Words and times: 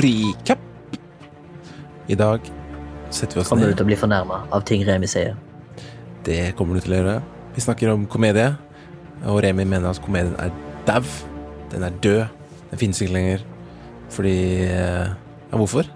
recap. 0.00 0.58
I 2.08 2.16
dag 2.18 2.40
setter 3.12 3.36
vi 3.36 3.42
oss 3.42 3.48
Kommer 3.52 3.70
du 3.70 3.76
til 3.76 3.84
å 3.84 3.90
bli 3.90 3.98
fornærma 3.98 4.42
av 4.52 4.64
ting 4.68 4.84
Remi 4.86 5.08
sier? 5.10 5.36
Det 6.26 6.54
kommer 6.58 6.78
du 6.78 6.84
til 6.84 6.94
å 6.94 7.00
gjøre. 7.00 7.16
Vi 7.56 7.64
snakker 7.64 7.92
om 7.92 8.06
komedie, 8.10 8.52
og 9.28 9.42
Remi 9.44 9.66
mener 9.68 9.90
at 9.90 10.00
komedien 10.04 10.36
er 10.40 10.52
dau. 10.86 11.02
Den 11.72 11.84
er 11.86 11.98
død. 12.04 12.22
Den 12.70 12.80
finnes 12.80 13.00
ikke 13.02 13.16
lenger. 13.16 13.44
Fordi 14.12 14.36
eh, 14.68 15.12
Ja, 15.52 15.58
hvorfor? 15.60 15.88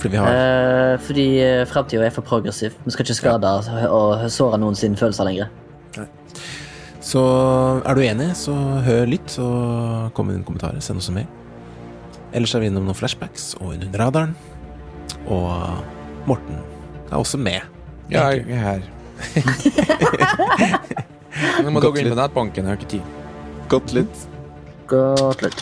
Fordi 0.00 0.12
vi 0.14 0.18
har 0.18 0.34
Eh, 0.34 0.98
fordi 0.98 1.26
eh, 1.44 1.66
framtida 1.68 2.06
er 2.06 2.14
for 2.14 2.26
progressiv. 2.26 2.74
Vi 2.84 2.90
skal 2.94 3.04
ikke 3.06 3.18
skade 3.18 3.50
og 3.90 4.30
såre 4.32 4.58
noen 4.58 4.78
sine 4.78 4.96
følelser 4.96 5.28
lenger. 5.28 5.50
Så 7.00 7.20
er 7.86 7.94
du 7.96 8.02
enig, 8.04 8.30
så 8.36 8.54
hør 8.84 9.06
litt, 9.08 9.34
og 9.40 10.10
kom 10.14 10.28
med 10.28 10.36
dine 10.36 10.44
kommentarer. 10.46 10.80
Send 10.84 11.00
oss 11.00 11.08
en 11.08 11.16
mail. 11.20 11.28
Ellers 12.32 12.54
er 12.54 12.60
vi 12.62 12.66
innom 12.70 12.84
noen 12.86 12.94
flashbacks 12.94 13.56
og 13.58 13.72
Under 13.74 13.98
radaren. 13.98 14.36
Og 15.26 15.50
Morten 16.28 16.58
er 17.10 17.16
også 17.18 17.38
med. 17.42 17.60
Ja, 18.10 18.28
jeg 18.30 18.46
er 18.54 18.58
her. 18.62 18.80
Nå 21.64 21.70
må 21.74 21.80
dere 21.82 22.00
inn 22.04 22.12
på 22.12 22.16
nettbanken. 22.18 22.64
Jeg 22.64 22.70
har 22.70 22.76
ikke 22.78 22.90
tid. 22.94 23.04
Godt 23.70 23.92
litt. 23.94 24.16
Godt 24.90 25.42
litt. 25.46 25.60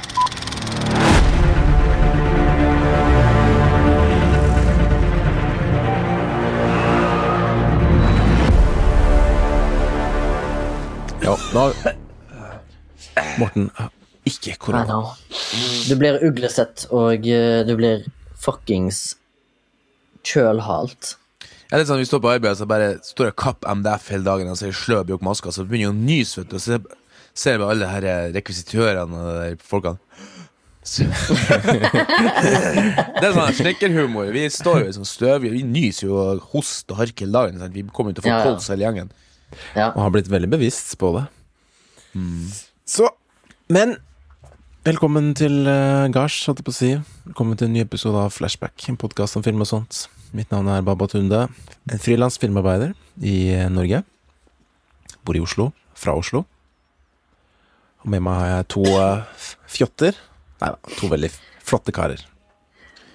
Ja, 11.25 11.35
da 11.53 11.73
Morten 13.39 13.71
ikke 14.29 14.57
korona. 14.63 15.01
Du 15.89 15.95
blir 16.01 16.21
uglesett, 16.29 16.87
og 16.95 17.27
eh, 17.27 17.63
du 17.69 17.75
blir 17.79 18.05
fuckings 18.39 19.17
kjølhalt. 20.29 21.17
Ja, 21.69 21.77
det 21.77 21.83
er 21.83 21.89
sånn, 21.91 22.01
Vi 22.01 22.09
står 22.09 22.23
på 22.25 22.31
arbeid, 22.33 22.57
så 22.57 22.67
bare 22.69 22.95
står 23.05 23.29
jeg 23.31 23.37
kapp 23.41 23.67
MDF 23.69 24.07
hele 24.15 24.25
dagen 24.25 24.49
og 24.53 24.57
sier 24.61 24.73
sløv 24.77 25.05
bjokk 25.11 25.25
maska, 25.27 25.53
så 25.53 25.67
begynner 25.69 25.91
jeg 25.91 25.95
å 25.95 25.99
nyse, 26.01 26.41
vet 26.41 26.51
du, 26.53 26.57
og 26.57 26.65
så 26.65 26.79
ser 27.39 27.59
vi 27.61 27.67
alle 27.69 27.91
her 27.91 28.07
eh, 28.09 28.31
rekvisitørene 28.39 29.19
og 29.21 29.29
der 29.43 29.59
folkene. 29.63 29.99
Det 33.19 33.27
er 33.27 33.35
sånn 33.37 33.57
snekkerhumor. 33.59 34.31
Vi 34.33 34.47
står 34.53 34.85
jo 34.85 34.89
i 34.89 34.95
sånn 34.97 35.09
støv, 35.09 35.45
vi 35.45 35.61
nyser 35.67 36.07
jo 36.09 36.17
og 36.23 36.47
hoster 36.55 36.95
og 36.97 37.03
harker 37.03 37.27
hele 37.27 37.37
dagen. 37.37 37.61
Sant? 37.61 37.75
Vi 37.77 37.85
kommer 37.93 38.15
jo 38.15 38.19
til 38.19 38.25
å 38.25 38.27
få 38.29 38.33
Ja, 38.33 38.39
ja. 38.39 38.47
kols 38.49 38.71
hele 38.73 38.87
gjengen. 38.87 39.11
Ja. 39.77 39.91
Og 39.91 40.01
har 40.07 40.13
blitt 40.17 40.31
veldig 40.33 40.51
bevisst 40.55 40.95
på 41.01 41.13
det. 41.19 41.27
Så 42.89 43.11
Men 43.69 43.99
velkommen 44.87 45.33
til 45.37 45.67
uh, 45.67 46.07
Gars, 46.13 46.37
holdt 46.47 46.61
jeg 46.61 46.67
på 46.67 46.73
å 46.73 46.77
si. 46.77 46.91
Velkommen 47.29 47.59
til 47.59 47.69
en 47.69 47.75
ny 47.77 47.83
episode 47.85 48.21
av 48.21 48.33
Flashback, 48.35 48.77
en 48.89 48.99
podkast 49.01 49.39
om 49.39 49.45
film 49.45 49.65
og 49.65 49.71
sånt. 49.71 50.05
Mitt 50.37 50.53
navn 50.53 50.69
er 50.73 50.85
Baba 50.87 51.09
Tunde. 51.11 51.47
En 51.89 52.03
frilans 52.03 52.39
filmarbeider 52.41 52.95
i 53.25 53.51
eh, 53.55 53.69
Norge. 53.73 54.03
Bor 55.25 55.39
i 55.39 55.43
Oslo. 55.43 55.71
Fra 55.99 56.15
Oslo. 56.19 56.45
Og 58.05 58.11
med 58.13 58.23
meg 58.25 58.43
har 58.43 58.51
jeg 58.53 58.69
to 58.75 58.85
eh, 58.93 59.47
fjotter. 59.73 60.19
Nei 60.63 60.73
da, 60.75 60.97
to 60.99 61.09
veldig 61.11 61.31
flotte 61.69 61.95
karer. 61.97 62.21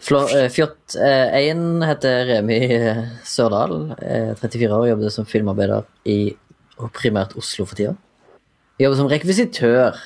Eh, 0.04 0.50
fjott. 0.52 0.98
Én 1.00 1.84
heter 1.86 2.26
Remi 2.34 2.60
eh, 2.76 3.04
Sørdal. 3.28 3.94
Er 4.02 4.34
34 4.42 4.74
år, 4.74 4.90
jobber 4.92 5.14
som 5.14 5.30
filmarbeider 5.30 5.86
i 6.10 6.34
primært 6.98 7.38
Oslo 7.40 7.68
for 7.70 7.80
tida. 7.80 7.94
Jeg 8.80 8.90
jobber 8.90 9.00
som 9.00 9.12
rekvisitør. 9.12 10.02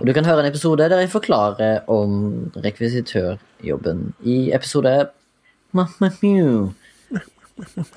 Og 0.00 0.06
du 0.06 0.12
kan 0.12 0.24
høre 0.26 0.40
en 0.42 0.50
episode 0.50 0.82
der 0.90 0.98
jeg 1.04 1.10
forklarer 1.12 1.84
om 1.88 2.50
rekvisitørjobben 2.64 4.14
i 4.26 4.50
episode 4.54 5.08
Mamma 5.72 6.10
Mew. 6.22 6.72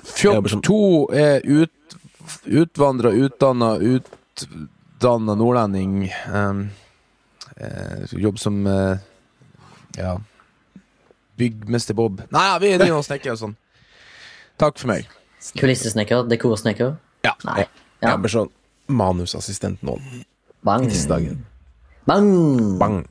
Fjott 0.03 0.35
jobber 0.35 0.49
som- 0.49 0.61
to 0.61 1.07
er 1.13 1.41
ut, 1.45 1.71
utvandra, 2.45 3.09
utdanna, 3.11 3.71
utdanna 3.81 5.35
nordlending. 5.35 6.11
Um, 6.33 6.69
uh, 7.61 8.05
Jobb 8.21 8.39
som 8.39 8.65
uh, 8.67 8.97
ja 9.97 10.17
byggmester 11.39 11.93
Bob. 11.95 12.21
Nei, 12.31 12.45
ja, 12.51 12.57
vi 12.59 12.73
driver 12.77 12.97
og 12.99 13.05
snekrer 13.07 13.31
og 13.33 13.39
sånn. 13.41 13.55
Takk 14.59 14.77
for 14.77 14.87
meg. 14.91 15.07
Kulissesnekker. 15.57 16.25
Dekorsnekker. 16.29 16.97
Ja. 17.23 17.33
Nei. 17.47 17.61
Jeg 18.01 18.09
Ja. 18.11 18.17
blir 18.17 18.29
sånn 18.29 18.51
manusassistent 18.87 19.81
nå. 19.81 19.97
Bang. 20.63 20.89
Bang. 22.09 22.79
Bang. 22.81 23.03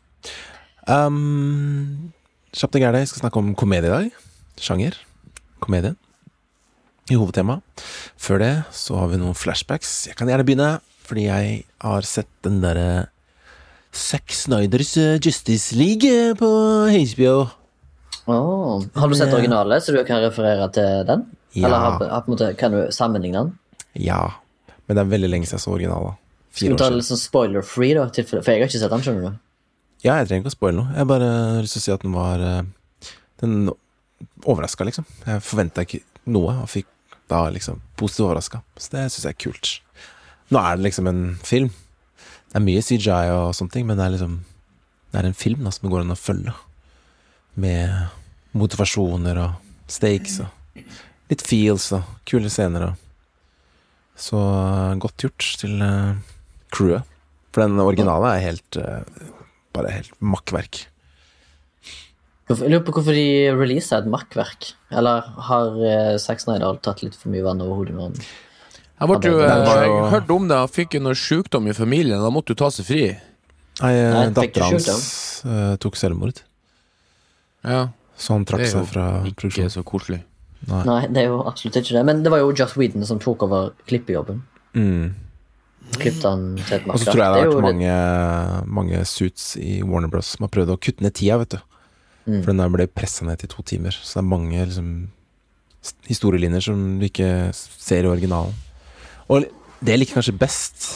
Um, 0.90 2.10
Kjapt 2.50 2.74
og 2.74 2.82
gærent, 2.82 3.04
jeg 3.04 3.10
skal 3.12 3.22
snakke 3.22 3.38
om 3.38 3.52
komedie 3.54 3.86
i 3.86 3.92
dag. 3.92 4.08
Sjanger. 4.58 4.96
Komedie. 5.62 5.94
I 7.06 7.14
hovedtema. 7.14 7.60
Før 8.18 8.42
det 8.42 8.50
så 8.74 8.98
har 8.98 9.12
vi 9.12 9.20
noen 9.20 9.38
flashbacks. 9.38 10.08
Jeg 10.10 10.18
kan 10.18 10.26
gjerne 10.26 10.46
begynne, 10.48 10.72
fordi 11.06 11.28
jeg 11.28 11.62
har 11.84 12.08
sett 12.08 12.30
den 12.42 12.58
derre 12.64 13.06
Zack 13.94 14.34
Snyders 14.34 14.96
eh, 14.98 15.16
Justice 15.22 15.78
League 15.78 16.10
eh, 16.10 16.34
på 16.36 16.50
HBO. 16.90 17.36
Oh, 18.28 18.82
Har 18.98 19.08
du 19.08 19.16
sett 19.16 19.32
originale, 19.32 19.78
så 19.80 19.94
du 19.94 20.02
kan 20.04 20.20
referere 20.26 20.66
til 20.74 21.06
den? 21.08 21.28
Ja. 21.54 21.68
Eller 21.68 21.84
har, 21.84 22.02
har, 22.02 22.26
måte, 22.26 22.50
kan 22.58 22.74
du 22.74 22.82
sammenligne 22.92 23.46
den? 23.46 23.54
Ja. 23.94 24.24
Men 24.86 24.98
det 24.98 25.06
er 25.06 25.14
veldig 25.14 25.30
lenge 25.30 25.48
siden 25.48 25.62
jeg 25.62 25.68
så 25.68 25.76
originalen. 25.78 26.18
Fire 26.58 26.74
år 26.74 26.82
siden. 26.82 27.04
sånn 27.08 27.20
spoiler-free, 27.22 27.94
da? 27.96 28.06
For 28.10 28.40
jeg 28.42 28.62
har 28.62 28.68
ikke 28.68 28.80
sett 28.80 28.92
den, 28.94 29.04
skjønner 29.06 29.28
du. 29.28 29.40
Ja, 30.04 30.18
jeg 30.20 30.28
trenger 30.28 30.44
ikke 30.44 30.52
å 30.52 30.56
spoile 30.56 30.78
noe. 30.78 30.94
Jeg 30.94 31.08
bare 31.10 31.28
har 31.34 31.64
lyst 31.64 31.74
til 31.74 31.82
å 31.82 31.86
si 31.86 31.94
at 31.94 32.04
den 32.06 32.14
var 32.14 32.44
eh, 32.44 32.62
Den 33.42 33.70
overraska, 34.46 34.86
liksom. 34.86 35.06
Jeg 35.26 35.42
forventa 35.46 35.82
ikke 35.86 36.00
noe, 36.30 36.54
og 36.62 36.70
fikk 36.70 36.88
da 37.30 37.44
liksom 37.52 37.80
positivt 37.98 38.26
overraska. 38.26 38.62
Så 38.78 38.94
det 38.94 39.04
syns 39.12 39.26
jeg 39.26 39.34
er 39.36 39.42
kult. 39.44 39.72
Nå 40.54 40.62
er 40.62 40.78
det 40.78 40.86
liksom 40.88 41.10
en 41.10 41.22
film. 41.44 41.70
Det 42.48 42.56
er 42.58 42.64
mye 42.64 42.82
CJI 42.82 43.32
og 43.34 43.50
sånne 43.56 43.74
ting, 43.74 43.86
men 43.86 43.98
det 43.98 44.06
er 44.06 44.14
liksom 44.16 44.38
Det 45.08 45.20
er 45.22 45.26
en 45.28 45.36
film 45.36 45.64
da 45.64 45.70
som 45.72 45.86
det 45.86 45.92
går 45.92 46.02
an 46.04 46.12
å 46.12 46.18
følge. 46.20 46.54
Med 47.56 48.08
motivasjoner 48.58 49.38
og 49.40 49.52
stakes 49.88 50.40
og 50.44 50.82
litt 51.28 51.44
feels 51.44 51.90
og 51.96 52.04
kule 52.28 52.50
scener 52.52 52.90
og 52.90 53.04
Så 54.18 54.38
eh, 54.38 54.96
godt 54.98 55.22
gjort 55.22 55.46
til 55.60 55.80
eh, 55.84 56.16
crewet. 56.74 57.16
For 57.54 57.64
den 57.64 57.80
originale 57.80 58.34
er 58.36 58.44
helt 58.44 58.78
eh, 58.78 59.26
bare 59.76 59.92
helt 59.94 60.12
makkverk. 60.20 60.84
Jeg 62.48 62.70
lurer 62.72 62.84
på 62.84 62.94
hvorfor 62.96 63.16
de 63.16 63.52
releaser 63.52 64.00
et 64.00 64.08
makkverk. 64.08 64.70
Eller 64.96 65.26
har 65.48 65.74
uh, 65.76 66.14
Zack 66.20 66.40
Snyder 66.40 66.78
tatt 66.84 67.02
litt 67.04 67.16
for 67.18 67.32
mye 67.32 67.44
vann 67.44 67.60
over 67.64 67.82
hodet 67.82 67.96
med? 67.96 68.22
Jeg, 68.98 69.08
ble 69.10 69.30
jo, 69.30 69.42
jeg 69.44 69.98
hørte 70.14 70.34
om 70.34 70.48
det, 70.48 70.56
han 70.58 70.72
fikk 70.72 70.96
jo 70.96 71.02
noe 71.04 71.18
sjukdom 71.18 71.68
i 71.68 71.76
familien. 71.76 72.22
Da 72.24 72.32
måtte 72.32 72.56
jo 72.56 72.60
ta 72.62 72.70
seg 72.72 72.88
fri. 72.88 73.02
Nei, 73.82 73.92
eh, 73.94 74.14
Nei, 74.14 74.24
dattera 74.34 74.72
hans 74.72 74.88
uh, 75.46 75.76
tok 75.78 75.98
selvmord, 76.00 76.40
Ja, 77.62 77.84
så 78.18 78.34
han 78.34 78.48
trakk 78.48 78.64
seg 78.66 78.88
fra 78.90 79.04
Det 79.22 79.30
er 79.30 79.44
jo 79.44 79.50
Ikke 79.52 79.68
så 79.70 79.84
koselig. 79.86 80.22
Nei. 80.66 80.80
Nei, 80.88 81.00
det 81.14 81.22
er 81.22 81.28
jo 81.30 81.42
absolutt 81.46 81.78
ikke 81.78 81.94
det. 81.94 82.02
Men 82.08 82.24
det 82.24 82.32
var 82.34 82.42
jo 82.42 82.50
Joss 82.56 82.74
Whedon 82.80 83.06
som 83.06 83.20
tok 83.22 83.44
over 83.46 83.70
klippejobben. 83.86 84.40
Mm. 84.74 85.12
Klippet 85.96 86.24
han 86.26 86.44
til 86.60 86.76
et 86.76 86.86
Og 86.90 87.00
så 87.00 87.08
tror 87.08 87.22
jeg 87.22 87.32
det 87.32 87.40
har 87.40 87.48
vært 87.48 87.66
mange, 87.68 87.94
mange 88.78 89.00
suits 89.08 89.50
i 89.60 89.78
Warner 89.82 90.10
Bros. 90.12 90.34
som 90.34 90.44
har 90.44 90.52
prøvd 90.52 90.74
å 90.74 90.78
kutte 90.80 91.04
ned 91.04 91.16
tida, 91.16 91.38
vet 91.40 91.56
du. 91.56 91.60
Mm. 92.28 92.40
For 92.42 92.50
den 92.52 92.60
der 92.60 92.72
ble 92.74 92.86
pressa 92.92 93.24
ned 93.24 93.40
til 93.40 93.50
to 93.54 93.64
timer. 93.66 93.96
Så 93.96 94.18
det 94.18 94.22
er 94.22 94.28
mange 94.28 94.58
liksom, 94.60 94.90
historielinjer 96.10 96.66
som 96.68 96.84
du 97.00 97.06
ikke 97.08 97.30
ser 97.54 98.04
i 98.04 98.10
originalen. 98.12 98.54
Og 99.32 99.48
det 99.80 99.94
jeg 99.94 100.02
liker 100.02 100.18
kanskje 100.18 100.36
best 100.38 100.88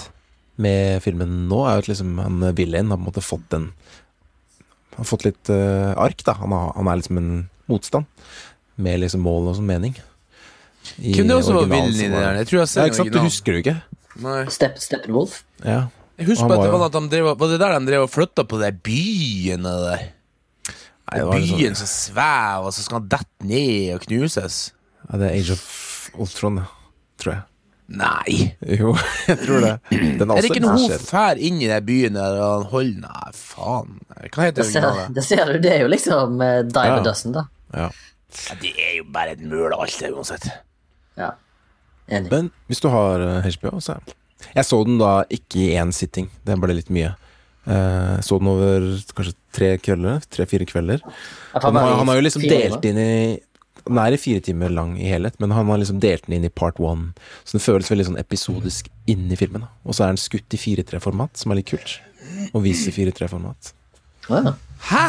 med 0.63 1.01
filmen 1.05 1.47
nå, 1.49 1.63
er 1.69 1.81
at 1.81 1.89
liksom 1.89 2.19
han 2.21 2.43
villain 2.57 2.91
har 2.93 2.99
på 3.01 3.07
en 3.07 3.09
måte 3.09 3.25
fått 3.25 3.49
den 3.55 3.71
Han 4.93 5.07
har 5.07 5.09
fått 5.09 5.25
litt 5.25 5.49
uh, 5.49 5.97
ark, 5.97 6.21
da. 6.27 6.35
Han, 6.43 6.53
har, 6.53 6.73
han 6.77 6.89
er 6.93 6.99
liksom 7.01 7.17
en 7.17 7.31
motstand. 7.71 8.05
Med 8.77 9.01
liksom 9.01 9.23
mål 9.25 9.49
og 9.49 9.57
sånn 9.57 9.71
mening. 9.71 9.95
I 10.99 11.15
Kunne 11.17 11.33
det 11.33 11.39
også 11.39 11.55
være 11.57 11.71
Villain 11.71 11.89
villen 11.89 12.03
i 12.03 12.09
det 12.11 12.13
var 12.13 12.27
der? 12.27 12.39
Jeg 12.43 12.49
tror 12.51 12.59
jeg 12.59 12.63
har 12.63 12.69
Ja, 12.69 12.73
sett 12.75 12.91
ikke 12.91 12.99
sant? 12.99 13.15
Du 13.15 13.25
husker 13.25 13.55
det 13.55 13.59
jo 13.59 13.63
ikke? 13.65 13.77
Nei. 14.21 14.45
Step, 14.53 14.77
Steppenwolf. 14.83 15.43
Ja. 15.65 15.87
Jeg 16.21 16.29
husker 16.29 16.49
bare 16.49 16.61
at 16.61 16.69
det 16.69 16.73
var 16.75 16.85
at 16.87 16.97
de 16.97 17.09
drev, 17.09 17.31
var 17.41 17.49
det 17.49 17.61
der 17.63 17.79
de 17.79 17.87
drev 17.89 18.03
og 18.07 18.11
flytta 18.13 18.45
på 18.45 18.59
de 18.61 18.69
byene 18.85 19.73
der? 19.87 20.03
Nei, 21.13 21.17
det 21.19 21.25
var 21.27 21.39
liksom- 21.39 21.59
Byen 21.59 21.75
som 21.75 21.87
svever, 21.87 22.67
og 22.67 22.73
så 22.73 22.83
skal 22.85 23.01
han 23.01 23.09
dette 23.09 23.45
ned 23.49 23.95
og 23.95 24.01
knuses. 24.07 24.73
Ja, 25.11 25.19
det 25.19 25.31
er 25.31 25.35
Age 25.41 25.53
of 25.57 26.11
Ultron, 26.15 26.57
ja. 26.63 26.65
tror 27.19 27.33
jeg. 27.33 27.43
Nei! 27.93 28.55
Jo, 28.79 28.95
jeg 29.29 29.39
tror 29.43 29.61
det. 29.61 29.73
Den 29.91 30.31
er 30.31 30.37
Er 30.37 30.41
det 30.41 30.51
ikke 30.53 30.63
noe 30.65 30.79
hun 30.79 30.91
drar 31.11 31.37
inn 31.37 31.59
i 31.61 31.67
den 31.69 31.85
byen 31.85 32.15
der 32.17 32.39
og 32.41 32.71
holder 32.71 33.03
Nei, 33.09 33.33
faen. 33.37 33.99
Hva 34.33 34.47
heter 34.47 34.63
Det 34.63 34.69
ser, 34.71 34.87
det 35.13 35.25
ser 35.27 35.45
du, 35.51 35.59
det 35.61 35.73
er 35.75 35.81
jo 35.83 35.91
liksom 35.93 36.39
uh, 36.41 36.63
Dime 36.63 36.87
Ja. 36.89 37.01
a 37.01 37.05
Dozen, 37.05 37.33
da. 37.37 37.43
Ja. 37.75 37.89
Ja, 38.33 38.55
det 38.63 38.73
er 38.81 38.95
jo 38.97 39.05
bare 39.13 39.35
et 39.35 39.41
møl 39.45 39.75
alt 39.77 39.99
det, 40.01 40.09
uansett. 40.15 40.47
Ja. 41.21 41.33
Enig. 42.09 42.31
Men 42.33 42.51
hvis 42.69 42.81
du 42.83 42.89
har 42.93 43.21
eh, 43.21 43.51
HBO, 43.57 43.79
så 43.81 43.99
Jeg 44.55 44.65
så 44.67 44.81
den 44.85 44.99
da 44.99 45.23
ikke 45.31 45.61
i 45.63 45.75
én 45.79 45.93
sitting. 45.95 46.29
Det 46.45 46.57
ble 46.61 46.75
litt 46.75 46.91
mye. 46.91 47.15
Uh, 47.63 48.19
så 48.27 48.41
den 48.41 48.49
over 48.51 48.83
kanskje 49.15 49.37
tre 49.55 49.77
kvelder, 49.79 50.25
tre-fire 50.35 50.67
kvelder. 50.67 50.99
Han, 51.55 51.77
har- 51.79 51.95
han 52.01 52.09
har 52.11 52.17
jo 52.19 52.25
liksom 52.27 52.43
delt 52.51 52.85
inn 52.89 52.99
i 52.99 53.13
Den 53.87 53.99
er 53.99 54.15
i 54.15 54.19
fire 54.19 54.41
timer 54.43 54.71
lang 54.71 54.97
i 54.99 55.07
helhet, 55.11 55.39
men 55.43 55.51
han 55.55 55.67
har 55.71 55.79
liksom 55.79 55.99
delt 56.03 56.27
den 56.27 56.37
inn 56.41 56.45
i 56.47 56.51
part 56.51 56.79
one. 56.83 57.13
Så 57.45 57.57
den 57.57 57.63
føles 57.65 57.89
veldig 57.91 58.05
sånn 58.11 58.19
episodisk 58.21 58.91
inn 59.11 59.31
i 59.31 59.39
filmen. 59.39 59.65
Og 59.87 59.95
så 59.95 60.05
er 60.05 60.13
den 60.13 60.21
skutt 60.23 60.55
i 60.55 60.61
4-3-format, 60.61 61.35
som 61.39 61.51
er 61.55 61.59
litt 61.61 61.71
kult. 61.71 61.97
Og 62.53 62.63
vise 62.67 62.91
4-3-format. 62.95 63.73
Ja. 64.29 64.53
Hæ?! 64.91 65.07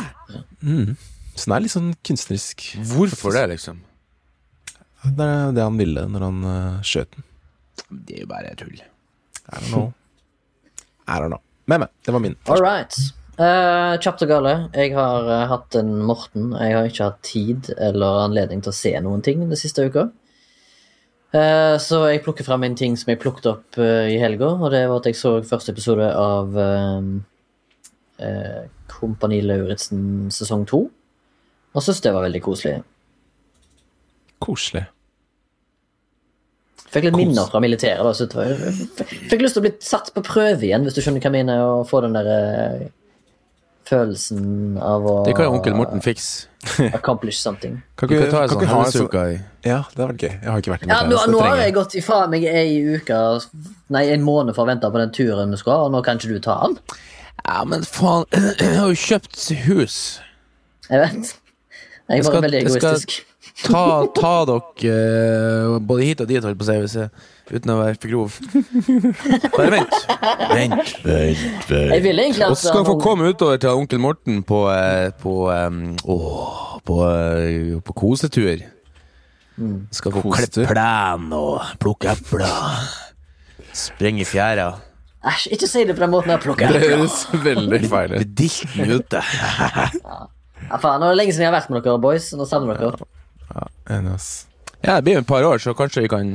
Mm. 0.62 0.96
Så 1.36 1.46
den 1.50 1.54
er 1.58 1.66
litt 1.66 1.74
sånn 1.74 1.92
kunstnerisk. 2.06 2.66
Hvorfor 2.94 3.34
det, 3.38 3.44
liksom? 3.54 3.82
Det 5.04 5.26
er 5.28 5.52
det 5.56 5.66
han 5.66 5.80
ville 5.80 6.06
når 6.10 6.26
han 6.28 6.46
uh, 6.48 6.84
skjøt 6.86 7.12
den. 7.16 7.26
Det 7.90 8.18
er 8.18 8.24
jo 8.24 8.30
bare 8.32 8.54
tull. 8.60 8.78
I 8.78 9.60
don't 9.60 9.72
know. 9.74 9.92
I 11.08 11.20
don't 11.20 11.34
know. 11.34 11.44
Men, 11.66 11.84
men. 11.84 11.92
Det 12.06 12.16
var 12.16 12.24
min. 12.24 12.38
All 12.48 12.64
right. 12.64 12.96
Uh, 13.34 13.98
kjapt 13.98 14.24
og 14.24 14.30
gale. 14.30 14.54
Jeg 14.78 14.94
har 14.96 15.28
uh, 15.28 15.46
hatt 15.50 15.76
en 15.80 15.96
Morten. 16.08 16.52
Jeg 16.56 16.78
har 16.78 16.90
ikke 16.90 17.10
hatt 17.10 17.24
tid 17.26 17.72
eller 17.78 18.24
anledning 18.28 18.64
til 18.64 18.72
å 18.72 18.78
se 18.78 18.94
noen 19.04 19.24
ting 19.26 19.44
den 19.44 19.60
siste 19.60 19.88
uka. 19.90 20.08
Uh, 21.34 21.76
så 21.82 22.04
jeg 22.12 22.22
plukker 22.24 22.46
frem 22.46 22.68
en 22.68 22.78
ting 22.78 22.96
som 23.00 23.10
jeg 23.10 23.22
plukket 23.24 23.50
opp 23.50 23.80
i 23.82 24.20
helga, 24.22 24.54
og 24.54 24.70
det 24.72 24.86
var 24.86 25.02
at 25.02 25.10
jeg 25.10 25.18
så 25.18 25.40
første 25.50 25.74
episode 25.74 26.06
av 26.14 26.58
eh, 26.62 27.08
eh, 28.22 28.64
Kompani 28.92 29.42
Lauritzen 29.42 30.30
sesong 30.34 30.68
to. 30.70 30.86
Og 31.74 31.82
syntes 31.82 32.04
det 32.06 32.14
var 32.14 32.28
veldig 32.28 32.42
koselig. 32.46 32.82
Koselig. 34.44 34.86
Fikk 36.94 37.08
litt 37.08 37.16
Kos. 37.16 37.24
minner 37.24 37.48
fra 37.50 37.62
militæret. 37.64 38.04
da, 38.06 38.12
så 38.14 38.28
Fikk 39.32 39.42
lyst 39.42 39.56
til 39.58 39.64
å 39.64 39.66
bli 39.66 39.72
satt 39.82 40.12
på 40.14 40.22
prøve 40.26 40.68
igjen, 40.68 40.84
hvis 40.86 40.94
du 40.98 41.02
skjønner 41.02 41.24
hva 41.24 41.32
jeg 41.32 41.38
mener, 41.40 41.64
og 41.66 41.88
få 41.90 42.04
den 42.06 42.14
der 42.14 42.28
eh, 42.30 42.84
følelsen 43.90 44.78
av 44.78 45.08
å 45.10 45.16
Det 45.26 45.34
kan 45.38 45.48
jo 45.50 45.56
onkel 45.58 45.74
Morten 45.80 46.04
fikse. 46.06 46.50
accomplish 46.96 47.40
something. 47.42 47.80
Kan 48.00 48.08
Du 48.08 48.14
ikke, 48.16 48.28
du 48.30 48.32
ta 48.32 48.44
en 48.46 48.52
sånn 48.54 48.62
ikke 48.62 48.70
ha 48.72 48.84
en 48.86 48.94
sånn 48.94 49.10
i 49.34 49.40
Ja, 49.68 49.80
det 49.90 49.98
hadde 50.00 50.06
vært 50.14 50.22
gøy. 50.24 50.30
Jeg 50.38 50.52
har 50.54 50.62
ikke 50.62 50.74
vært 50.76 50.86
i 50.86 50.92
Ja, 50.92 51.00
nå, 51.02 51.10
militæret, 51.10 51.18
så 51.18 51.26
det 51.26 51.34
nå 51.34 51.42
har 51.48 51.58
jeg 51.64 51.74
gått 51.80 51.98
ifra 52.00 52.20
meg 52.32 52.46
ei 52.48 52.78
uke 52.94 53.18
Nei, 53.98 54.04
en 54.14 54.24
måned 54.24 54.56
for 54.56 54.64
å 54.64 54.70
vente 54.70 54.94
på 54.94 55.02
den 55.02 55.12
turen 55.18 55.52
du 55.52 55.60
skal 55.60 55.74
ha, 55.76 55.90
og 55.90 55.92
nå 55.98 56.04
kan 56.06 56.22
ikke 56.22 56.32
du 56.38 56.40
ta 56.46 56.60
den. 56.68 56.78
Ja, 57.44 57.58
men 57.68 57.84
faen, 57.90 58.24
jeg 58.62 58.78
har 58.78 58.88
jo 58.94 59.02
kjøpt 59.08 59.42
hus. 59.66 59.98
Jeg 60.88 61.02
vet. 61.04 61.34
Jeg 62.14 62.22
er 62.22 62.30
bare 62.30 62.46
veldig 62.48 62.62
egoistisk. 62.62 62.84
skal- 62.84 62.94
egoistisk. 63.02 63.30
Ta, 63.54 63.82
ta 64.18 64.32
dere 64.50 64.94
eh, 64.94 65.76
både 65.86 66.08
hit 66.08 66.22
og 66.24 66.28
dit, 66.32 66.42
holdt 66.42 66.58
på 66.58 66.66
å 66.66 66.68
si, 66.72 66.78
hvis 66.82 66.96
jeg, 66.98 67.10
uten 67.54 67.70
å 67.70 67.76
være 67.84 68.00
for 68.02 68.10
grov. 68.10 68.38
Bare 69.54 69.70
vent. 69.76 69.94
Vent, 70.50 70.94
vent, 71.06 71.68
vent. 71.70 72.40
Og 72.48 72.58
så 72.58 72.72
skal 72.72 72.80
dere 72.80 72.88
få 72.90 72.96
komme 73.04 73.30
utover 73.30 73.62
til 73.62 73.78
onkel 73.78 74.02
Morten 74.02 74.42
på 74.48 74.64
eh, 74.74 75.12
På, 75.22 75.36
åh, 75.54 76.80
på, 76.90 76.98
eh, 77.12 77.78
på 77.86 77.96
kosetur. 78.02 78.66
Mm. 79.62 79.78
Skal 79.94 80.16
få 80.18 80.26
klippe 80.34 80.66
plen 80.74 81.30
og 81.38 81.62
plukke 81.84 82.10
epler. 82.18 82.90
Sprenge 83.74 84.26
i 84.26 84.28
fjæra. 84.28 84.72
Æsj, 85.30 85.52
ikke 85.56 85.70
si 85.70 85.86
det 85.88 85.94
på 85.96 86.02
den 86.04 86.12
måten. 86.12 86.34
jeg 86.34 86.42
plukker 86.44 86.74
Det 86.74 86.82
epler. 86.82 86.98
høres 86.98 87.20
veldig 87.46 87.90
feil 87.94 88.16
ut. 88.16 88.18
Med 88.18 88.34
dilten 88.42 88.98
ute. 88.98 89.22
Ja, 90.64 90.80
faen, 90.82 90.98
nå 91.00 91.06
er 91.06 91.14
det 91.14 91.20
lenge 91.22 91.36
siden 91.36 91.46
jeg 91.46 91.52
har 91.54 91.60
vært 91.62 91.70
med 91.72 91.86
dere, 91.86 92.02
boys. 92.02 92.34
Nå 92.36 92.50
savner 92.50 92.82
dere. 92.82 92.98
Ja, 92.98 93.22
enig, 93.90 94.16
ass. 94.16 94.30
Ja, 94.84 94.98
det 94.98 95.06
blir 95.08 95.18
jo 95.18 95.24
et 95.24 95.30
par 95.30 95.46
år, 95.48 95.62
så 95.64 95.76
kanskje 95.78 96.06
vi 96.06 96.12
kan 96.12 96.32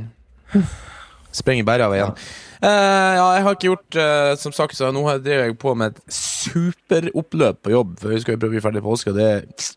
sprenge 1.36 1.66
bæra 1.68 1.88
av 1.88 1.96
igjen. 1.96 2.14
Uh, 2.58 3.12
ja, 3.14 3.26
jeg 3.36 3.42
har 3.46 3.54
ikke 3.54 3.68
gjort 3.68 3.96
uh, 4.02 4.32
Som 4.34 4.50
sagt, 4.50 4.74
så 4.74 4.88
nå 4.90 5.04
driver 5.22 5.44
jeg 5.46 5.58
på 5.62 5.76
med 5.78 5.92
et 5.94 6.14
superoppløp 6.14 7.60
på 7.62 7.70
jobb, 7.70 7.92
for 8.00 8.10
vi 8.10 8.18
skal 8.22 8.34
jo 8.34 8.40
prøve 8.42 8.50
å 8.50 8.56
bli 8.56 8.64
ferdig 8.64 8.82
på 8.82 8.94
påske, 8.94 9.12
og 9.12 9.20
det 9.20 9.68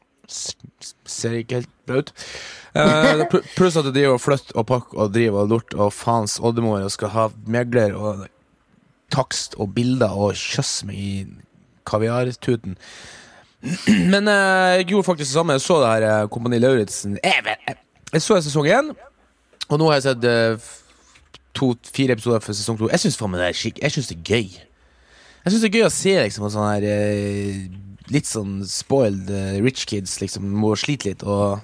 ser 1.11 1.35
ikke 1.37 1.59
helt 1.59 1.71
bra 1.85 2.01
ut. 2.01 2.13
Uh, 2.71 3.25
pluss 3.57 3.77
at 3.77 3.85
du 3.85 3.91
driver 3.91 4.15
og 4.15 4.23
flytter 4.23 4.57
og 4.57 4.67
pakker 4.69 5.03
og 5.03 5.13
driver 5.13 5.43
og 5.43 5.51
lort 5.51 5.75
og 5.75 5.91
faens 5.93 6.37
oldemor 6.39 6.85
og 6.85 6.93
skal 6.93 7.11
ha 7.13 7.27
megler 7.45 7.97
og 7.97 8.25
takst 9.11 9.57
og 9.59 9.73
bilder 9.75 10.15
og 10.15 10.37
kjøss 10.39 10.85
meg 10.87 11.01
i 11.01 11.13
kaviartuten. 11.89 12.77
Men 14.13 14.27
eh, 14.27 14.79
jeg 14.81 14.87
gjorde 14.91 15.05
faktisk 15.11 15.29
det 15.29 15.35
samme. 15.37 15.53
Jeg 15.57 15.63
så 15.65 15.77
det 15.83 15.89
her 15.93 16.05
eh, 16.09 16.27
Kompani 16.33 16.59
Lauritzen 16.61 17.17
jeg, 17.21 18.21
så 18.25 18.39
sesong 18.43 18.67
én, 18.67 18.89
og 19.69 19.77
nå 19.79 19.87
har 19.91 19.99
jeg 19.99 20.07
sett 20.09 20.25
eh, 20.27 20.69
to-fire 21.55 22.15
episoder 22.17 22.41
for 22.43 22.57
sesong 22.57 22.79
to. 22.79 22.89
Jeg 22.91 23.03
syns 23.05 23.17
det 24.11 24.17
er 24.17 24.27
gøy. 24.33 24.49
Jeg 25.45 25.53
syns 25.53 25.63
det 25.63 25.69
er 25.71 25.77
gøy 25.79 25.85
å 25.87 25.93
se 25.93 26.15
liksom 26.25 26.49
sånn 26.53 26.69
her 26.69 26.85
litt 28.11 28.27
sånn 28.27 28.57
spoiled 28.67 29.29
rich 29.63 29.85
kids 29.87 30.17
liksom 30.21 30.47
må 30.61 30.73
slite 30.79 31.11
litt. 31.13 31.23
Og 31.27 31.59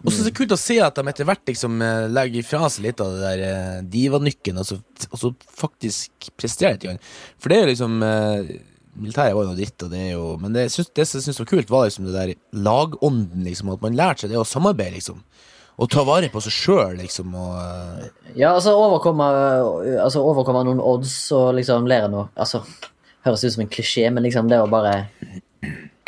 og 0.00 0.08
så 0.08 0.22
er 0.22 0.30
det 0.30 0.36
kult 0.38 0.52
å 0.54 0.56
se 0.56 0.78
at 0.80 0.96
de 0.96 1.02
etter 1.10 1.26
hvert 1.28 1.42
liksom 1.44 1.74
legger 2.08 2.46
fra 2.48 2.70
seg 2.72 2.86
litt 2.86 3.02
av 3.04 3.10
det 3.12 3.32
der 3.42 3.82
divanykken, 3.92 4.56
og, 4.56 4.64
så- 4.64 4.78
og 5.12 5.18
så 5.20 5.28
faktisk 5.60 6.30
presterer 6.40 6.78
et 6.78 6.86
gang. 6.86 7.00
For 7.36 7.52
det 7.52 7.58
er 7.58 7.66
jo 7.66 7.72
liksom 7.74 7.98
Militæret 9.00 9.34
var 9.36 9.46
jo 9.46 9.52
noe 9.52 9.58
dritt, 9.58 9.82
og 9.86 9.92
det 9.92 10.00
er 10.00 10.12
jo 10.12 10.26
Men 10.40 10.54
det, 10.56 10.66
synes, 10.74 10.90
det 10.96 11.06
som 11.08 11.18
jeg 11.18 11.26
syns 11.28 11.40
var 11.42 11.48
kult, 11.50 11.72
var 11.72 11.88
liksom 11.88 12.08
det 12.08 12.14
der 12.16 12.34
lagånden, 12.66 13.44
liksom. 13.46 13.72
At 13.74 13.82
man 13.84 13.96
lærte 13.98 14.24
seg 14.24 14.34
det 14.34 14.40
å 14.40 14.46
samarbeide, 14.46 14.98
liksom. 14.98 15.22
Og 15.80 15.88
ta 15.88 16.04
vare 16.04 16.28
på 16.32 16.42
seg 16.44 16.52
sjøl, 16.52 16.96
liksom. 17.00 17.34
Og 17.34 17.58
eh, 17.64 18.08
Ja, 18.36 18.52
altså 18.54 18.76
overkomme, 18.76 19.26
altså 20.04 20.24
overkomme 20.26 20.64
noen 20.68 20.82
odds 20.84 21.14
og 21.36 21.54
liksom 21.56 21.88
lære 21.90 22.10
noe 22.12 22.28
Altså, 22.36 22.62
høres 23.26 23.44
ut 23.44 23.56
som 23.56 23.64
en 23.64 23.72
klisjé, 23.72 24.06
men 24.12 24.26
liksom 24.26 24.50
det 24.52 24.60
å 24.60 24.68
bare 24.70 24.94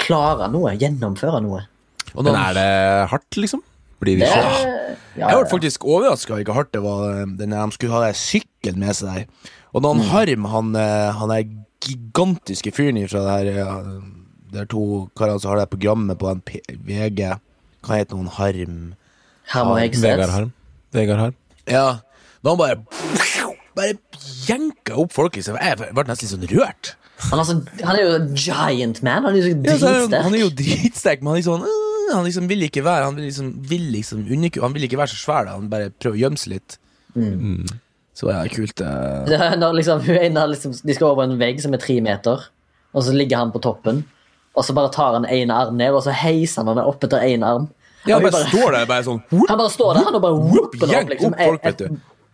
klare 0.03 0.49
noe, 0.53 0.75
gjennomføre 0.81 1.43
noe. 1.45 1.65
og 2.15 2.27
Men 2.27 2.37
er 2.37 2.57
det 2.59 2.71
hardt, 3.13 3.39
liksom? 3.41 3.63
Blir 4.03 4.19
vi 4.19 4.27
Det 4.27 4.31
er, 4.35 4.97
ja, 5.15 5.29
Jeg 5.31 5.39
ble 5.39 5.51
faktisk 5.53 5.85
overraska 5.87 6.41
ikke 6.43 6.57
hardt 6.57 6.73
det 6.75 6.83
var 6.83 7.23
da 7.39 7.47
de 7.47 7.77
skulle 7.77 7.95
ha 7.95 8.13
sykkel 8.17 8.79
med 8.81 8.97
seg 8.99 9.13
der. 9.13 9.51
Og 9.73 9.85
da 9.85 9.93
han 9.93 10.03
Harm, 10.11 10.49
han, 10.53 10.73
eh, 10.77 11.11
han 11.17 11.33
er 11.33 11.45
gigantiske 11.87 12.73
fyren 12.75 13.01
fra 13.11 13.23
det 13.27 13.55
her 13.55 13.77
Det 14.53 14.61
er 14.63 14.69
to 14.71 14.83
karene 15.17 15.41
som 15.41 15.53
har 15.53 15.63
det 15.63 15.71
programmet 15.73 16.19
på 16.21 16.29
en 16.31 16.41
P 16.45 16.61
VG. 16.69 17.23
Hva 17.83 17.99
heter 17.99 18.17
han? 18.21 18.29
Harm 19.53 19.77
Hegseth. 19.79 20.05
Vegard 20.05 20.31
Harm. 20.31 20.51
Vegard 20.93 21.19
Harm. 21.19 21.35
Ja. 21.67 21.87
Da 22.45 22.51
han 22.53 22.59
bare 22.59 22.77
Bare 23.73 23.95
jenka 24.45 24.99
opp 25.01 25.15
folk, 25.17 25.37
liksom. 25.39 25.57
Jeg 25.57 25.79
ble 25.81 26.05
nesten 26.05 26.29
litt 26.29 26.35
sånn 26.35 26.59
rørt. 26.59 26.91
Han, 27.31 27.39
er 27.41 27.45
så- 27.49 27.85
han 27.87 27.97
er 27.97 28.03
jo 28.03 28.15
en 28.19 28.35
giant 28.37 29.03
man. 29.03 29.25
Han 29.25 29.35
er 29.39 29.47
jo 29.49 29.55
dritsterk. 29.55 30.11
Ja, 30.13 30.23
han, 30.27 30.35
er 30.35 30.43
jo 30.43 30.51
dritsterk, 30.51 31.23
men 31.23 31.29
han, 31.33 31.37
er 31.37 31.41
liksom, 31.41 31.65
han 32.13 32.25
liksom 32.27 32.49
vil 32.51 32.63
ikke 32.67 32.83
være 32.85 33.05
Han 33.07 33.17
vil 33.17 33.25
liksom, 33.31 33.53
vil 33.71 33.87
liksom 33.95 34.27
Han 34.61 34.75
vil 34.75 34.83
ikke 34.89 34.99
være 35.01 35.15
så 35.15 35.21
svær, 35.23 35.47
da. 35.47 35.53
han 35.57 35.71
bare 35.73 35.89
prøver 35.91 36.19
å 36.19 36.23
gjemme 36.27 36.37
seg 36.43 36.59
litt. 36.59 36.77
Så 38.17 38.31
ja, 38.33 38.43
kult. 38.53 38.81
Uh... 38.81 39.23
Det 39.29 39.39
når 39.61 39.79
liksom, 39.81 40.03
hun 40.07 40.41
liksom, 40.55 40.75
de 40.83 40.97
skal 40.97 41.13
over 41.13 41.29
en 41.29 41.39
vegg 41.41 41.63
som 41.65 41.75
er 41.75 41.83
tre 41.83 42.01
meter, 42.05 42.49
og 42.93 43.07
så 43.07 43.15
ligger 43.17 43.41
han 43.41 43.53
på 43.55 43.63
toppen. 43.65 44.03
Og 44.53 44.67
så 44.67 44.75
bare 44.77 44.93
tar 44.93 45.17
han 45.17 45.25
ene 45.25 45.55
arm 45.57 45.79
ned, 45.81 45.95
og 45.97 46.05
så 46.05 46.13
heiser 46.13 46.61
han 46.61 46.77
den 46.77 46.85
opp 46.85 47.05
etter 47.07 47.25
én 47.25 47.45
arm. 47.47 47.71
Ja, 48.05 48.19
han 48.19 48.27
bare 48.27 48.49
står 48.51 48.75
der 48.75 48.87
bare 48.91 49.05
sånn 49.07 49.21
Han 49.31 49.59
bare 49.61 49.71
står 49.71 49.93
der 49.95 50.07
han 50.09 50.17
og 50.19 50.25
bare 50.25 50.39
whooper 50.41 50.89
den 50.89 50.97
opp. 50.99 51.11
Liksom, 51.13 51.35
opp 51.37 51.43
folk, 51.47 51.67
et, 51.71 51.83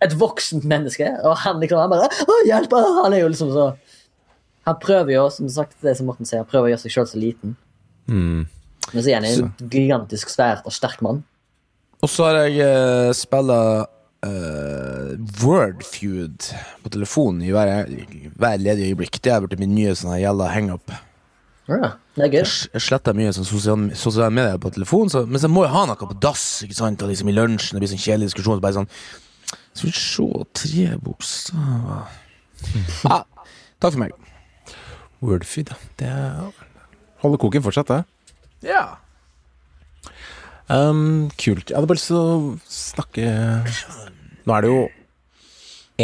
et, 0.07 0.15
voksent 0.19 0.67
menneske. 0.69 1.11
Og 1.29 1.37
han 1.45 1.61
liksom 1.63 1.83
han 1.83 1.93
bare 1.93 2.09
Å, 2.09 2.37
hjelp! 2.49 2.77
Han 3.03 3.15
er 3.17 3.23
jo 3.23 3.33
liksom 3.35 3.53
så 3.53 3.67
Han 4.69 4.79
prøver 4.81 5.15
jo, 5.15 5.27
som 5.33 5.51
sagt, 5.53 5.77
det 5.85 5.95
som 5.99 6.09
Morten 6.09 6.29
sier, 6.29 6.43
han 6.43 6.49
prøver 6.49 6.71
å 6.71 6.73
gjøre 6.73 6.83
seg 6.87 6.95
sjøl 6.97 7.07
så 7.09 7.21
liten. 7.21 7.55
Mm. 8.09 8.49
Men 8.93 9.05
så 9.05 9.13
er 9.13 9.21
han 9.21 9.29
en 9.29 9.71
gigantisk 9.73 10.33
svær 10.33 10.61
og 10.65 10.75
sterk 10.77 11.01
mann. 11.05 11.23
Og 12.05 12.11
så 12.13 12.27
har 12.29 12.43
jeg 12.47 12.65
uh, 12.65 13.13
spilla 13.17 13.61
uh, 14.27 15.13
Wordfeud 15.43 16.49
på 16.83 16.93
telefonen 16.95 17.43
i 17.47 17.53
hver, 17.55 17.91
hver 18.39 18.59
ledige 18.63 18.93
øyeblikk. 18.93 19.21
Det 19.23 19.33
har 19.33 19.45
blitt 19.45 19.61
min 19.63 19.75
nye 19.77 19.95
sånn 19.99 20.17
gjelda 20.21 20.49
hangup. 20.55 20.95
Ja, 21.69 21.91
det 22.17 22.25
er 22.25 22.33
gøy. 22.33 22.39
Jeg 22.41 22.71
jeg 22.73 22.81
sletter 22.87 23.17
mye 23.17 23.33
sånn 23.37 23.45
sosiale, 23.49 23.97
sosiale 23.99 24.33
medier 24.33 24.61
på 24.63 24.71
telefonen, 24.73 25.11
så, 25.13 25.25
men 25.29 25.43
så 25.43 25.51
må 25.53 25.67
jeg 25.67 25.75
ha 25.75 25.83
noe 25.91 26.01
på 26.09 26.17
dass. 26.25 26.47
Ikke 26.65 26.79
sant? 26.79 27.03
Og 27.05 27.11
liksom 27.13 27.29
I 27.29 27.37
lunsjen 27.37 27.77
det 27.77 27.83
blir 27.85 27.93
sånn 27.93 28.01
kjedelig 28.01 28.31
diskusjon. 28.31 28.57
Så 28.57 28.65
bare 28.65 28.79
sånn 28.79 28.93
Skal 29.77 29.91
vi 29.91 29.97
se 29.97 30.29
Tre 30.63 30.87
bokstaver 31.05 32.09
Ja, 33.05 33.19
takk 33.85 33.93
for 33.93 34.01
meg. 34.07 34.17
Wordfeed, 35.21 35.75
ja. 35.75 35.77
Det 36.01 36.09
er- 36.09 36.65
holder 37.23 37.41
koken 37.43 37.63
fortsatt, 37.65 37.89
det. 37.91 38.03
Ja. 38.71 38.83
Um, 40.69 41.31
kult. 41.41 41.71
Jeg 41.71 41.77
hadde 41.79 41.89
bare 41.89 41.97
lyst 41.97 42.11
til 42.11 42.19
å 42.21 42.59
snakke 42.69 43.25
Nå 44.45 44.53
er 44.57 44.65
det 44.67 44.69
jo 44.73 44.83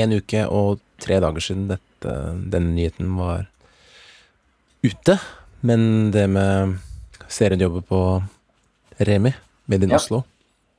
en 0.00 0.14
uke 0.16 0.44
og 0.50 0.80
tre 1.04 1.18
dager 1.22 1.44
siden 1.44 1.66
dette, 1.68 2.14
denne 2.50 2.72
nyheten 2.74 3.10
var 3.18 3.44
ute. 4.84 5.18
Men 5.64 6.10
det 6.12 6.24
med 6.32 6.78
seriejobber 7.30 7.84
på 7.88 8.00
Remi, 9.04 9.34
Made 9.68 9.84
in 9.84 9.90
Ja. 9.90 9.96
Oslo, 9.96 10.24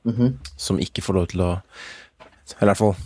Mhm. 0.06 0.38
som 0.56 0.78
ikke 0.78 1.02
får 1.02 1.14
lov 1.14 1.28
til 1.28 1.40
å 1.40 1.62
Eller 2.60 2.72
i 2.72 2.74
hvert 2.74 2.78
fall 2.78 2.96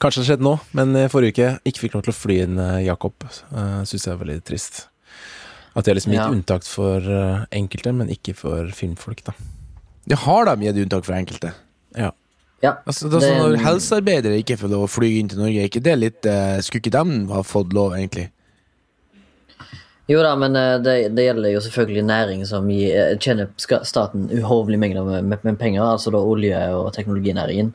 Kanskje 0.00 0.22
det 0.22 0.26
skjedde 0.28 0.46
nå, 0.46 0.60
men 0.72 0.94
i 0.96 1.08
forrige 1.08 1.32
uke 1.34 1.60
ikke 1.66 1.80
fikk 1.88 1.94
lov 1.94 2.02
til 2.04 2.12
å 2.12 2.16
fly 2.16 2.36
inn 2.44 2.58
eh, 2.58 2.84
Jakob. 2.86 3.14
Uh, 3.52 3.82
Syns 3.84 4.04
jeg 4.06 4.14
er 4.14 4.24
veldig 4.24 4.44
trist. 4.44 4.86
At 5.74 5.84
de 5.84 5.90
har 5.90 5.96
liksom 5.98 6.12
gitt 6.12 6.22
Ja. 6.22 6.30
unntak 6.30 6.64
for 6.64 6.98
eh, 7.02 7.46
enkelte, 7.50 7.92
men 7.92 8.08
ikke 8.08 8.34
for 8.36 8.68
filmfolk, 8.70 9.24
da. 9.24 9.32
Det 10.08 10.18
har 10.24 10.48
de 10.48 10.56
gitt 10.66 10.80
unntak 10.84 11.04
for 11.04 11.16
enkelte. 11.16 11.52
Ja. 11.98 12.10
Ja. 12.62 12.72
Altså, 12.88 13.06
det 13.08 13.18
er 13.18 13.20
Det- 13.20 13.28
sånn 13.28 13.52
Når 13.52 13.60
helsearbeidere 13.62 14.38
ikke 14.42 14.56
får 14.58 14.70
lov 14.72 14.86
å 14.88 14.90
fly 14.90 15.18
inn 15.20 15.28
til 15.30 15.38
Norge, 15.38 15.68
ikke 15.68 15.82
det 15.82 15.98
litt 15.98 16.26
uh, 16.26 16.58
Skulle 16.64 16.82
ikke 16.82 16.96
de 16.96 17.32
ha 17.32 17.42
fått 17.46 17.72
lov, 17.72 17.92
egentlig? 17.94 18.30
Jo 20.08 20.22
da, 20.24 20.30
men 20.40 20.56
eh, 20.56 20.78
det, 20.80 20.92
det 21.12 21.24
gjelder 21.26 21.52
jo 21.52 21.60
selvfølgelig 21.60 22.02
næring 22.08 22.44
som 22.48 22.68
gir, 22.72 22.94
eh, 22.96 23.18
tjener 23.20 23.50
staten 23.84 24.30
uhorvelig 24.32 24.78
mengder 24.80 25.04
med, 25.04 25.26
med, 25.28 25.42
med 25.44 25.58
penger, 25.60 25.82
altså 25.84 26.10
da 26.14 26.22
olje- 26.24 26.62
og 26.72 26.94
teknologinæringen. 26.96 27.74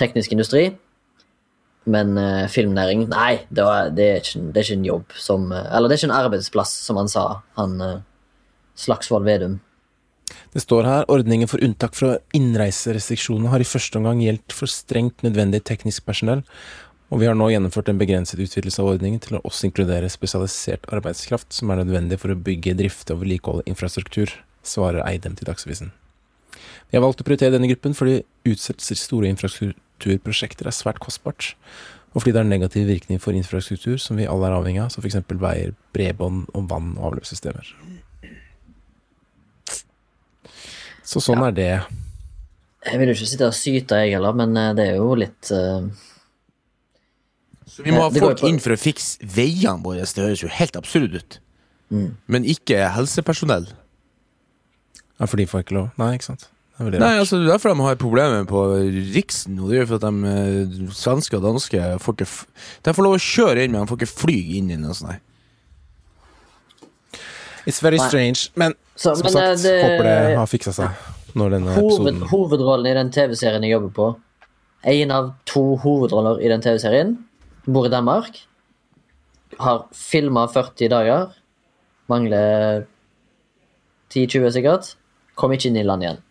Teknisk 0.00 0.32
industri. 0.32 0.70
Men 1.84 2.16
uh, 2.16 2.46
filmnæring, 2.48 3.06
nei, 3.08 3.42
det, 3.52 3.64
var, 3.64 3.90
det, 3.92 4.06
er 4.08 4.16
ikke, 4.22 4.40
det 4.52 4.60
er 4.60 4.64
ikke 4.66 4.78
en 4.78 4.88
jobb 4.88 5.12
som 5.16 5.46
Eller 5.52 5.88
det 5.88 5.94
er 5.96 6.00
ikke 6.02 6.08
en 6.10 6.18
arbeidsplass, 6.18 6.72
som 6.84 6.96
han 7.00 7.08
sa, 7.08 7.26
han 7.60 7.76
uh, 7.80 8.00
Slagsvold 8.76 9.28
Vedum. 9.28 9.60
Det 10.58 10.64
står 10.64 10.88
her 10.88 11.04
ordningen 11.06 11.46
for 11.46 11.62
unntak 11.62 11.92
fra 11.94 12.16
innreiserestriksjonene 12.34 13.52
har 13.52 13.62
i 13.62 13.66
første 13.68 13.94
omgang 14.00 14.18
gjeldt 14.24 14.54
for 14.56 14.66
strengt 14.66 15.22
nødvendig 15.22 15.60
teknisk 15.68 16.02
personell, 16.02 16.40
og 17.14 17.20
vi 17.20 17.28
har 17.28 17.36
nå 17.38 17.46
gjennomført 17.52 17.92
en 17.92 18.00
begrenset 18.00 18.42
utvidelse 18.42 18.82
av 18.82 18.88
ordningen 18.90 19.22
til 19.22 19.36
å 19.38 19.42
også 19.46 19.68
inkludere 19.68 20.08
spesialisert 20.10 20.88
arbeidskraft 20.90 21.54
som 21.54 21.70
er 21.70 21.78
nødvendig 21.84 22.18
for 22.18 22.34
å 22.34 22.38
bygge, 22.48 22.74
drifte 22.80 23.14
og 23.14 23.22
vedlikeholde 23.22 23.68
infrastruktur, 23.70 24.34
svarer 24.66 25.04
Eidem 25.06 25.38
til 25.38 25.46
Dagsavisen. 25.46 25.92
Vi 26.90 26.98
har 26.98 27.06
valgt 27.06 27.22
å 27.22 27.28
prioritere 27.28 27.54
denne 27.54 27.70
gruppen 27.70 27.94
fordi 27.94 28.24
utsettelser 28.50 28.98
i 28.98 29.02
store 29.04 29.30
infrastrukturprosjekter 29.36 30.66
er 30.66 30.74
svært 30.74 30.98
kostbart, 31.06 31.52
og 32.16 32.24
fordi 32.24 32.34
det 32.34 32.42
har 32.42 32.50
negativ 32.50 32.90
virkning 32.90 33.22
for 33.22 33.38
infrastruktur 33.38 34.02
som 34.02 34.18
vi 34.18 34.26
alle 34.26 34.50
er 34.50 34.58
avhengig 34.58 34.82
av, 34.88 34.90
som 34.90 35.06
f.eks. 35.06 35.22
veier, 35.38 35.78
bredbånd 35.94 36.50
og 36.50 36.66
vann- 36.74 36.96
og 36.98 37.12
avløpssystemer. 37.12 37.76
Så 41.08 41.22
sånn 41.24 41.40
er 41.46 41.54
det. 41.56 41.70
Jeg 42.84 43.00
vil 43.00 43.10
jo 43.10 43.16
ikke 43.16 43.30
sitte 43.30 43.48
og 43.48 43.56
syte, 43.56 43.96
jeg 44.02 44.14
heller, 44.18 44.36
men 44.36 44.52
eh, 44.60 44.74
det 44.76 44.90
er 44.92 44.98
jo 45.00 45.14
litt 45.18 45.50
uh... 45.56 45.88
Så 47.68 47.84
vi 47.86 47.94
må 47.94 48.04
ha 48.04 48.12
folk 48.12 48.42
på- 48.42 48.48
inn 48.50 48.60
for 48.62 48.74
å 48.74 48.78
fikse 48.80 49.24
veiene 49.24 49.80
våre. 49.84 50.04
Det 50.04 50.24
høres 50.24 50.42
jo 50.44 50.50
helt 50.52 50.76
absurd 50.78 51.16
ut. 51.16 51.38
Mm. 51.94 52.10
Men 52.28 52.46
ikke 52.48 52.88
helsepersonell. 52.92 53.68
Ja, 55.18 55.26
for 55.26 55.40
de 55.40 55.46
får 55.48 55.64
ikke 55.64 55.76
lov. 55.78 55.90
Nei, 56.00 56.12
ikke 56.18 56.30
sant. 56.30 56.48
Det 56.78 56.94
er 56.94 57.02
Nei, 57.02 57.14
altså 57.18 57.40
Det 57.40 57.48
er 57.48 57.56
derfor 57.56 57.72
de 57.74 57.82
har 57.82 57.96
problemer 57.98 58.44
på 58.46 58.60
Riksen. 59.14 59.56
Og 59.58 59.70
det 59.70 59.80
gjør 59.80 59.88
for 59.90 59.98
at 59.98 60.04
de 60.06 60.32
eh, 60.32 60.92
svenske 60.94 61.38
og 61.38 61.46
danske 61.48 61.86
får 62.04 62.14
ikke 62.18 62.28
f 62.28 62.36
De 62.86 62.94
får 62.94 63.06
lov 63.06 63.16
å 63.16 63.22
kjøre 63.22 63.64
inn, 63.64 63.74
men 63.74 63.82
de 63.82 63.90
får 63.90 63.98
ikke 64.02 64.20
fly 64.26 64.36
inn 64.60 64.70
i 64.70 64.78
noe 64.78 64.94
sånt. 64.94 65.24
It's 67.68 67.82
very 67.84 67.98
strange. 68.00 68.48
Men 68.56 68.74
Så, 68.96 69.14
som 69.14 69.24
men, 69.26 69.32
sagt, 69.32 69.46
eh, 69.46 69.62
det- 69.62 69.82
håper 69.84 70.04
det 70.08 70.36
har 70.38 70.46
fiksa 70.46 70.72
seg 70.72 70.88
når 71.36 71.50
denne 71.50 71.74
hoved, 71.74 71.92
episoden 71.92 72.22
Hovedrollen 72.30 72.86
i 72.86 72.94
den 72.96 73.10
TV-serien 73.12 73.62
jeg 73.62 73.72
jobber 73.76 73.90
på, 73.98 74.06
en 74.84 75.10
av 75.10 75.34
to 75.46 75.76
hovedroller 75.76 76.40
i 76.40 76.48
den 76.48 76.62
TV-serien, 76.64 77.16
bor 77.66 77.86
i 77.86 77.92
Danmark, 77.92 78.40
har 79.60 79.84
filma 79.92 80.46
40 80.48 80.88
dager, 80.88 81.32
mangler 82.08 82.86
10-20 84.10 84.52
sikkert, 84.56 84.94
kom 85.36 85.52
ikke 85.52 85.66
inn 85.70 85.76
i 85.76 85.82
land 85.86 86.02
igjen. 86.02 86.22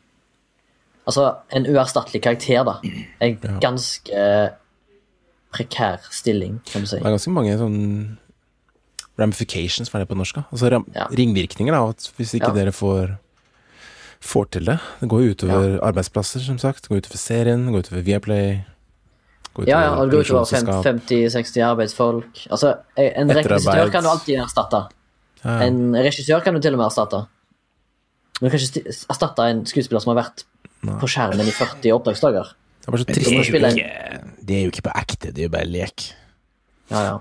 Altså, 1.08 1.28
en 1.56 1.68
uerstattelig 1.70 2.22
karakter, 2.22 2.64
da. 2.68 2.80
En 3.22 3.38
ganske 3.64 4.24
prekær 5.54 6.00
stilling, 6.12 6.60
kan 6.66 6.82
du 6.84 6.88
si. 6.90 6.98
Det 6.98 7.06
er 7.06 7.16
ganske 7.16 7.32
mange 7.32 7.56
sånn 7.60 8.18
ramifications, 9.20 9.90
hva 9.90 10.00
er 10.00 10.06
det 10.06 10.10
på 10.10 10.18
norsk? 10.18 10.36
da? 10.36 10.44
Altså 10.52 10.70
ram 10.72 10.86
Ja. 10.96 11.08
ringvirkninger, 11.12 11.72
da. 11.74 11.90
At 11.90 12.12
hvis 12.18 12.34
ikke 12.36 12.48
Ja. 12.50 12.54
dere 12.54 12.72
får 12.72 13.18
får 14.22 14.50
til 14.52 14.66
det. 14.66 14.80
Det 15.00 15.08
går 15.10 15.22
jo 15.24 15.34
utover 15.36 15.80
arbeidsplasser, 15.84 16.40
som 16.42 16.58
sagt. 16.58 16.82
Det 16.84 16.90
går 16.90 16.98
utover 17.06 17.18
serien, 17.18 17.66
det 17.66 17.72
går 17.74 17.84
utover 17.86 18.02
Viaplay. 18.04 18.64
går 19.54 19.64
utover 19.64 19.68
Ja, 19.70 19.82
ja, 19.82 19.90
og 19.96 20.10
det 20.10 20.18
går 20.18 20.24
utover 20.26 20.46
produksjonsselskap. 20.46 20.84
50-60 20.84 21.62
arbeidsfolk. 21.64 22.48
Altså, 22.52 22.78
en 22.98 23.30
regissør 23.30 23.92
kan 23.92 24.04
du 24.04 24.10
alltid 24.10 24.36
erstatte. 24.42 24.88
Ja, 25.46 25.50
ja. 25.60 25.68
En 25.68 25.94
regissør 25.94 26.44
kan 26.44 26.54
du 26.56 26.60
til 26.60 26.74
og 26.74 26.78
med 26.80 26.86
erstatte. 26.90 27.28
Men 28.42 28.50
Du 28.52 28.58
kan 28.58 28.60
ikke 28.60 29.06
erstatte 29.10 29.40
en 29.50 29.66
skuespiller 29.66 30.02
som 30.02 30.16
har 30.16 30.24
vært 30.24 30.44
på 31.00 31.08
skjermen 31.08 31.48
i 31.48 31.52
40 31.52 31.92
oppdragsdager. 31.94 32.54
Det 32.82 32.88
er 32.88 32.92
bare 32.92 33.00
så 33.02 33.06
trist. 33.06 33.52
det 33.52 33.64
er, 33.64 33.66
en- 33.66 33.78
ikke, 33.78 34.46
det 34.46 34.56
er 34.58 34.64
jo 34.64 34.72
ikke 34.72 34.82
på 34.84 34.94
ekte, 34.96 35.32
det 35.34 35.40
er 35.40 35.44
jo 35.44 35.50
bare 35.50 35.66
lek. 35.66 36.12
Ja, 36.92 37.02
ja. 37.04 37.18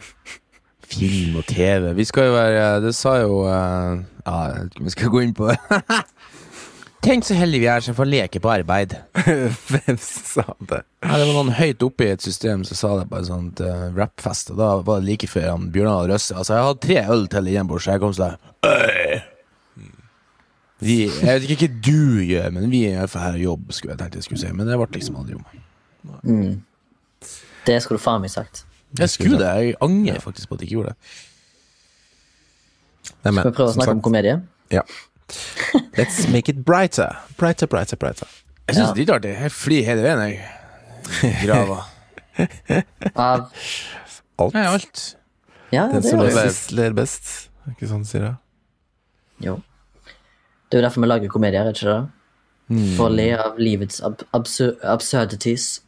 Film 0.85 1.37
og 1.41 1.47
TV. 1.47 1.93
Vi 1.97 2.05
skal 2.05 2.29
jo 2.29 2.35
være 2.37 2.81
Det 2.85 2.95
sa 2.95 3.17
jo 3.23 3.43
uh, 3.47 4.03
Ja, 4.27 4.35
jeg 4.51 4.59
vet 4.59 4.71
ikke 4.71 4.81
om 4.81 4.89
vi 4.89 4.95
skal 4.95 5.13
gå 5.15 5.23
inn 5.25 5.35
på. 5.35 5.51
Tenk 7.07 7.27
så 7.27 7.37
heldige 7.39 7.63
vi 7.63 7.69
er 7.71 7.85
som 7.85 7.95
får 7.95 8.09
leke 8.11 8.41
på 8.43 8.51
arbeid. 8.51 8.97
Hvem 9.71 9.99
sa 10.03 10.47
det? 10.59 10.83
Ja, 11.05 11.19
det 11.21 11.29
var 11.29 11.35
noen 11.37 11.55
høyt 11.55 11.85
oppe 11.87 12.09
i 12.09 12.11
et 12.17 12.25
system 12.25 12.65
som 12.67 12.81
sa 12.81 12.93
det 12.99 13.07
på 13.11 13.21
en 13.21 13.29
sånn 13.29 13.51
uh, 13.61 13.89
rappfest, 13.95 14.51
og 14.55 14.59
da 14.59 14.73
var 14.83 15.03
det 15.03 15.11
like 15.13 15.31
før 15.31 15.53
han 15.53 15.71
Bjørnar 15.75 16.11
Røsse 16.11 16.35
Altså, 16.35 16.57
jeg 16.57 16.67
hadde 16.67 16.85
tre 16.87 16.99
øl 17.15 17.27
til 17.31 17.51
igjen 17.53 17.71
bort 17.71 17.85
så 17.85 17.95
jeg 17.95 18.03
kom 18.03 18.17
sånn 18.17 18.35
vi, 20.79 21.07
Jeg 21.07 21.25
vet 21.25 21.47
ikke 21.49 21.69
hva 21.69 21.81
du 21.87 22.23
gjør, 22.27 22.51
men 22.53 22.71
vi 22.73 22.83
er 22.91 23.09
fall 23.09 23.23
her 23.25 23.39
og 23.39 23.45
jobb, 23.45 23.73
skulle 23.73 23.95
jeg 23.95 24.03
tenkt 24.03 24.19
jeg 24.19 24.27
skulle 24.27 24.43
si. 24.43 24.53
Men 24.53 24.69
det 24.69 24.77
ble 24.77 24.89
liksom 24.99 25.21
aldri 25.23 25.39
om. 25.39 26.59
Det 27.67 27.79
skulle 27.83 28.01
du 28.01 28.05
faen 28.05 28.25
meg 28.25 28.35
sagt. 28.35 28.66
Jeg 28.99 29.11
skulle 29.11 29.39
det. 29.39 29.49
Jeg 29.65 29.75
angrer 29.83 30.21
faktisk 30.21 30.49
på 30.49 30.55
at 30.55 30.61
jeg 30.61 30.69
ikke 30.71 30.77
gjorde 30.79 30.89
det. 30.95 30.97
Nei, 33.25 33.33
men, 33.33 33.41
Skal 33.43 33.51
vi 33.51 33.57
prøve 33.57 33.69
å 33.71 33.75
snakke 33.77 33.95
om 33.97 34.03
komedie? 34.03 34.37
Ja. 34.73 34.83
Let's 35.99 36.27
make 36.31 36.49
it 36.53 36.65
brighter. 36.65 37.17
Brighter, 37.39 37.67
brighter, 37.67 37.97
brighter. 37.97 38.29
Jeg 38.69 38.77
syns 38.77 38.89
Ja. 38.89 38.93
det 38.95 38.97
er 38.97 39.03
litt 39.05 39.15
artig. 39.17 39.35
Jeg 39.43 39.53
flyr 39.53 39.85
hele 39.85 40.03
veien, 40.03 40.23
jeg. 40.31 41.37
Grava. 41.45 41.81
Av 43.17 43.47
Alt. 44.39 44.53
Nei, 44.55 44.65
alt. 44.69 45.17
Ja, 45.73 45.87
Den 45.89 46.03
det 46.03 46.11
som 46.11 46.21
er 46.21 46.29
ler 46.29 46.35
best, 46.45 46.73
ler 46.77 46.93
best. 46.93 47.31
Er 47.67 47.73
ikke 47.73 47.89
sånn, 47.89 48.03
sier 48.05 48.23
jeg. 48.27 48.35
Jo. 49.47 49.55
Det 50.69 50.77
er 50.77 50.83
jo 50.83 50.85
derfor 50.89 51.01
vi 51.01 51.09
lager 51.09 51.29
komedier, 51.33 51.65
er 51.67 51.73
ikke 51.73 51.89
det? 51.89 52.11
Mm. 52.69 52.83
For 52.99 53.07
å 53.09 53.15
le 53.15 53.27
av 53.39 53.57
livets 53.63 54.03
ab 54.05 54.23
absur 54.37 54.75
absurdities. 54.83 55.81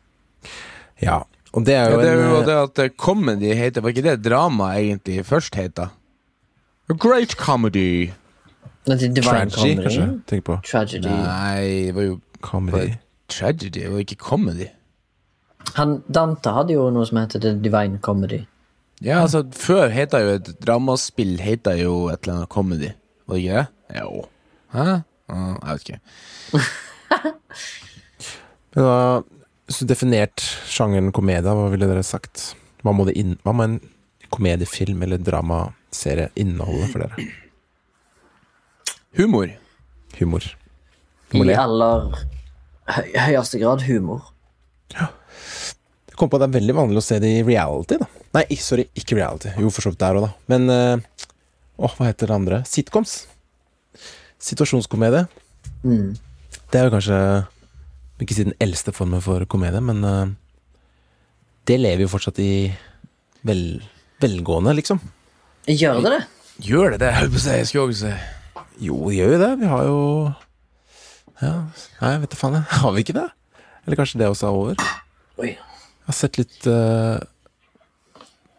Ja. 1.02 1.18
Og 1.58 1.66
det 1.66 1.74
er 1.74 1.88
Ja, 1.88 1.90
jo 1.96 2.00
det 2.00 2.08
er 2.08 2.14
jo 2.22 2.38
en 2.38 2.46
det 2.46 2.56
at 2.62 2.78
eh, 2.84 2.90
comedy 3.00 3.50
heter 3.58 3.82
Var 3.84 3.90
ikke 3.94 4.04
det 4.06 4.16
drama 4.24 4.70
egentlig 4.78 5.24
først 5.26 5.58
heter? 5.58 5.90
A 6.88 6.94
great 6.96 7.34
comedy. 7.36 8.10
Det 8.86 8.94
er 8.94 9.08
Divine 9.12 9.22
tragedy, 9.22 9.58
comedy. 9.58 9.82
kanskje? 9.84 10.06
Tenk 10.30 10.44
på 10.46 10.54
Tragedy. 10.64 11.08
Nei, 11.10 11.64
det 11.88 11.94
var 11.98 12.06
jo 12.06 12.14
comedy. 12.46 12.94
tragedy, 13.28 13.80
det 13.82 13.90
var 13.92 13.98
ikke 14.06 14.16
comedy. 14.22 14.68
Han, 15.76 15.98
Dante 16.08 16.54
hadde 16.56 16.72
jo 16.78 16.86
noe 16.94 17.04
som 17.04 17.18
heter 17.20 17.42
The 17.44 17.50
Divine 17.60 17.98
Comedy. 18.00 18.38
Ja, 19.04 19.18
altså, 19.26 19.42
før 19.52 19.88
heta 19.92 20.18
jo 20.24 20.30
et 20.38 20.48
dramaspill 20.64 21.36
heta 21.44 21.74
jo 21.76 22.06
et 22.08 22.22
eller 22.24 22.38
annet 22.38 22.48
comedy. 22.54 22.88
Var 23.28 23.36
det 23.36 23.42
ikke 23.44 23.58
det? 23.58 24.00
Jo. 24.00 24.24
Hæ? 24.72 24.86
Jeg 25.28 25.68
vet 25.68 25.84
ikke. 25.84 26.00
Men 28.74 28.84
hva, 28.84 28.96
hvis 29.68 29.82
du 29.82 29.88
definert 29.90 30.42
sjangeren 30.64 31.12
komedie, 31.12 31.44
hva 31.44 31.68
ville 31.68 31.88
dere 31.90 32.04
sagt? 32.06 32.54
Hva 32.80 32.94
må, 32.96 33.04
det 33.04 33.18
inn, 33.20 33.36
hva 33.44 33.52
må 33.52 33.66
en 33.66 33.76
komediefilm 34.32 35.02
eller 35.04 35.20
dramaserie 35.20 36.30
inneholde 36.40 36.88
for 36.88 37.04
dere? 37.04 37.26
Humor. 39.18 39.52
Humor. 40.18 40.46
humor. 41.32 41.50
I 41.52 41.58
aller 41.58 42.08
høy, 42.88 43.08
høyeste 43.12 43.60
grad 43.60 43.84
humor. 43.84 44.24
Ja. 44.96 45.10
Jeg 46.08 46.16
kom 46.16 46.32
på 46.32 46.40
at 46.40 46.46
det 46.46 46.48
er 46.48 46.58
veldig 46.58 46.76
vanlig 46.80 47.02
å 47.02 47.04
se 47.04 47.20
det 47.22 47.34
i 47.36 47.44
reality, 47.44 48.00
da. 48.00 48.08
Nei, 48.38 48.46
sorry, 48.62 48.88
ikke 48.96 49.20
reality. 49.20 49.52
Jo, 49.60 49.68
for 49.74 49.84
så 49.84 49.92
vidt 49.92 50.00
der 50.00 50.16
òg, 50.18 50.30
da. 50.30 50.32
Men 50.50 50.72
åh, 50.72 51.18
Åh, 51.78 51.92
hva 51.94 52.08
heter 52.08 52.26
det 52.26 52.34
andre? 52.34 52.56
Sitcoms. 52.66 53.20
Situasjonskomedie. 54.42 55.28
Mm. 55.84 56.16
Det 56.72 56.80
er 56.80 56.88
jo 56.88 56.94
kanskje 56.96 57.18
Ikke 58.18 58.34
si 58.34 58.46
den 58.48 58.56
eldste 58.62 58.92
formen 58.94 59.22
for 59.22 59.44
komedie, 59.50 59.80
men 59.84 60.02
uh, 60.02 60.26
det 61.70 61.78
lever 61.78 62.06
jo 62.06 62.10
fortsatt 62.10 62.40
i 62.42 62.50
vel, 63.46 63.62
velgående, 64.22 64.74
liksom. 64.78 65.00
Gjør 65.68 66.02
det 66.02 66.12
det? 66.16 66.20
Gjør 66.66 66.94
det 66.94 67.00
det? 67.04 67.12
Jeg 67.46 67.68
skulle 67.68 67.88
også 67.92 68.08
si. 68.08 68.12
Jo, 68.88 68.98
det 69.08 69.16
gjør 69.18 69.34
jo 69.34 69.40
det. 69.42 69.50
Vi 69.60 69.70
har 69.70 69.88
jo 69.88 69.98
Ja, 71.38 71.52
nei, 72.00 72.14
vet 72.24 72.32
du 72.32 72.38
faen, 72.38 72.58
jeg. 72.58 72.66
Har 72.80 72.94
vi 72.94 73.04
ikke 73.04 73.18
det? 73.18 73.28
Eller 73.86 73.98
kanskje 74.00 74.18
det 74.20 74.30
også 74.30 74.48
er 74.48 74.56
over? 74.58 74.86
Oi. 75.38 75.52
Jeg 75.54 76.10
har 76.10 76.16
sett 76.16 76.38
litt 76.40 76.66
uh, 76.66 77.20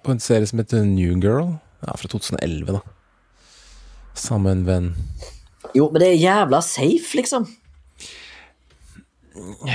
på 0.05 0.13
en 0.13 0.23
serie 0.23 0.47
som 0.47 0.61
heter 0.61 0.85
New 0.87 1.17
Girl. 1.19 1.57
Ja, 1.83 1.95
fra 1.99 2.11
2011, 2.11 2.77
da. 2.77 2.81
Sammen 4.15 4.45
med 4.45 4.55
en 4.55 4.65
venn. 4.67 4.89
Jo, 5.75 5.89
men 5.91 6.01
det 6.01 6.13
er 6.13 6.21
jævla 6.21 6.61
safe, 6.65 7.17
liksom. 7.19 7.49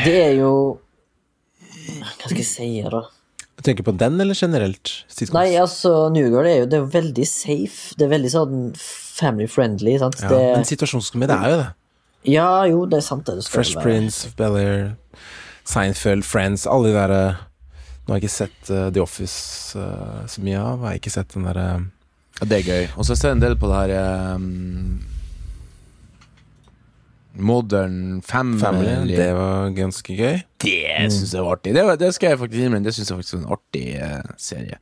Det 0.04 0.16
er 0.20 0.32
jo 0.38 0.50
Hva 1.84 2.30
skal 2.30 2.40
jeg 2.40 2.48
si, 2.48 2.68
da? 2.82 3.04
Du 3.54 3.62
tenker 3.62 3.86
på 3.86 3.94
den, 3.94 4.18
eller 4.20 4.34
generelt? 4.34 4.90
Sitcoms? 5.06 5.34
Nei, 5.36 5.54
altså, 5.60 6.08
New 6.12 6.26
Girl 6.26 6.48
er 6.48 6.56
jo, 6.64 6.66
det 6.72 6.78
er 6.80 6.86
veldig 6.90 7.26
safe. 7.28 7.94
Det 7.98 8.06
er 8.06 8.10
veldig 8.10 8.32
sånn 8.32 8.62
family 8.80 9.46
friendly. 9.50 9.94
Sant? 10.02 10.18
Ja, 10.24 10.30
det, 10.32 10.40
men 10.56 10.66
situasjonskomedie 10.68 11.36
er 11.38 11.52
jo 11.52 11.58
det. 11.60 11.68
ja, 12.32 12.48
jo, 12.72 12.82
det 12.90 12.98
er 12.98 13.06
sant. 13.06 13.24
Det, 13.28 13.38
det 13.38 13.46
skal 13.46 13.60
Fresh 13.60 13.78
være. 13.78 13.84
Prince, 13.86 14.32
Bel-Air, 14.40 14.82
Seinfeld, 15.70 16.26
Friends, 16.26 16.66
alle 16.66 16.90
de 16.90 16.96
derre 16.98 17.24
Nå 18.04 18.12
har 18.12 18.18
jeg 18.18 18.26
ikke 18.26 18.34
sett 18.34 18.68
uh, 18.68 18.90
The 18.92 19.00
Office 19.00 19.78
uh, 19.80 20.24
så 20.28 20.42
mye 20.44 20.58
av. 20.60 20.82
Jeg 20.82 20.90
har 20.90 20.98
ikke 20.98 21.12
sett 21.14 21.30
den 21.32 21.46
derre 21.48 21.68
Ja, 22.40 22.48
det 22.50 22.58
er 22.58 22.66
gøy. 22.66 22.88
Og 22.98 23.06
så 23.08 23.16
ser 23.16 23.32
jeg 23.32 23.38
en 23.38 23.44
del 23.46 23.54
på 23.56 23.70
det 23.70 23.78
her 23.78 24.34
um, 24.34 24.98
Modern 27.34 28.22
Family. 28.22 28.60
Family. 28.62 29.16
Det 29.16 29.32
var 29.34 29.70
ganske 29.74 30.14
gøy. 30.16 30.38
Det 30.62 31.10
syns 31.12 31.32
jeg 31.34 31.42
var 31.44 31.56
artig. 31.56 31.74
Det, 31.74 31.82
var, 31.86 31.96
det 32.00 32.12
skal 32.14 32.30
jeg 32.34 32.38
faktisk 32.44 32.60
innrømme. 32.62 32.84
Det 32.86 32.94
syns 32.94 33.10
jeg 33.10 33.18
faktisk 33.18 33.34
var 33.36 33.42
en 33.42 33.52
artig 33.56 33.84
eh, 33.98 34.32
serie. 34.38 34.78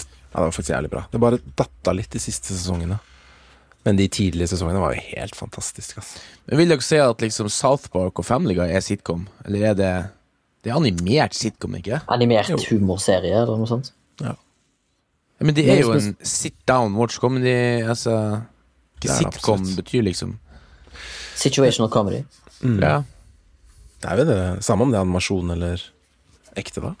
Ja, 0.00 0.36
det 0.38 0.44
var 0.46 0.54
faktisk 0.54 0.72
jævlig 0.74 0.90
bra. 0.94 1.02
Det 1.12 1.20
bare 1.20 1.40
datta 1.58 1.92
litt 1.96 2.10
de 2.14 2.22
siste 2.22 2.54
sesongene. 2.54 2.98
Men 3.84 3.96
de 3.96 4.06
tidlige 4.12 4.48
sesongene 4.52 4.80
var 4.82 4.94
jo 4.96 5.04
helt 5.16 5.36
fantastiske. 5.36 6.00
Altså. 6.00 6.18
Men 6.48 6.60
Vil 6.60 6.72
dere 6.74 6.84
si 6.84 6.98
at 7.00 7.22
liksom 7.24 7.48
South 7.52 7.88
Park 7.92 8.20
og 8.20 8.26
Family 8.28 8.54
Guy 8.58 8.68
er 8.76 8.84
sitcom? 8.84 9.26
Eller 9.46 9.70
er 9.70 9.74
det 9.78 9.92
Det 10.64 10.70
er 10.72 10.76
animert 10.76 11.34
sitcom, 11.34 11.74
ikke? 11.78 12.02
Animert 12.12 12.50
Jo. 12.52 12.58
humorserie 12.70 13.32
eller 13.32 13.56
noe 13.56 13.68
sånt. 13.70 13.92
Ja, 14.20 15.46
men 15.46 15.56
det 15.56 15.62
er 15.72 15.78
jo 15.80 15.94
en 15.96 16.16
sit 16.20 16.56
down 16.68 16.92
watch 17.00 17.16
comedy. 17.18 17.80
Altså 17.88 18.12
er 19.00 19.14
Sitcom 19.16 19.62
absolutt. 19.62 19.76
betyr 19.80 20.02
liksom 20.04 20.34
Situational 21.40 21.90
comedy. 21.92 22.20
Mm. 22.60 22.78
Ja. 22.82 23.00
Det 24.00 24.10
er 24.10 24.20
jo 24.20 24.28
det 24.28 24.64
samme 24.64 24.84
om 24.86 24.92
det 24.92 24.98
er 24.98 25.06
animasjon 25.06 25.52
eller 25.54 25.82
ekte, 26.60 26.82
da. 26.84 26.94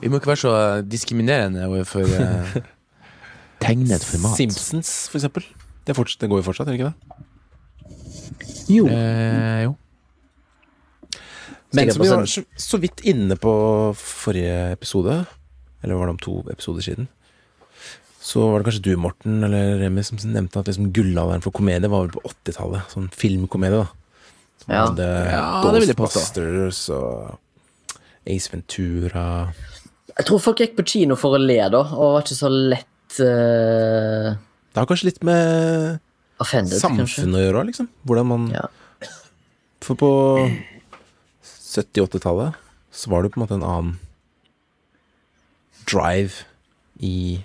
Vi 0.00 0.10
må 0.12 0.20
ikke 0.20 0.32
være 0.32 0.42
så 0.42 0.56
diskriminerende 0.84 1.64
overfor 1.68 2.04
uh, 2.04 2.58
tegnet 3.64 4.04
format. 4.04 4.36
Simpsons, 4.36 4.92
for 5.08 5.20
eksempel. 5.20 5.46
Det, 5.86 5.96
fortsatt, 5.96 6.20
det 6.20 6.30
går 6.30 6.42
jo 6.42 6.46
fortsatt, 6.50 6.68
gjør 6.68 6.76
det 6.76 6.80
ikke 6.80 6.92
det? 6.92 7.26
Jo. 8.68 8.86
Eh, 8.90 9.62
jo. 9.64 9.74
Men 11.76 11.92
som 11.92 12.02
vi 12.02 12.10
var 12.10 12.28
så, 12.30 12.42
så 12.58 12.80
vidt 12.82 13.02
inne 13.06 13.36
på 13.40 13.52
forrige 13.98 14.72
episode, 14.72 15.24
eller 15.82 15.98
var 15.98 16.08
det 16.08 16.16
om 16.16 16.22
to 16.22 16.38
episoder 16.52 16.84
siden, 16.84 17.08
så 18.26 18.42
var 18.50 18.58
det 18.58 18.66
kanskje 18.66 18.82
du, 18.88 18.90
Morten, 18.98 19.36
eller 19.46 19.76
Remi, 19.84 20.02
som 20.06 20.18
nevnte 20.18 20.58
at 20.58 20.66
liksom 20.70 20.88
gullalderen 20.96 21.44
for 21.44 21.54
komedie 21.54 21.86
var 21.92 22.06
vel 22.08 22.14
på 22.16 22.22
80-tallet. 22.26 22.88
Sånn 22.90 23.06
filmkomedie, 23.14 23.84
da. 23.84 24.32
Som 24.64 24.72
Ja. 24.74 24.80
hadde 24.88 25.06
Ja, 25.30 25.70
det 25.70 25.80
vil 25.84 25.92
jeg 25.92 25.98
påstå. 26.00 26.22
Ghostbusters 26.24 26.80
og 26.96 27.38
Ace 28.26 28.50
Ventura 28.50 29.26
Jeg 30.16 30.26
tror 30.26 30.40
folk 30.42 30.58
gikk 30.64 30.74
på 30.80 30.86
kino 30.90 31.14
for 31.20 31.36
å 31.36 31.40
le, 31.42 31.60
da, 31.70 31.84
og 31.94 32.16
var 32.16 32.24
ikke 32.24 32.38
så 32.40 32.50
lett 32.50 33.20
uh, 33.20 34.32
Det 34.34 34.80
har 34.80 34.88
kanskje 34.90 35.10
litt 35.12 35.22
med 35.22 36.00
offended, 36.42 36.74
kanskje. 36.80 37.06
samfunnet 37.06 37.38
å 37.38 37.44
gjøre 37.44 37.60
òg, 37.62 37.70
liksom. 37.70 37.88
Hvordan 38.08 38.26
man 38.32 38.48
Ja. 38.56 38.66
For 39.86 39.94
på 40.00 40.10
70-80-tallet 41.46 42.56
så 42.96 43.10
var 43.12 43.22
det 43.22 43.30
på 43.34 43.38
en 43.38 43.44
måte 43.46 43.54
en 43.60 43.66
annen 43.68 43.98
drive 45.86 46.42
i 46.98 47.38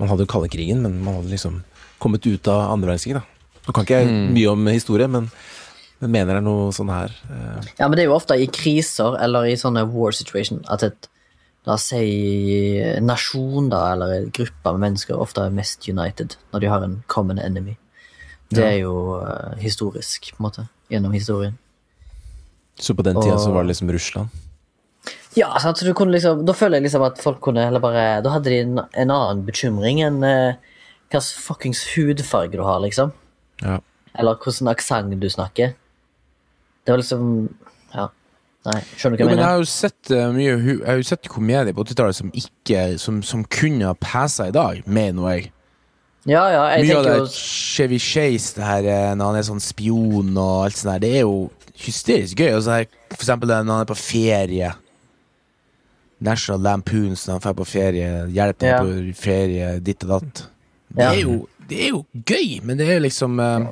Man 0.00 0.08
hadde 0.10 0.24
jo 0.24 0.30
kalde 0.32 0.48
krigen, 0.52 0.80
men 0.82 0.98
man 1.04 1.18
hadde 1.20 1.30
liksom 1.34 1.60
kommet 2.00 2.24
ut 2.26 2.48
av 2.48 2.70
andre 2.72 2.94
verdenskrig, 2.94 3.18
da. 3.20 3.24
Nå 3.66 3.74
kan 3.76 3.84
ikke 3.84 3.98
jeg 4.00 4.08
Mm. 4.08 4.32
mye 4.34 4.50
om 4.54 4.66
historie, 4.72 5.06
men 5.12 5.30
jeg 6.00 6.08
mener 6.08 6.32
det 6.32 6.40
er 6.40 6.46
noe 6.48 6.70
sånn 6.72 6.88
her. 6.88 7.12
eh, 7.28 7.68
Ja, 7.78 7.88
men 7.88 7.96
det 7.98 8.04
er 8.06 8.08
jo 8.08 8.16
ofte 8.16 8.38
i 8.40 8.46
kriser 8.48 9.18
eller 9.20 9.44
i 9.44 9.56
sånne 9.60 9.84
war 9.92 10.12
situation 10.16 10.64
at 10.68 10.82
et 10.88 11.08
La 11.66 11.74
oss 11.74 11.90
si 11.92 12.80
nasjon, 13.04 13.68
da, 13.68 13.92
eller 13.92 14.14
en 14.14 14.30
gruppe 14.32 14.72
med 14.72 14.80
mennesker, 14.80 15.18
ofte 15.20 15.42
er 15.44 15.50
mest 15.52 15.84
united 15.86 16.36
når 16.54 16.60
de 16.60 16.66
har 16.72 16.82
en 16.82 17.04
common 17.06 17.38
enemy. 17.38 17.76
Det 18.48 18.64
er 18.64 18.78
jo 18.80 19.20
uh, 19.20 19.54
historisk, 19.60 20.32
på 20.32 20.40
en 20.40 20.46
måte, 20.48 20.64
gjennom 20.90 21.12
historien. 21.12 21.58
Så 22.80 22.94
på 22.96 23.04
den 23.04 23.14
tida 23.20 23.36
så 23.36 23.52
var 23.52 23.62
det 23.62 23.74
liksom 23.74 23.92
Russland. 23.92 24.30
Ja, 25.38 25.52
sant, 25.62 25.78
så 25.78 25.86
du 25.86 25.92
kunne 25.94 26.10
liksom 26.16 26.40
Da 26.46 26.54
føler 26.58 26.80
jeg 26.80 26.88
liksom 26.88 27.04
at 27.06 27.20
folk 27.22 27.38
kunne 27.44 27.62
heller 27.62 27.78
bare 27.82 28.20
Da 28.24 28.32
hadde 28.34 28.50
de 28.50 28.56
en, 28.64 28.80
en 28.82 29.12
annen 29.14 29.44
bekymring 29.46 30.00
enn 30.02 30.16
uh, 30.26 30.56
hva 31.10 31.20
slags 31.20 31.32
fuckings 31.42 31.84
hudfarge 31.94 32.54
du 32.54 32.62
har, 32.62 32.80
liksom. 32.82 33.12
Ja. 33.62 33.76
Eller 34.18 34.36
hvilken 34.42 34.68
aksent 34.70 35.14
du 35.22 35.28
snakker. 35.30 35.72
Det 36.84 36.92
var 36.94 36.98
liksom 37.02 37.30
Ja. 37.94 38.08
Nei, 38.66 38.80
skjønner 38.98 39.16
du 39.16 39.22
Jo, 39.22 39.28
hva 39.28 39.30
men 39.30 39.38
jeg 39.38 39.38
jeg 39.38 39.38
mener? 39.38 39.46
har 39.46 39.62
jo 39.62 39.70
sett 39.70 40.10
uh, 40.12 40.26
mye 40.34 40.50
Jeg 40.50 40.86
har 40.86 40.98
jo 41.00 41.06
sett 41.08 41.30
komedie 41.32 41.72
på 41.74 41.84
80-tallet 41.86 42.18
som 42.18 42.34
ikke 42.36 42.82
Som, 43.00 43.22
som 43.22 43.44
kunne 43.48 43.86
ha 43.88 43.94
passa 43.96 44.50
i 44.50 44.54
dag, 44.54 44.82
mener 44.86 45.30
jeg. 45.30 45.52
Ja, 46.28 46.42
ja, 46.52 46.64
jeg 46.74 46.84
Mye 46.90 46.98
av 46.98 47.06
det 47.06 47.14
jo 47.16 47.30
Chevy 47.32 47.98
Chase, 48.02 48.52
det 48.58 48.66
her 48.66 48.84
eh, 48.92 49.14
når 49.16 49.30
han 49.30 49.38
er 49.40 49.46
sånn 49.46 49.62
spion 49.64 50.34
og 50.36 50.66
alt 50.66 50.76
sånt 50.76 50.92
der, 50.92 51.00
det 51.06 51.12
er 51.16 51.22
jo 51.24 51.38
hysterisk 51.80 52.42
gøy. 52.42 52.50
Og 52.58 52.62
så 52.66 52.74
her, 52.80 52.90
for 53.14 53.22
eksempel 53.22 53.48
når 53.48 53.64
han 53.72 53.86
er 53.86 53.88
på 53.88 53.96
ferie. 53.96 54.74
National 56.20 56.60
Lampoons 56.60 57.26
når 57.26 57.32
han 57.38 57.40
drar 57.46 57.54
på 57.58 57.64
ferie. 57.68 58.08
hjelper 58.34 58.74
ham 58.76 58.86
Ja. 58.90 59.10
på 59.10 59.14
ferie, 59.16 59.80
ditt 59.80 60.04
og 60.04 60.10
datt. 60.16 60.42
Det, 60.90 61.02
Ja. 61.02 61.12
er 61.12 61.20
jo, 61.22 61.48
det 61.68 61.78
er 61.84 61.88
jo 61.94 62.04
gøy, 62.26 62.60
men 62.62 62.76
det 62.78 62.88
er 62.90 63.00
liksom 63.00 63.38
uh... 63.40 63.70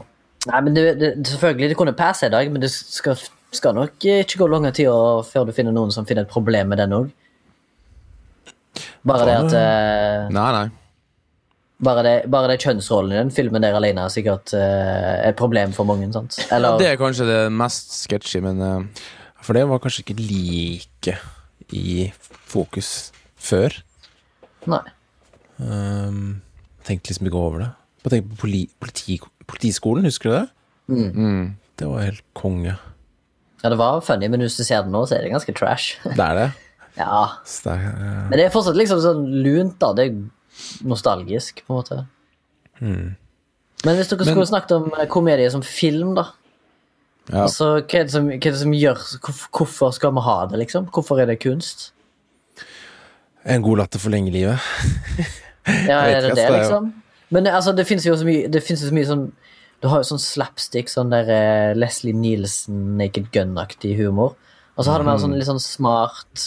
Nei, 0.48 0.60
men 0.64 0.74
det, 0.74 0.84
det, 1.00 1.26
selvfølgelig, 1.26 1.68
det 1.68 1.76
kunne 1.76 1.92
passe 1.98 2.26
i 2.26 2.30
dag, 2.32 2.50
men 2.52 2.62
det 2.62 2.70
skal, 2.70 3.16
skal 3.52 3.74
nok 3.74 3.98
ikke 4.00 4.38
gå 4.38 4.46
lang 4.48 4.68
tid 4.72 4.86
før 5.28 5.44
du 5.48 5.52
finner 5.52 5.72
noen 5.74 5.90
som 5.92 6.06
finner 6.06 6.22
et 6.24 6.30
problem 6.30 6.68
med 6.72 6.78
den 6.78 6.94
òg. 6.94 7.10
Bare 9.08 9.24
det 9.26 9.34
at 9.34 9.54
uh, 9.56 10.28
Nei, 10.32 10.50
nei. 10.54 10.68
bare, 11.82 12.02
det, 12.06 12.14
bare 12.30 12.48
det 12.52 12.60
kjønnsrollen 12.62 13.12
i 13.14 13.18
den 13.18 13.30
filmen 13.34 13.62
der 13.64 13.74
alene 13.78 14.04
er 14.06 14.12
sikkert 14.14 14.52
uh, 14.54 15.26
et 15.28 15.36
problem 15.38 15.72
for 15.76 15.84
mange. 15.88 16.10
sant? 16.14 16.38
Eller, 16.54 16.78
Det 16.78 16.92
er 16.92 17.00
kanskje 17.00 17.26
det 17.28 17.40
mest 17.52 17.92
sketchy, 18.04 18.40
men 18.44 18.62
uh, 18.62 19.04
For 19.42 19.52
det 19.58 19.66
var 19.68 19.78
kanskje 19.82 20.04
ikke 20.06 20.18
like 20.22 21.18
i 21.74 22.12
fokus 22.48 23.10
før. 23.38 23.74
Nei. 24.68 24.82
Um, 25.58 26.40
tenkte 26.86 27.10
liksom 27.12 27.28
ikke 27.28 27.40
over 27.40 27.58
det. 27.64 27.70
Bare 28.04 28.14
tenk 28.16 28.30
på 28.32 28.40
poli, 28.44 28.62
politi, 28.80 29.18
Politiskolen, 29.48 30.04
husker 30.04 30.28
du 30.28 30.34
det? 30.36 30.46
mm. 31.16 31.44
Det 31.78 31.86
var 31.88 32.02
helt 32.04 32.24
konge. 32.36 32.74
Ja, 33.62 33.68
det 33.72 33.78
var 33.78 34.00
funny, 34.04 34.28
men 34.28 34.40
hvis 34.44 34.56
du 34.58 34.64
ser 34.66 34.82
det 34.84 34.92
nå, 34.92 35.04
så 35.08 35.16
er 35.16 35.22
det 35.24 35.30
ganske 35.32 35.54
trash. 35.56 35.96
Det 36.04 36.20
er 36.24 36.34
det. 36.36 36.48
ja, 36.98 37.22
det 37.64 37.72
er, 37.72 37.86
eh, 37.86 38.26
Men 38.28 38.36
det 38.38 38.44
er 38.44 38.52
fortsatt 38.54 38.76
liksom 38.78 39.00
sånn 39.02 39.24
lunt, 39.44 39.76
da. 39.80 39.92
Det 39.96 40.04
er 40.08 40.84
nostalgisk, 40.90 41.62
på 41.66 41.72
en 41.74 41.78
måte. 41.80 41.98
Mm. 42.82 43.16
Men 43.86 43.96
hvis 43.98 44.10
dere 44.10 44.24
Men- 44.26 44.34
skulle 44.34 44.50
snakket 44.50 44.74
om 44.76 44.88
eh, 44.98 45.06
komedie 45.10 45.50
som 45.54 45.62
film, 45.62 46.14
da. 46.18 46.26
Ja. 47.28 47.44
Altså, 47.44 47.70
hva 47.82 48.00
er, 48.00 48.08
det 48.08 48.14
som, 48.14 48.28
hva 48.30 48.38
er 48.38 48.54
det 48.54 48.60
som 48.62 48.74
gjør 48.74 49.02
hvorfor, 49.52 49.92
skal 49.96 50.14
vi 50.16 50.24
ha 50.24 50.36
det, 50.50 50.60
liksom? 50.64 50.88
Hvorfor 50.94 51.20
er 51.20 51.28
det 51.30 51.40
kunst? 51.42 51.90
En 53.48 53.64
god 53.64 53.84
latter 53.84 54.02
forlenger 54.02 54.34
livet. 54.34 54.70
Ja, 55.68 56.00
er 56.08 56.22
det 56.24 56.32
det, 56.32 56.46
altså, 56.46 56.56
liksom? 56.56 56.92
Men 57.28 57.46
eh, 57.46 57.54
altså, 57.54 57.74
det 57.76 57.84
finnes 57.84 58.06
jo 58.06 58.14
så 58.16 58.24
mye 58.24 58.48
Det 58.48 58.62
så 58.64 58.88
mye 58.94 59.04
sånn 59.04 59.26
Du 59.82 59.90
har 59.92 60.00
jo 60.00 60.06
sånn 60.08 60.22
slapstick, 60.22 60.88
sånn 60.88 61.12
der 61.12 61.28
eh, 61.28 61.72
Leslie 61.76 62.16
Nielsen, 62.16 62.96
Naked 62.98 63.28
Gun-aktig 63.34 63.92
humor. 64.00 64.32
Og 64.74 64.86
så 64.86 64.94
har 64.94 65.02
du 65.02 65.06
mer 65.06 65.20
sånn 65.20 65.36
litt 65.36 65.46
sånn 65.46 65.60
smart 65.62 66.46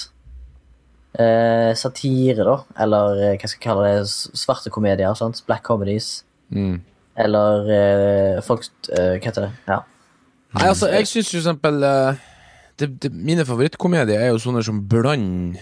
eh, 1.20 1.72
satire, 1.78 2.44
da. 2.48 2.58
Eller 2.84 3.22
eh, 3.22 3.36
hva 3.38 3.48
skal 3.48 3.58
jeg 3.60 3.64
kalle 3.64 3.86
det? 3.88 4.10
Svarte 4.42 4.74
komedier. 4.74 5.14
sant? 5.20 5.44
Black 5.48 5.64
comedies. 5.68 6.26
Mm. 6.52 6.82
Eller 7.24 7.72
eh, 7.78 8.42
folk 8.44 8.68
eh, 8.92 9.16
Hva 9.20 9.30
heter 9.30 9.48
det? 9.48 9.52
Ja. 9.70 9.80
Nei, 10.52 10.68
altså, 10.68 10.90
jeg 10.92 11.08
syns 11.08 11.30
for 11.32 11.40
eksempel 11.40 11.84
eh, 11.88 12.24
det, 12.80 12.90
det, 13.04 13.12
Mine 13.14 13.46
favorittkomedier 13.48 14.20
er 14.20 14.32
jo 14.34 14.42
sånne 14.42 14.64
som 14.68 14.82
blander 14.92 15.62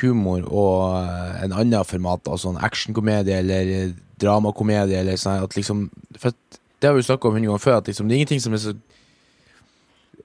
humor 0.00 0.42
og 0.48 0.96
eh, 1.04 1.44
en 1.44 1.54
annen 1.54 1.86
format, 1.86 2.26
altså 2.26 2.50
en 2.50 2.62
actionkomedie 2.66 3.38
eller 3.44 3.70
eh, 3.76 3.92
dramakomedie 4.22 4.98
eller 5.02 5.20
sånn 5.20 5.44
at 5.44 5.54
liksom 5.58 5.86
For 6.18 6.32
at, 6.32 6.58
det 6.80 6.90
har 6.90 6.96
vi 6.96 7.04
jo 7.04 7.08
snakka 7.12 7.30
om 7.30 7.38
hundre 7.38 7.52
ganger 7.52 7.62
før, 7.62 7.78
at 7.78 7.90
liksom, 7.90 8.08
det 8.08 8.16
er 8.16 8.22
ingenting 8.24 8.42
som 8.42 8.56
er 8.56 8.64
så 8.64 8.74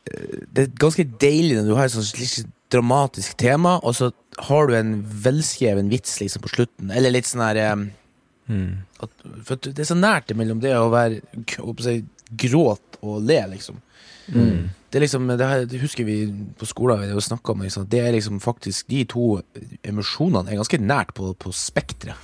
eh, 0.10 0.41
Det 0.48 0.65
er 0.65 0.82
ganske 0.82 1.06
deilig 1.22 1.60
når 1.60 1.69
du 1.69 1.76
har 1.78 1.89
et 1.89 1.98
sånt 1.98 2.22
litt 2.22 2.56
dramatisk 2.69 3.38
tema, 3.41 3.80
og 3.82 3.95
så 3.98 4.12
har 4.45 4.67
du 4.69 4.76
en 4.78 4.91
velskreven 5.24 5.88
vits 5.89 6.19
liksom 6.22 6.43
på 6.43 6.52
slutten, 6.52 6.91
eller 6.93 7.13
litt 7.13 7.30
sånn 7.30 7.41
her 7.41 7.62
eh, 7.62 7.88
Hmm. 8.50 8.82
at, 8.98 9.12
For 9.45 9.60
at 9.60 9.67
det 9.78 9.84
er 9.84 9.88
så 9.91 9.98
nært 9.98 10.32
mellom 10.34 10.62
det 10.63 10.72
å 10.74 10.89
være 10.89 11.22
å 11.62 11.74
si, 11.86 12.00
gråt 12.34 12.98
og 13.06 13.22
le, 13.30 13.38
liksom. 13.52 13.78
Det 14.89 14.98
er 14.98 15.04
liksom, 15.04 15.28
det, 15.38 15.46
her, 15.46 15.65
det 15.70 15.80
husker 15.84 16.06
vi 16.08 16.15
på 16.58 16.65
skolen 16.65 17.04
vi 17.04 17.22
snakka 17.22 17.52
om. 17.54 17.62
Liksom. 17.62 17.86
Det 17.89 18.00
er 18.02 18.12
liksom 18.15 18.39
faktisk 18.42 18.88
De 18.89 19.04
to 19.06 19.42
emosjonene 19.86 20.50
er 20.50 20.58
ganske 20.58 20.80
nært 20.82 21.13
på, 21.18 21.34
på 21.38 21.52
spekteret. 21.54 22.18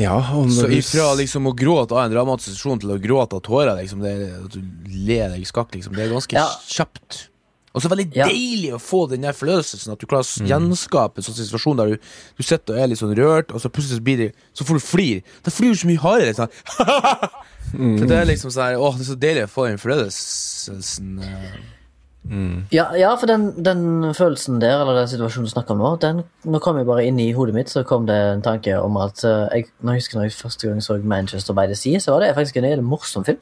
Ja, 0.00 0.14
Så 0.48 0.68
ifra 0.72 1.10
liksom 1.18 1.48
å 1.50 1.52
gråte 1.56 1.92
av 1.92 2.06
en 2.06 2.12
dramatisk 2.14 2.54
situasjon 2.54 2.80
til 2.84 2.94
å 2.94 3.00
gråte 3.02 3.36
av 3.36 3.42
tårer, 3.44 3.74
liksom, 3.82 4.00
det 4.00 4.12
er, 4.14 4.38
at 4.46 4.54
du 4.54 4.62
ler 5.08 5.34
deg 5.34 5.44
skakk, 5.48 5.74
liksom, 5.74 5.92
det 5.98 6.06
er 6.06 6.14
ganske 6.14 6.38
Ja. 6.38 6.46
kjapt. 6.70 7.26
Og 7.70 7.80
så 7.82 7.86
det 7.86 7.94
veldig 7.94 8.16
Ja. 8.16 8.26
deilig 8.26 8.72
å 8.74 8.80
få 8.82 9.08
den 9.08 9.22
der 9.22 9.32
forløselsen, 9.32 9.92
at 9.92 10.00
du 10.00 10.06
klarer 10.06 10.26
å 10.26 10.46
gjenskape 10.46 11.18
en 11.18 11.22
sånn 11.22 11.38
situasjon 11.38 11.76
der 11.78 11.92
du, 11.92 11.96
du 12.36 12.42
sitter 12.42 12.74
og 12.74 12.80
er 12.80 12.88
litt 12.90 12.98
sånn 12.98 13.14
rørt, 13.14 13.52
og 13.54 13.60
så 13.62 13.70
plutselig 13.70 14.00
så 14.00 14.02
blir 14.02 14.16
det 14.18 14.30
Så 14.54 14.64
får 14.66 14.74
du 14.74 14.80
flir. 14.80 15.22
Da 15.44 15.50
flyr 15.54 15.70
du 15.70 15.78
så 15.78 15.86
mye 15.86 16.02
hardere. 16.02 16.34
Sånn. 16.34 16.50
For 17.70 18.06
det 18.10 18.16
er 18.18 18.26
liksom 18.26 18.50
sånn 18.50 18.74
Åh, 18.74 18.96
det 18.98 19.06
er 19.06 19.12
så 19.12 19.20
deilig 19.20 19.44
å 19.46 19.52
få 19.52 19.68
den 19.68 19.78
forløselsen. 19.78 21.22
Mm. 22.28 22.66
Ja, 22.74 22.90
ja 22.98 23.14
for 23.16 23.30
den, 23.30 23.62
den 23.64 24.12
følelsen 24.14 24.58
der, 24.60 24.82
eller 24.82 24.98
den 24.98 25.08
situasjonen 25.08 25.46
du 25.48 25.52
snakker 25.54 25.72
om 25.72 25.80
nå, 25.80 25.92
den, 26.02 26.24
nå 26.44 26.60
kom 26.60 26.76
jeg 26.76 26.88
bare 26.90 27.06
inn 27.08 27.18
i 27.22 27.30
hodet 27.32 27.54
mitt, 27.56 27.70
så 27.72 27.84
kom 27.86 28.04
det 28.10 28.18
en 28.34 28.42
tanke 28.44 28.74
om 28.82 28.98
at 29.00 29.24
eh, 29.24 29.46
jeg, 29.54 29.70
når 29.80 29.96
jeg 29.96 30.02
husker 30.02 30.18
når 30.18 30.26
jeg 30.28 30.36
første 30.42 30.68
gang 30.68 30.82
så 30.84 30.98
Manchester 31.00 31.56
by 31.56 31.66
the 31.70 31.78
Sea, 31.78 32.02
så 32.02 32.12
var 32.12 32.26
det 32.26 32.34
faktisk 32.36 32.60
en 32.60 32.84
morsom 32.84 33.24
film. 33.24 33.40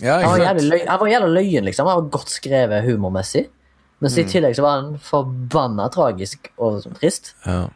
Ja, 0.00 0.18
Han 0.20 0.30
var 0.38 0.44
jævlig, 0.46 0.68
løy, 0.70 0.84
han 0.88 1.00
var 1.00 1.10
jævlig 1.12 1.32
løyen, 1.36 1.64
liksom. 1.68 1.86
Han 1.90 1.98
var 2.02 2.10
godt 2.18 2.32
skrevet 2.32 2.84
humormessig. 2.86 3.46
Mens 4.00 4.16
i 4.16 4.24
tillegg 4.24 4.54
så 4.56 4.62
var 4.64 4.78
han 4.80 4.94
forbanna 5.04 5.90
tragisk 5.92 6.48
og 6.56 6.86
trist. 6.96 7.34
Ja. 7.44 7.66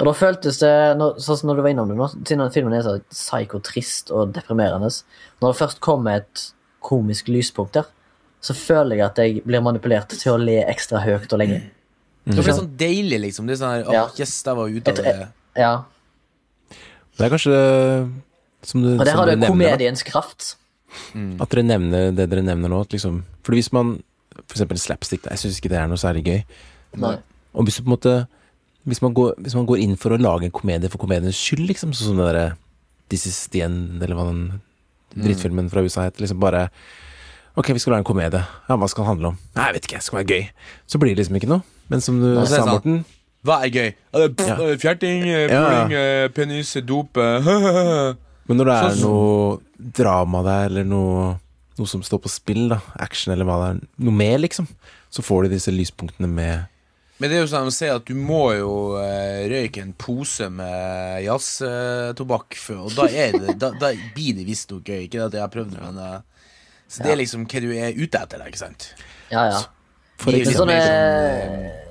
Og 0.00 0.06
da 0.08 0.12
føltes 0.16 0.58
det, 0.62 0.72
når, 0.98 1.18
sånn 1.22 1.36
som 1.38 1.50
når 1.50 1.58
du 1.60 1.62
var 1.62 1.70
innom 1.74 1.90
det 1.92 1.96
nå, 1.98 2.06
siden 2.26 2.50
filmen 2.54 2.74
er 2.74 2.82
så 2.86 2.94
psykotrist 3.12 4.10
og 4.10 4.32
deprimerende, 4.34 4.88
når 5.42 5.52
det 5.52 5.58
først 5.60 5.80
kommer 5.84 6.22
et 6.22 6.46
komisk 6.82 7.28
lyspunkt 7.28 7.76
der, 7.76 7.86
så 8.40 8.56
føler 8.56 8.96
jeg 8.96 9.04
at 9.06 9.18
jeg 9.20 9.42
blir 9.44 9.60
manipulert 9.62 10.08
til 10.16 10.32
å 10.32 10.40
le 10.40 10.62
ekstra 10.64 11.02
høyt 11.04 11.30
og 11.36 11.42
lenge. 11.42 11.60
Det 12.24 12.40
blir 12.40 12.56
sånn 12.56 12.72
deilig, 12.80 13.18
liksom. 13.28 13.46
Det 13.46 13.54
er 13.58 13.60
sånn 13.60 13.74
her, 13.76 13.84
oh, 13.86 13.92
Ja. 13.94 14.06
yes, 14.18 14.42
der 14.46 14.56
var 14.56 14.68
ute 14.72 14.90
av 14.90 14.96
det. 15.04 15.28
Ja, 15.60 15.72
Det 17.18 17.26
er 17.26 17.30
kanskje 17.34 17.56
som 18.62 18.82
du, 18.82 18.94
Og 18.94 19.04
der 19.04 19.10
som 19.12 19.18
har 19.20 19.36
da. 19.36 19.46
komediens 19.46 20.02
kraft. 20.02 20.54
At 21.40 21.50
dere 21.52 21.62
nevner 21.66 22.10
det 22.16 22.28
dere 22.30 22.42
nevner 22.42 22.68
nå. 22.72 22.80
At 22.84 22.92
liksom, 22.96 23.22
for 23.46 23.54
hvis 23.58 23.72
man 23.72 23.96
For 24.46 24.56
eksempel 24.56 24.78
slapstick, 24.80 25.24
jeg 25.28 25.38
syns 25.38 25.58
ikke 25.60 25.68
det 25.72 25.78
er 25.78 25.88
noe 25.90 26.00
særlig 26.00 26.22
gøy. 26.24 26.38
Nei. 27.02 27.16
Og 27.54 27.64
hvis 27.66 27.76
du 27.76 27.82
på 27.84 27.90
en 27.90 27.96
måte 27.96 28.14
hvis 28.88 29.02
man, 29.04 29.12
går, 29.12 29.34
hvis 29.44 29.54
man 29.54 29.66
går 29.68 29.82
inn 29.84 29.96
for 30.00 30.14
å 30.14 30.18
lage 30.18 30.46
en 30.48 30.54
komedie 30.56 30.88
for 30.88 30.96
komediens 31.02 31.36
skyld, 31.36 31.66
liksom, 31.68 31.90
sånn 31.92 32.14
som 32.14 32.16
den 32.16 32.24
derre 32.30 32.44
This 33.12 33.26
Is 33.28 33.36
The 33.52 33.60
End, 33.66 34.00
eller 34.02 34.16
hva 34.16 34.24
den 34.30 34.60
drittfilmen 35.20 35.68
fra 35.70 35.82
USA 35.84 36.06
heter, 36.06 36.22
liksom 36.24 36.40
bare 36.40 36.70
Ok, 37.60 37.72
vi 37.74 37.78
skal 37.82 37.92
lage 37.92 38.04
en 38.06 38.08
komedie. 38.08 38.40
Ja, 38.70 38.76
hva 38.78 38.88
skal 38.88 39.02
den 39.04 39.10
handle 39.10 39.32
om? 39.34 39.38
Nei, 39.58 39.66
jeg 39.68 39.74
vet 39.76 39.88
ikke, 39.88 39.98
det 40.00 40.06
skal 40.06 40.18
være 40.22 40.30
gøy. 40.32 40.44
Så 40.88 41.00
blir 41.02 41.12
det 41.12 41.18
liksom 41.20 41.36
ikke 41.40 41.50
noe. 41.50 41.62
Men 41.90 42.00
som 42.00 42.20
du 42.22 42.28
er 42.30 42.46
sa, 42.46 42.62
sånn. 42.62 42.70
Morten 42.78 43.00
Hva 43.44 43.56
er 43.66 43.72
gøy? 43.74 43.88
Er 44.14 44.28
pff, 44.30 44.48
Ja. 44.48 44.56
eh, 44.64 44.76
Fjerting, 44.80 45.22
puling, 45.26 45.92
Ja, 45.92 46.00
eh, 46.24 46.28
penis, 46.32 46.72
dop 46.86 47.16
eh, 47.20 47.50
Men 48.50 48.58
når 48.58 48.66
det 48.66 48.76
er 48.82 48.96
noe 49.04 49.90
drama 49.94 50.40
der, 50.42 50.64
eller 50.72 50.86
noe, 50.90 51.26
noe 51.78 51.86
som 51.86 52.02
står 52.02 52.18
på 52.24 52.32
spill, 52.32 52.64
da, 52.72 52.80
action 52.98 53.30
eller 53.30 53.46
hva 53.46 53.58
det 53.60 53.68
er, 53.70 53.76
noe 54.08 54.14
mer, 54.18 54.40
liksom, 54.42 54.66
så 55.06 55.22
får 55.22 55.46
du 55.46 55.52
disse 55.54 55.70
lyspunktene 55.70 56.26
med 56.26 56.66
Men 57.20 57.30
det 57.30 57.36
er 57.38 57.44
jo 57.44 57.50
sånn 57.52 57.70
å 57.70 57.74
si 57.76 57.86
at 57.92 58.08
du 58.08 58.16
må 58.18 58.42
jo 58.56 58.72
eh, 58.98 59.46
røyke 59.52 59.84
en 59.84 59.94
pose 59.94 60.48
med 60.50 61.22
jazztobakk, 61.28 62.58
før, 62.58 62.88
og 62.88 62.98
da, 62.98 63.06
er 63.06 63.38
det, 63.38 63.54
da, 63.62 63.70
da 63.78 63.92
blir 64.16 64.34
det 64.40 64.48
visstnok 64.48 64.82
gøy. 64.82 65.04
Ikke 65.06 65.22
at 65.28 65.38
jeg 65.38 65.44
har 65.44 65.54
prøvd 65.54 65.76
det, 65.76 65.84
men 65.84 66.02
eh, 66.02 66.48
Så 66.90 67.06
det 67.06 67.14
er 67.14 67.22
liksom 67.22 67.46
hva 67.46 67.62
du 67.62 67.70
er 67.70 67.94
ute 67.94 68.24
etter, 68.24 68.42
ikke 68.50 68.64
sant? 68.64 68.90
Ja, 69.30 69.46
ja. 69.52 69.62
For 70.18 70.34
Det 70.34 70.42
Men 70.42 70.48
liksom 70.48 70.64
sånne, 70.64 70.82
sånn, 70.90 71.88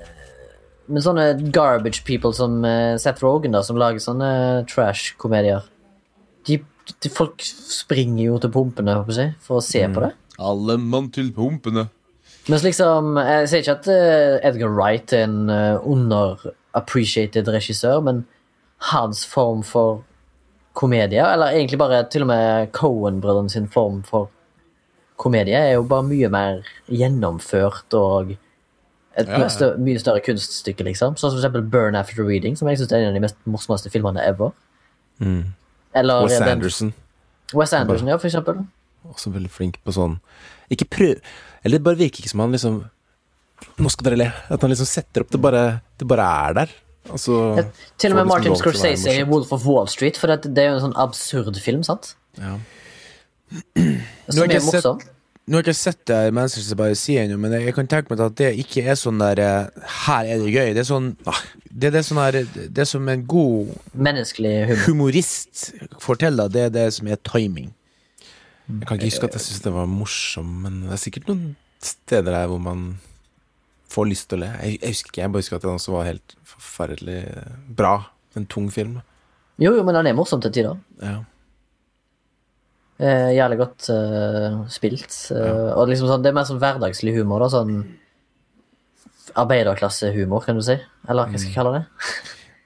men 0.92 1.08
sånne 1.08 1.26
garbage 1.56 2.04
people 2.04 2.36
som 2.36 2.60
eh, 2.68 2.98
Seth 3.00 3.24
Rogan, 3.24 3.56
da, 3.56 3.64
som 3.64 3.80
lager 3.80 4.02
sånne 4.02 4.32
trash-komedier 4.68 5.64
de, 6.48 6.58
de, 7.02 7.12
Folk 7.12 7.42
springer 7.44 8.24
jo 8.24 8.38
til 8.42 8.52
pumpene 8.54 8.96
håper 8.98 9.18
jeg, 9.18 9.34
for 9.44 9.60
å 9.60 9.64
se 9.64 9.82
på 9.92 10.04
det. 10.04 10.12
Alle 10.40 10.78
mann 10.80 11.10
til 11.12 11.32
pumpene. 11.36 11.88
Mens 12.48 12.64
liksom 12.64 13.18
Jeg 13.20 13.48
sier 13.50 13.60
ikke 13.60 13.74
at 13.76 13.88
eh, 13.92 14.36
Edgar 14.48 14.72
Wright 14.72 15.12
er 15.12 15.26
en 15.26 15.50
uh, 15.52 15.82
underappreciated 15.84 17.48
regissør, 17.52 18.00
men 18.06 18.24
hans 18.90 19.26
form 19.28 19.60
for 19.66 20.00
komedie, 20.72 21.20
eller 21.20 21.52
egentlig 21.52 21.78
bare 21.78 22.04
til 22.08 22.24
og 22.24 22.30
med 22.30 22.70
Cohen-brødrene 22.72 23.50
sin 23.52 23.66
form 23.68 24.00
for 24.06 24.30
komedie, 25.20 25.58
er 25.58 25.74
jo 25.74 25.82
bare 25.84 26.06
mye 26.08 26.30
mer 26.32 26.62
gjennomført 26.88 27.92
og 27.98 28.30
et 29.18 29.28
Ja, 29.28 29.40
ja. 29.42 29.48
stø 29.52 29.72
mye 29.76 30.00
større 30.00 30.22
kunststykke, 30.24 30.86
liksom. 30.86 31.16
Sånn 31.18 31.32
som 31.32 31.36
for 31.36 31.42
eksempel 31.42 31.66
Burn 31.68 31.98
After 31.98 32.24
Reading, 32.24 32.56
som 32.56 32.70
jeg 32.70 32.78
syns 32.80 32.94
er 32.94 33.02
en 33.02 33.10
av 33.10 33.18
de 33.18 33.24
mest 33.26 33.36
morsomste 33.44 33.90
filmene 33.92 34.22
ever. 34.24 34.54
Eller 35.94 36.22
Wes 36.26 36.38
den- 36.38 36.48
Anderson. 36.48 36.92
Wes 37.54 37.72
Anderson, 37.74 38.08
ja, 38.08 38.16
for 38.16 38.28
eksempel. 38.28 38.66
Også 39.10 39.32
veldig 39.32 39.50
flink 39.50 39.78
på 39.82 39.92
sånn 39.96 40.18
Ikke 40.70 40.84
prøv 40.86 41.20
Eller 41.64 41.78
det 41.78 41.84
bare 41.86 41.96
virker 41.96 42.20
ikke 42.20 42.28
som 42.28 42.40
han 42.44 42.52
liksom 42.52 42.74
Nå 43.80 43.90
skal 43.90 44.04
dere 44.10 44.18
le. 44.20 44.26
At 44.50 44.60
han 44.60 44.70
liksom 44.70 44.86
setter 44.86 45.22
opp 45.24 45.30
Det 45.32 45.40
bare, 45.40 45.80
det 45.98 46.06
bare 46.08 46.26
er 46.50 46.52
der. 46.54 46.74
Altså 47.10 47.64
Til 47.98 48.12
og 48.12 48.16
med 48.16 48.26
liksom 48.26 48.28
Martin 48.28 48.56
Scorsese 48.60 49.14
i. 49.18 49.22
Wolf 49.24 49.52
of 49.56 49.64
Wall 49.66 49.88
Street, 49.88 50.16
for 50.20 50.28
det, 50.28 50.54
det 50.54 50.58
er 50.64 50.68
jo 50.70 50.76
en 50.76 50.84
sånn 50.92 50.96
absurd 51.00 51.56
film, 51.64 51.82
sant? 51.82 52.14
Ja. 52.38 52.58
Som 54.30 54.44
er 54.44 54.60
morsom. 54.60 55.00
sett-. 55.00 55.08
Nå 55.50 55.58
har 55.58 55.66
jeg 55.66 55.74
ikke 55.74 55.80
sett 55.80 56.02
det 56.06 56.18
Manchester 56.36 56.78
by 56.78 56.92
the 56.92 56.98
Sea 56.98 57.24
ennå, 57.24 57.34
men 57.42 57.56
jeg, 57.56 57.72
kan 57.74 57.88
tenke 57.90 58.12
meg 58.12 58.20
at 58.22 58.36
det 58.38 58.52
ikke 58.62 58.84
er 58.86 58.94
sånn 58.98 59.18
der 59.18 59.40
eh, 59.42 59.88
Her 60.06 60.28
er 60.30 60.44
det 60.44 60.52
gøy. 60.52 60.68
Det 60.76 60.84
er 60.84 60.86
sånn 60.86 61.08
Det 61.66 61.88
er 61.88 61.96
det 61.96 62.04
sånn 62.06 62.20
der, 62.22 62.38
Det 62.70 62.84
er 62.84 62.86
som 62.86 63.08
en 63.10 63.24
god 63.26 63.72
Menneskelig 63.98 64.52
humor. 64.68 64.84
humorist 64.84 65.64
får 65.98 66.20
til, 66.22 66.38
da. 66.38 66.46
Det 66.54 66.62
er 66.68 66.72
det 66.76 66.86
som 66.94 67.10
er 67.10 67.18
timing. 67.26 67.72
Jeg 68.70 68.86
kan 68.86 69.00
ikke 69.00 69.10
huske 69.10 69.26
at 69.26 69.34
jeg 69.40 69.46
syntes 69.48 69.64
det 69.66 69.74
var 69.74 69.90
morsom, 69.90 70.52
men 70.62 70.84
det 70.84 70.94
er 70.94 71.02
sikkert 71.02 71.26
noen 71.32 71.56
steder 71.82 72.30
der 72.30 72.46
hvor 72.52 72.62
man 72.62 72.86
får 73.90 74.06
lyst 74.12 74.28
til 74.30 74.38
å 74.38 74.44
le. 74.44 74.52
Jeg, 74.62 74.78
jeg 74.78 74.94
husker 74.94 75.10
ikke, 75.10 75.22
jeg 75.24 75.34
bare 75.34 75.42
husker 75.42 75.58
at 75.58 75.66
den 75.66 75.74
også 75.80 75.96
var 75.96 76.06
helt 76.06 76.36
forferdelig 76.46 77.20
bra. 77.80 77.94
En 78.38 78.46
tung 78.46 78.70
film. 78.70 79.00
Jo, 79.58 79.74
jo, 79.74 79.82
men 79.82 79.98
den 79.98 80.12
er 80.12 80.14
morsom 80.14 80.38
til 80.44 80.54
tider. 80.54 80.78
Ja. 81.02 81.18
Eh, 83.00 83.30
jævlig 83.32 83.56
godt 83.62 83.88
uh, 83.88 84.60
spilt. 84.68 85.14
Eh, 85.32 85.70
Og 85.72 85.88
liksom 85.88 86.10
sånn, 86.10 86.24
det 86.24 86.30
er 86.30 86.36
mer 86.36 86.48
sånn 86.48 86.60
hverdagslig 86.60 87.14
humor, 87.16 87.40
da. 87.40 87.48
Sånn 87.54 87.78
arbeiderklassehumor, 89.40 90.44
kan 90.44 90.58
du 90.58 90.64
si. 90.66 90.76
Eller 91.08 91.30
hva 91.30 91.38
skal 91.38 91.48
jeg 91.48 91.56
kalle 91.56 91.78
det? 91.78 91.84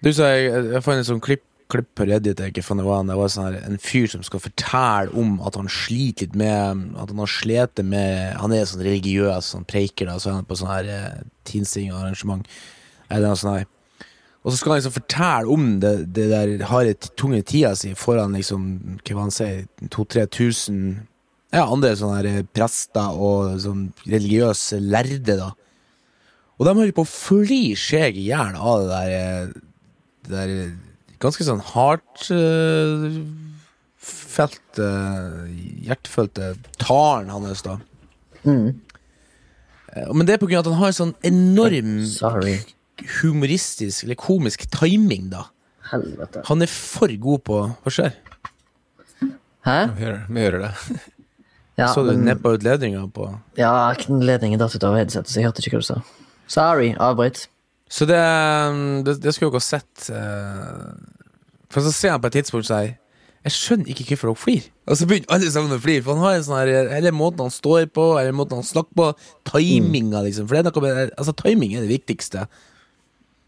Du 0.04 0.10
sa 0.12 0.26
jeg, 0.34 0.50
jeg 0.68 0.84
fant 0.84 1.00
et 1.00 1.06
sånt 1.08 1.22
klipp, 1.24 1.40
klipp 1.72 1.86
på 1.96 2.04
Reddit 2.04 2.36
jeg 2.36 2.52
ikke 2.52 2.64
fant 2.66 2.82
det 2.82 2.84
var, 2.84 3.06
det 3.08 3.14
var 3.16 3.30
sånn 3.32 3.46
her, 3.46 3.54
en 3.64 3.80
fyr 3.80 4.10
som 4.12 4.20
skal 4.26 4.42
fortelle 4.44 5.14
om 5.16 5.38
at 5.48 5.56
han 5.56 5.70
sliter 5.72 6.26
litt 6.26 6.34
med 6.36 6.82
At 7.00 7.08
han 7.08 7.22
har 7.22 7.30
slitt 7.32 7.80
med 7.88 8.34
Han 8.36 8.52
er 8.52 8.66
sånn 8.68 8.84
religiøs, 8.84 9.48
sånn 9.54 9.64
preiker, 9.64 10.10
da, 10.10 10.18
så 10.20 10.28
er 10.28 10.36
han 10.36 10.50
på 10.50 10.58
sånn 10.60 10.68
her 10.74 10.90
eh, 10.92 11.22
tinsing-arrangement. 11.48 12.44
Eller 13.08 13.30
noe 13.30 13.40
sånn 13.40 13.54
her. 13.54 13.70
Og 14.44 14.52
så 14.52 14.58
skal 14.58 14.74
han 14.74 14.80
liksom 14.82 14.94
fortelle 14.98 15.52
om 15.54 15.68
det, 15.80 15.94
det 16.12 16.28
der 16.28 16.66
harde, 16.68 16.94
tunge 17.16 17.40
tida 17.48 17.72
si 17.80 17.94
foran 17.96 18.36
liksom, 18.36 18.66
hva 19.08 19.22
han 19.22 19.32
sier, 19.32 19.64
2000-3000 19.88 21.06
ja, 21.54 21.64
andre 21.68 21.92
sånne 21.96 22.18
her 22.18 22.28
eh, 22.30 22.46
prester 22.56 23.14
og 23.14 23.60
sånn 23.62 23.86
religiøse 24.08 24.80
lærde, 24.82 25.36
da. 25.38 25.52
Og 26.58 26.66
de 26.66 26.74
holder 26.74 26.94
på 26.96 27.04
å 27.06 27.10
fly 27.10 27.62
seg 27.78 28.18
i 28.18 28.28
hjel 28.30 28.58
av 28.58 28.82
det 28.82 28.90
der, 28.90 29.14
eh, 29.14 29.54
det 30.26 30.34
der 30.34 30.54
eh, 30.54 30.74
ganske 31.22 31.46
sånn 31.46 31.62
hardt 31.70 32.26
uh, 32.34 33.06
felte, 34.04 34.88
hjertefølte 35.86 36.50
talen 36.82 37.30
hans, 37.32 37.62
da. 37.64 37.78
Mm. 38.44 38.74
Men 40.10 40.26
det 40.26 40.34
er 40.34 40.42
på 40.42 40.50
grunn 40.50 40.60
av 40.60 40.66
at 40.66 40.72
han 40.74 40.82
har 40.82 40.90
en 40.90 40.98
sånn 40.98 41.14
enorm 41.24 41.94
Sorry. 42.10 42.58
Humoristisk 43.22 44.04
eller 44.06 44.18
komisk 44.20 44.66
timing, 44.72 45.30
da. 45.32 45.46
Helvete. 45.90 46.42
Han 46.48 46.62
er 46.64 46.70
for 46.70 47.12
god 47.20 47.42
på 47.44 47.58
Hva 47.84 47.92
skjer? 47.92 48.14
Hæ? 49.64 49.76
Vi 49.96 50.04
hører, 50.04 50.22
vi 50.28 50.40
hører 50.46 50.64
det. 50.68 50.72
Ja, 51.74 51.88
Så 51.90 52.04
du 52.06 52.12
neppa 52.14 52.52
ut 52.54 52.62
ledninga 52.62 53.00
på 53.10 53.24
ja 53.58 53.90
ledningen 54.06 54.60
datt 54.62 54.76
ut 54.76 54.84
av 54.86 54.94
headsetet, 54.94 55.26
så 55.26 55.40
jeg 55.40 55.48
hørte 55.48 55.58
ikke 55.64 55.80
hva 55.80 55.82
du 55.82 55.86
sa. 55.88 55.96
Sorry, 56.46 56.92
avbryt. 57.02 57.40
Så 57.90 58.06
det, 58.06 58.18
det, 59.08 59.16
det 59.24 59.32
skulle 59.34 59.50
dere 59.50 59.58
ha 59.58 59.64
sett. 59.66 60.04
eh, 60.14 61.64
For 61.74 61.82
så 61.82 61.90
ser 61.90 62.14
han 62.14 62.22
på 62.22 62.30
et 62.30 62.36
tidspunkt 62.38 62.68
seg 62.70 62.92
Jeg 63.44 63.56
skjønner 63.56 63.90
ikke 63.90 64.06
hvorfor 64.12 64.30
dere 64.30 64.38
flir 64.44 64.68
Og 64.86 65.00
så 65.00 65.08
begynner 65.10 65.34
alle 65.34 65.50
sammen 65.50 65.74
å 65.74 65.80
flire. 65.82 66.04
For 66.06 66.14
han 66.14 66.22
har 66.28 66.38
en 66.38 66.46
sånn 66.46 66.60
her 66.62 66.92
Eller 67.00 67.10
måten 67.16 67.42
han 67.42 67.50
står 67.58 67.90
på, 67.90 68.06
eller 68.22 68.38
måten 68.38 68.60
han 68.62 68.70
snakker 68.70 68.94
på. 69.02 69.10
Timinga, 69.50 70.22
liksom. 70.28 70.46
For 70.46 70.54
det 70.54 70.62
er 70.62 70.70
noe 70.70 70.84
med 70.86 71.12
Altså, 71.18 71.34
timing 71.42 71.74
er 71.74 71.82
det 71.82 71.90
viktigste. 71.90 72.46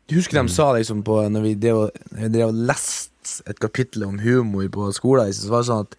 Du 0.06 0.14
husker 0.14 0.38
de 0.38 0.52
sa 0.52 0.70
liksom 0.76 1.02
på 1.06 1.18
Når 1.34 1.42
vi 1.42 1.54
drev 1.58 1.80
og, 1.86 2.00
drev 2.14 2.50
og 2.50 2.62
leste 2.68 3.50
et 3.50 3.58
kapittel 3.58 4.04
om 4.06 4.20
humor 4.22 4.68
på 4.70 4.92
skolen, 4.94 5.32
så 5.34 5.50
var 5.50 5.64
det 5.64 5.68
sånn 5.70 5.86
at 5.88 5.96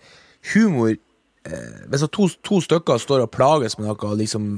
humor 0.54 0.94
eh, 0.94 1.80
Hvis 1.92 2.06
to, 2.16 2.30
to 2.40 2.62
stykker 2.64 3.02
står 3.04 3.26
og 3.26 3.34
plages 3.36 3.76
med 3.76 3.90
noe, 3.90 4.00
og 4.00 4.20
liksom 4.22 4.58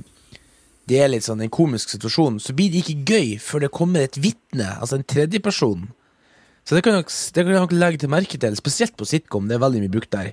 det 0.90 0.98
er 1.04 1.12
litt 1.12 1.26
sånn 1.26 1.42
en 1.46 1.52
komisk 1.54 1.92
situasjon, 1.94 2.40
så 2.42 2.54
blir 2.58 2.72
det 2.74 2.80
ikke 2.82 3.14
gøy 3.14 3.28
før 3.42 3.62
det 3.62 3.68
kommer 3.78 4.08
et 4.08 4.16
vitne, 4.18 4.72
altså 4.82 4.98
en 4.98 5.04
tredjeperson. 5.06 5.84
Så 6.66 6.74
det 6.74 6.82
kan 6.82 6.98
dere 6.98 7.04
det 7.06 7.44
kan 7.46 7.68
dere 7.70 7.78
legge 7.84 8.02
til 8.02 8.10
merke 8.10 8.40
til, 8.42 8.58
spesielt 8.58 8.96
på 8.98 9.06
sitcom. 9.06 9.46
Det 9.46 9.58
er 9.58 9.62
veldig 9.62 9.84
mye 9.84 9.94
brukt 9.94 10.10
der. 10.16 10.32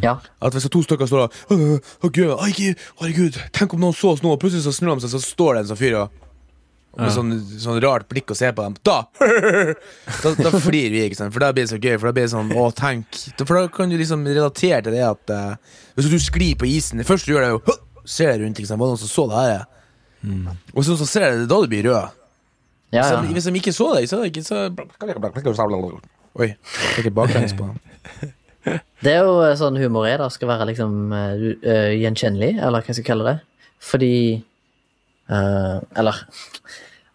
Ja. 0.00 0.18
At 0.40 0.56
hvis 0.56 0.68
to 0.72 0.80
stykker 0.84 1.08
står 1.08 1.26
og 1.26 1.36
«Åh, 1.52 1.76
åh, 1.76 2.08
Gud, 2.08 2.32
herregud, 2.40 2.80
herregud, 3.00 3.38
tenk 3.56 3.76
om 3.76 3.84
noen 3.84 3.96
så 3.96 4.12
oss 4.12 4.24
nå, 4.24 4.32
og 4.32 4.40
plutselig 4.40 4.64
så 4.64 4.72
snur 4.76 4.96
de 4.96 5.04
seg, 5.04 5.14
så 5.14 5.20
står 5.24 5.54
det 5.54 5.62
en 5.62 5.70
sånn 5.70 5.80
fyr 5.80 5.98
og 6.02 6.24
med 6.96 7.08
Ja. 7.08 7.12
sånn, 7.14 7.32
sånn 7.62 7.78
rart 7.82 8.08
blikk 8.10 8.30
å 8.34 8.36
se 8.36 8.50
på 8.52 8.62
dem. 8.66 8.74
Da 8.84 8.98
Da, 10.22 10.32
da 10.36 10.50
flirer 10.60 10.92
vi, 10.92 11.04
ikke 11.08 11.16
sant? 11.20 11.32
For 11.34 11.40
da 11.40 11.52
blir 11.54 11.64
det 11.64 11.72
så 11.72 11.78
gøy. 11.80 11.96
For 11.98 12.10
da 12.10 12.14
blir 12.16 12.26
det 12.26 12.32
sånn 12.34 12.52
Å, 12.52 12.66
tenk. 12.76 13.06
For 13.40 13.54
da 13.56 13.66
kan 13.72 13.88
du 13.92 13.96
liksom 14.00 14.26
relatere 14.28 14.82
til 14.84 14.92
det 14.96 15.04
at 15.06 15.32
uh, 15.32 15.78
Hvis 15.96 16.10
du 16.12 16.18
sklir 16.20 16.58
på 16.60 16.68
isen 16.68 17.00
Det 17.00 17.06
første 17.08 17.30
du 17.30 17.36
gjør, 17.36 17.46
er 17.48 17.54
jo 17.56 17.78
Ser 18.04 18.32
deg 18.34 18.42
rundt, 18.44 18.58
ikke 18.58 18.68
sant? 18.68 18.80
Var 18.82 18.90
det 18.90 18.96
noen 18.96 19.02
som 19.04 19.12
så 19.12 19.24
det 19.30 19.40
her? 19.40 19.64
Og 20.74 20.84
så, 20.86 20.96
så 20.98 21.06
ser 21.06 21.24
jeg 21.28 21.38
det, 21.42 21.48
da 21.50 21.58
du 21.62 21.68
blir 21.70 21.86
rød. 21.86 22.18
Ja, 22.92 23.02
Så, 23.08 23.14
ja. 23.14 23.32
hvis 23.34 23.46
de 23.48 23.52
ikke 23.58 23.72
så 23.74 23.88
deg, 23.96 24.08
så 24.10 24.18
er 24.18 24.24
det 24.26 24.32
ikke 24.34 24.44
så 24.46 24.58
Oi. 26.38 26.48
Det 26.58 26.92
er 26.96 27.00
ikke 27.04 27.14
baklengs 27.16 27.54
på 27.58 27.68
dem. 27.70 27.78
Det 29.02 29.10
er 29.14 29.24
jo 29.26 29.38
eh, 29.42 29.54
sånn 29.58 29.78
humor 29.80 30.06
er, 30.06 30.18
da. 30.22 30.28
Skal 30.30 30.50
være 30.50 30.68
liksom 30.70 31.14
uh, 31.14 31.46
gjenkjennelig, 31.98 32.52
eller 32.58 32.82
hva 32.82 32.90
jeg 32.92 32.98
skal 33.00 33.08
kalle 33.08 33.26
det. 33.30 33.36
Fordi 33.82 34.12
Eller 35.32 36.18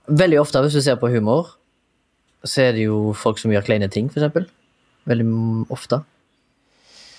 Veldig 0.08 0.38
ofte, 0.40 0.62
hvis 0.64 0.78
du 0.78 0.80
ser 0.80 0.96
på 1.02 1.10
humor, 1.12 1.50
så 2.48 2.70
er 2.70 2.78
det 2.78 2.86
jo 2.86 3.12
folk 3.12 3.42
som 3.42 3.52
gjør 3.52 3.66
kleine 3.68 3.90
ting, 3.92 4.08
eksempel. 4.08 4.46
Veldig 5.10 5.26
ofte. 5.74 6.00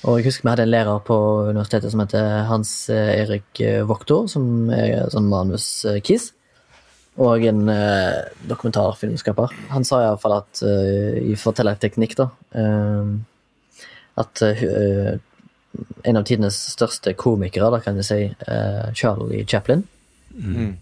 Og 0.09 0.17
jeg 0.17 0.29
husker 0.29 0.47
vi 0.47 0.53
hadde 0.55 0.65
en 0.65 0.73
lærer 0.73 1.03
på 1.05 1.19
universitetet 1.51 1.93
som 1.93 2.01
heter 2.01 2.47
Hans 2.49 2.73
eh, 2.95 3.11
Erik 3.27 3.61
eh, 3.61 3.83
Voktor, 3.85 4.25
som 4.33 4.71
er 4.73 5.11
sånn 5.13 5.29
manus-kiss. 5.29 6.31
Og 7.21 7.45
en 7.51 7.69
eh, 7.75 8.33
dokumentarfilmskaper. 8.49 9.53
Han 9.75 9.85
sa 9.85 10.01
iallfall 10.07 10.39
at 10.39 10.63
uh, 10.63 11.19
i 11.19 11.35
fortellerteknikk, 11.37 12.15
da 12.21 12.31
uh, 12.57 13.11
at 14.23 14.45
uh, 14.47 15.19
en 16.09 16.19
av 16.19 16.25
tidenes 16.27 16.57
største 16.73 17.13
komikere, 17.19 17.69
da 17.75 17.83
kan 17.83 17.99
jeg 18.01 18.07
si, 18.07 18.21
eh, 18.33 18.91
Charlie 18.97 19.45
Chaplin, 19.47 19.85
Mm. 20.39 20.77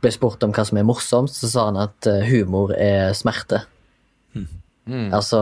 Ble 0.00 0.12
spurt 0.14 0.42
om 0.46 0.52
hva 0.56 0.64
som 0.64 0.78
er 0.80 0.86
morsomst, 0.88 1.40
så 1.42 1.50
sa 1.50 1.66
han 1.68 1.80
at 1.80 2.08
eh, 2.08 2.24
humor 2.30 2.72
er 2.76 3.12
smerte. 3.16 3.64
Mm. 4.90 5.12
Altså 5.14 5.40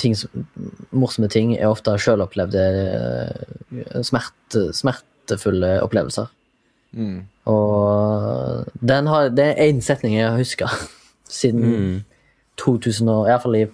ting 0.00 0.16
som, 0.18 0.46
Morsomme 0.90 1.28
ting 1.30 1.52
er 1.54 1.68
ofte 1.70 1.92
sjølopplevde 2.00 2.64
eh, 2.64 4.00
smerte, 4.02 4.70
smertefulle 4.74 5.76
opplevelser. 5.84 6.32
Mm. 6.94 7.20
Og 7.50 8.72
den 8.80 9.10
har, 9.10 9.30
det 9.34 9.46
er 9.52 9.62
én 9.68 9.82
setning 9.84 10.16
jeg 10.16 10.30
har 10.30 10.40
huska 10.40 10.70
siden 11.40 11.64
Mm. 11.64 12.02
2000 12.56 13.08
år, 13.10 13.26
Iallfall 13.26 13.56
i 13.58 13.64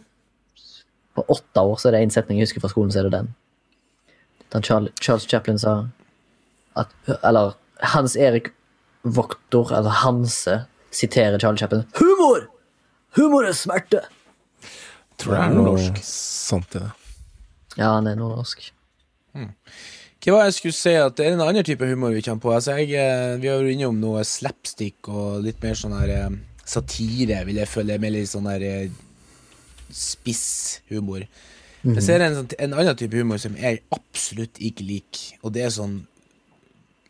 på 1.14 1.24
åtte 1.28 1.60
år 1.60 1.76
så 1.76 1.88
er 1.88 1.92
det 1.92 2.06
én 2.06 2.12
setning 2.14 2.38
jeg 2.38 2.46
husker 2.46 2.62
fra 2.62 2.70
skolen, 2.72 2.92
så 2.92 2.98
er 2.98 3.08
det 3.08 3.12
den. 3.12 3.34
Den 4.54 4.62
Charles, 4.64 4.92
Charles 5.00 5.26
Chaplin 5.28 5.58
sa 5.58 5.74
at 6.76 6.88
Eller 7.22 7.52
Hans 7.92 8.16
Erik 8.16 8.48
Voktor, 9.04 9.72
eller 9.76 10.02
Hanse, 10.02 10.64
siterer 10.92 11.38
Charles 11.40 11.60
Chaplin. 11.62 11.84
Humor! 12.00 12.48
Humor 13.16 13.48
er 13.48 13.56
smerte! 13.56 14.02
Tror 15.20 15.36
det 15.36 15.40
er 15.42 15.54
noe 15.54 15.64
Nordnorsk. 15.70 16.00
sant 16.06 16.76
i 16.76 16.82
det. 16.82 16.90
Ja, 17.76 17.94
han 17.96 18.08
er 18.10 18.16
nordnorsk. 18.18 18.70
Hva 20.20 20.32
var 20.34 20.48
jeg 20.48 20.56
skulle 20.56 20.76
si 20.76 20.92
at 20.98 21.16
det 21.16 21.26
er 21.26 21.36
en 21.36 21.44
annen 21.44 21.64
type 21.64 21.86
humor 21.86 22.12
vi 22.12 22.22
kommer 22.24 22.42
på? 22.44 22.52
Altså, 22.56 22.74
jeg, 22.80 22.92
eh, 22.98 23.36
vi 23.40 23.48
har 23.48 23.60
jo 23.62 23.72
innom 23.72 24.00
noe 24.02 24.24
slapstick 24.26 25.08
og 25.08 25.44
litt 25.44 25.62
mer 25.64 25.78
sånn 25.78 25.94
her 25.96 26.12
eh, 26.16 26.34
satire, 26.68 27.44
vil 27.48 27.60
jeg 27.62 27.70
føle. 27.70 27.96
Med 28.02 28.16
litt 28.16 28.32
sånn 28.32 28.48
her 28.50 28.64
Spisshumor 28.64 29.06
spiss 29.90 30.44
humor. 30.90 31.24
Jeg 31.82 32.02
ser 32.04 32.22
en, 32.22 32.36
sånn, 32.36 32.50
en 32.62 32.74
annen 32.78 32.98
type 32.98 33.16
humor 33.16 33.40
som 33.42 33.56
jeg 33.58 33.80
absolutt 33.94 34.60
ikke 34.62 34.84
liker, 34.86 35.38
og 35.42 35.54
det 35.56 35.64
er 35.66 35.72
sånn 35.74 35.96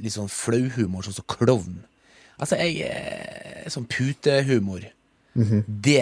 litt 0.03 0.15
sånn 0.17 0.29
flauhumor, 0.33 1.03
sånn 1.07 1.17
som 1.21 1.27
klovn. 1.31 1.81
Altså, 2.41 2.57
jeg 2.61 2.81
eh, 2.89 3.69
Sånn 3.71 3.85
putehumor. 3.91 4.81
det, 5.37 5.99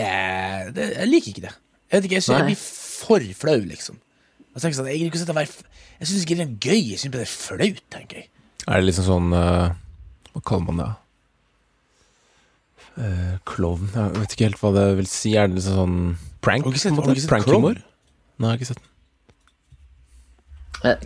det 0.75 0.85
Jeg 0.95 1.09
liker 1.11 1.31
ikke 1.33 1.43
det. 1.49 1.55
Jeg 1.91 1.97
vet 1.99 2.05
ikke, 2.07 2.15
jeg, 2.19 2.23
synes 2.27 2.39
jeg 2.39 2.47
blir 2.49 2.61
for 2.63 3.21
flau, 3.41 3.59
liksom. 3.69 3.99
Jeg 4.55 4.63
jeg, 4.73 4.75
jeg, 4.87 5.13
jeg 5.13 5.49
f- 5.49 5.65
Jeg 5.99 6.07
syns 6.09 6.23
ikke 6.25 6.37
det 6.39 6.47
er 6.47 6.55
gøy, 6.69 6.81
jeg 6.93 6.99
syns 7.03 7.13
det 7.15 7.21
er 7.25 7.33
flaut, 7.33 7.83
tenker 7.93 8.17
jeg. 8.23 8.29
Er 8.69 8.81
det 8.81 8.87
liksom 8.89 9.07
sånn 9.09 9.29
uh, 9.35 9.69
Hva 10.35 10.43
kaller 10.49 10.67
man 10.69 10.81
det? 10.83 10.89
Uh, 12.99 13.37
klovn 13.47 13.87
Jeg 13.95 14.15
vet 14.19 14.33
ikke 14.35 14.49
helt 14.49 14.59
hva 14.63 14.73
det 14.75 14.87
vil 14.99 15.07
si. 15.11 15.35
Er 15.39 15.47
det 15.51 15.59
liksom 15.61 15.77
sånn 15.79 15.99
prank? 16.45 16.65
Har 16.67 16.71
du 16.73 16.77
ikke 16.79 16.85
sett- 16.87 16.95
har 16.99 17.03
du 17.07 17.13
ikke 17.15 17.25
sett 17.27 17.31
Prankhumor? 17.35 17.79
klovn? 17.79 17.85
Nei, 18.39 18.47
jeg 18.47 18.51
har 18.51 18.59
ikke 18.59 18.71
sett 18.73 18.83
den. 18.83 18.87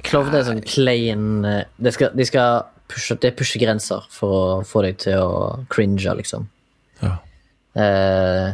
Klovn 0.04 0.34
er 0.36 0.42
sånn 0.44 0.60
klein 0.68 1.26
de 1.80 1.92
skal, 1.94 2.10
De 2.16 2.24
skal 2.28 2.66
pushe, 2.92 3.16
det 3.22 3.32
pusher 3.38 3.60
grenser 3.62 4.00
for 4.12 4.28
å 4.36 4.42
få 4.68 4.78
deg 4.86 4.94
til 5.02 5.18
å 5.24 5.30
cringe, 5.72 6.12
liksom. 6.20 6.42
Ja. 7.02 7.14
Eh, 7.74 8.48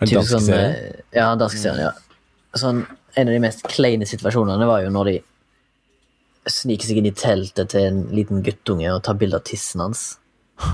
en 0.00 0.08
dansk 0.10 0.30
sånn, 0.32 0.46
serie? 0.48 0.68
Ja, 1.12 1.20
Ja, 1.20 1.28
dansk 1.38 1.58
serie. 1.60 1.82
ja. 1.90 1.92
Sånn, 2.58 2.78
en 3.14 3.28
av 3.28 3.34
de 3.34 3.40
mest 3.42 3.62
kleine 3.70 4.06
situasjonene 4.08 4.66
var 4.66 4.78
jo 4.84 4.90
når 4.94 5.04
de 5.12 5.16
sniker 6.50 6.86
seg 6.88 6.96
inn 7.00 7.08
i 7.08 7.14
teltet 7.16 7.68
til 7.72 7.82
en 7.88 8.00
liten 8.14 8.42
guttunge 8.44 8.88
og 8.92 9.02
tar 9.06 9.16
bilde 9.20 9.36
av 9.38 9.44
tissen 9.48 9.80
hans. 9.84 10.00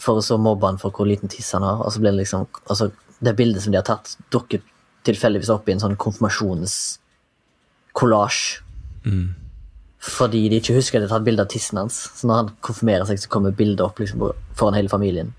For 0.00 0.12
å 0.16 0.22
så 0.24 0.36
mobbe 0.40 0.64
han 0.66 0.78
for 0.80 0.90
hvor 0.96 1.06
liten 1.08 1.28
tiss 1.28 1.52
han 1.52 1.62
har. 1.66 1.76
Og 1.84 1.90
så 1.92 2.00
blir 2.00 2.12
det 2.14 2.22
liksom 2.22 2.46
altså, 2.72 2.86
Det 3.20 3.34
bildet 3.36 3.60
som 3.62 3.72
de 3.72 3.76
har 3.76 3.84
tatt, 3.84 4.14
dukker 4.32 4.60
tilfeldigvis 5.04 5.50
opp 5.52 5.68
i 5.68 5.72
en 5.74 5.80
sånn 5.82 5.96
konfirmasjonskollasj. 6.00 8.40
Mm. 9.04 9.34
Fordi 10.00 10.46
de 10.48 10.60
ikke 10.62 10.78
husker 10.78 10.96
at 10.96 11.04
de 11.04 11.10
har 11.10 11.18
tatt 11.18 11.26
bilde 11.26 11.44
av 11.44 11.50
tissen 11.52 11.76
hans. 11.76 11.98
Så 12.16 12.28
når 12.28 12.38
han 12.38 12.50
konfirmerer 12.64 13.04
seg, 13.08 13.20
så 13.20 13.28
kommer 13.32 13.52
bildet 13.56 13.82
opp 13.84 14.00
liksom, 14.00 14.30
foran 14.56 14.78
hele 14.78 14.92
familien. 14.92 15.34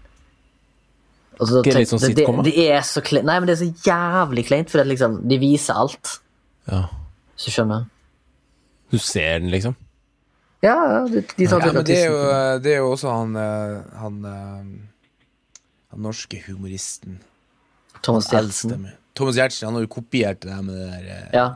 Så 1.41 1.63
det, 1.65 1.71
er 1.73 1.87
sånn 1.89 2.03
det, 2.03 2.13
det, 2.19 2.33
det 2.45 2.65
er 2.69 2.83
så 2.85 3.01
kleint. 3.01 3.25
Nei, 3.25 3.39
men 3.41 3.49
det 3.49 3.55
er 3.55 3.61
så 3.63 3.87
jævlig 3.87 4.43
kleint, 4.45 4.69
for 4.69 4.83
det 4.83 4.91
liksom, 4.91 5.17
de 5.31 5.39
viser 5.41 5.79
alt. 5.81 6.19
Ja. 6.69 6.83
Hvis 7.33 7.47
du 7.47 7.55
skjønner? 7.55 7.87
Du 8.93 8.99
ser 9.01 9.39
den, 9.41 9.49
liksom? 9.49 9.73
Ja, 10.61 10.75
ja, 10.77 10.99
de, 11.09 11.23
de 11.25 11.47
tar 11.49 11.63
Ja, 11.65 11.71
men 11.73 11.85
det 11.87 11.97
er, 11.97 12.11
jo, 12.11 12.17
det 12.61 12.73
er 12.75 12.83
jo 12.83 12.91
også 12.91 13.09
han 13.09 13.33
Han, 13.33 13.79
Han, 13.97 14.17
eh, 14.29 15.15
han 15.89 16.03
norske 16.05 16.43
humoristen. 16.45 17.17
Thomas 18.05 18.29
Gjertsen. 18.29 18.85
Thomas 19.17 19.39
Gjertsen, 19.39 19.65
Han 19.71 19.79
har 19.79 19.87
jo 19.87 19.91
kopiert 19.97 20.43
det 20.43 20.51
der 20.51 20.61
med 20.61 20.77
det 20.77 20.85
der 20.91 21.09
eh, 21.15 21.27
Ja. 21.33 21.47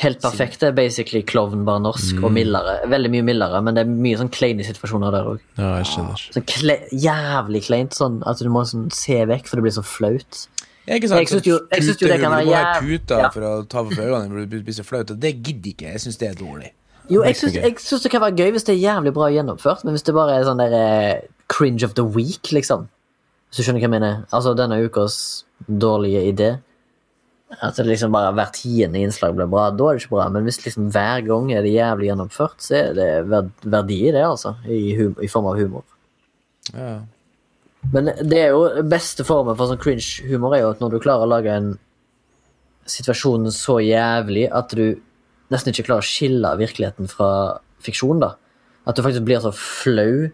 Helt 0.00 0.20
perfekt. 0.24 0.62
Er 0.64 0.72
basically 0.72 1.20
klovn, 1.22 1.64
bare 1.66 1.80
norsk, 1.84 2.14
Mm. 2.16 2.24
og 2.24 2.32
mildere. 2.32 2.74
Veldig 2.88 3.10
mye 3.12 3.22
mildere, 3.26 3.60
men 3.62 3.74
det 3.76 3.82
er 3.84 3.90
mye 3.90 4.16
sånn 4.16 4.30
kleine 4.32 4.64
situasjoner 4.64 5.12
der 5.12 5.24
òg. 5.28 5.40
Ja, 5.58 5.74
jeg 5.76 5.86
skjønner. 5.90 6.22
Sånn 6.32 6.46
kle 6.48 6.76
jævlig 6.92 7.62
kleint, 7.66 7.92
sånn 7.92 8.22
at 8.26 8.38
du 8.38 8.48
må 8.48 8.62
sånn 8.64 8.90
se 8.92 9.18
vekk, 9.28 9.46
for 9.46 9.56
det 9.60 9.62
blir 9.66 9.76
så 9.76 9.84
flaut. 9.84 10.46
Jeg, 10.88 11.02
ikke 11.02 11.08
sant, 11.08 11.20
Jeg 11.20 11.28
synes 11.28 11.44
jo- 11.46 11.58
jo 11.60 12.08
det 12.08 12.20
kan 12.20 12.32
være 12.32 12.46
jævlig... 12.46 12.48
Du 12.48 12.50
må 12.50 12.64
ha 12.64 12.80
puta 12.80 13.18
Ja. 13.20 13.28
for 13.30 13.40
å 13.42 13.68
ta 13.68 13.84
for 13.84 13.90
øynene 14.02 14.48
det 14.48 14.64
blir 14.64 14.72
så 14.74 14.84
flaut, 14.84 15.10
og 15.10 15.20
det 15.20 15.42
gidder 15.42 15.70
ikke 15.74 15.86
jeg. 15.92 15.96
Syns 16.00 16.16
det 16.18 16.28
er 16.30 16.34
dårlig. 16.44 16.70
Jo, 17.10 17.22
syns, 17.34 17.52
jeg 17.54 17.74
syns 17.76 18.02
det 18.02 18.10
kan 18.10 18.20
være 18.22 18.36
gøy 18.38 18.50
hvis 18.52 18.64
det 18.64 18.74
er 18.78 18.86
jævlig 18.88 19.12
bra 19.12 19.28
gjennomført, 19.28 19.84
men 19.84 19.92
hvis 19.94 20.02
det 20.04 20.14
bare 20.14 20.40
er 20.40 20.44
sånn 20.44 20.56
der 20.58 20.72
eh, 20.72 21.20
cringe 21.48 21.82
of 21.84 21.92
the 21.94 22.04
week, 22.04 22.42
liksom 22.52 22.88
Hvis 23.52 23.56
du 23.56 23.62
skjønner 23.64 23.80
hva 23.80 23.88
jeg 23.90 23.90
mener? 23.90 24.24
Altså 24.32 24.54
denne 24.56 24.76
ukas 24.88 25.42
dårlige 25.68 26.22
idé. 26.32 26.60
At 27.58 27.76
det 27.80 27.88
liksom 27.88 28.12
bare 28.14 28.30
hver 28.36 28.52
tiende 28.54 29.00
innslag 29.02 29.34
blir 29.34 29.48
bra, 29.50 29.68
da 29.74 29.88
er 29.90 29.96
det 29.96 30.04
ikke 30.04 30.14
bra. 30.14 30.28
Men 30.30 30.46
hvis 30.46 30.60
liksom 30.62 30.90
hver 30.94 31.24
gang 31.26 31.48
er 31.50 31.64
det 31.66 31.72
jævlig 31.74 32.10
gjennomført, 32.10 32.60
så 32.62 32.76
er 32.78 32.92
det 32.94 33.08
verdi 33.66 33.96
i 34.06 34.12
det, 34.14 34.22
altså. 34.22 34.54
I, 34.70 34.94
hum 35.00 35.16
I 35.18 35.30
form 35.30 35.48
av 35.50 35.58
humor. 35.58 35.86
Ja. 36.70 37.00
Men 37.90 38.12
det 38.20 38.38
er 38.38 38.52
jo 38.52 38.84
beste 38.86 39.24
formen 39.26 39.56
for 39.56 39.70
sånn 39.70 39.80
cringe-humor 39.80 40.54
er 40.54 40.62
jo 40.62 40.72
at 40.74 40.82
når 40.82 40.92
du 40.94 41.02
klarer 41.02 41.24
å 41.24 41.32
lage 41.32 41.54
en 41.54 41.70
situasjon 42.90 43.48
så 43.54 43.78
jævlig 43.82 44.46
at 44.54 44.74
du 44.76 45.00
nesten 45.50 45.72
ikke 45.72 45.88
klarer 45.88 46.04
å 46.04 46.10
skille 46.10 46.52
virkeligheten 46.60 47.10
fra 47.10 47.30
fiksjon, 47.82 48.20
da. 48.22 48.34
At 48.86 48.96
du 48.96 49.02
faktisk 49.04 49.26
blir 49.26 49.42
så 49.42 49.52
flau, 49.56 50.28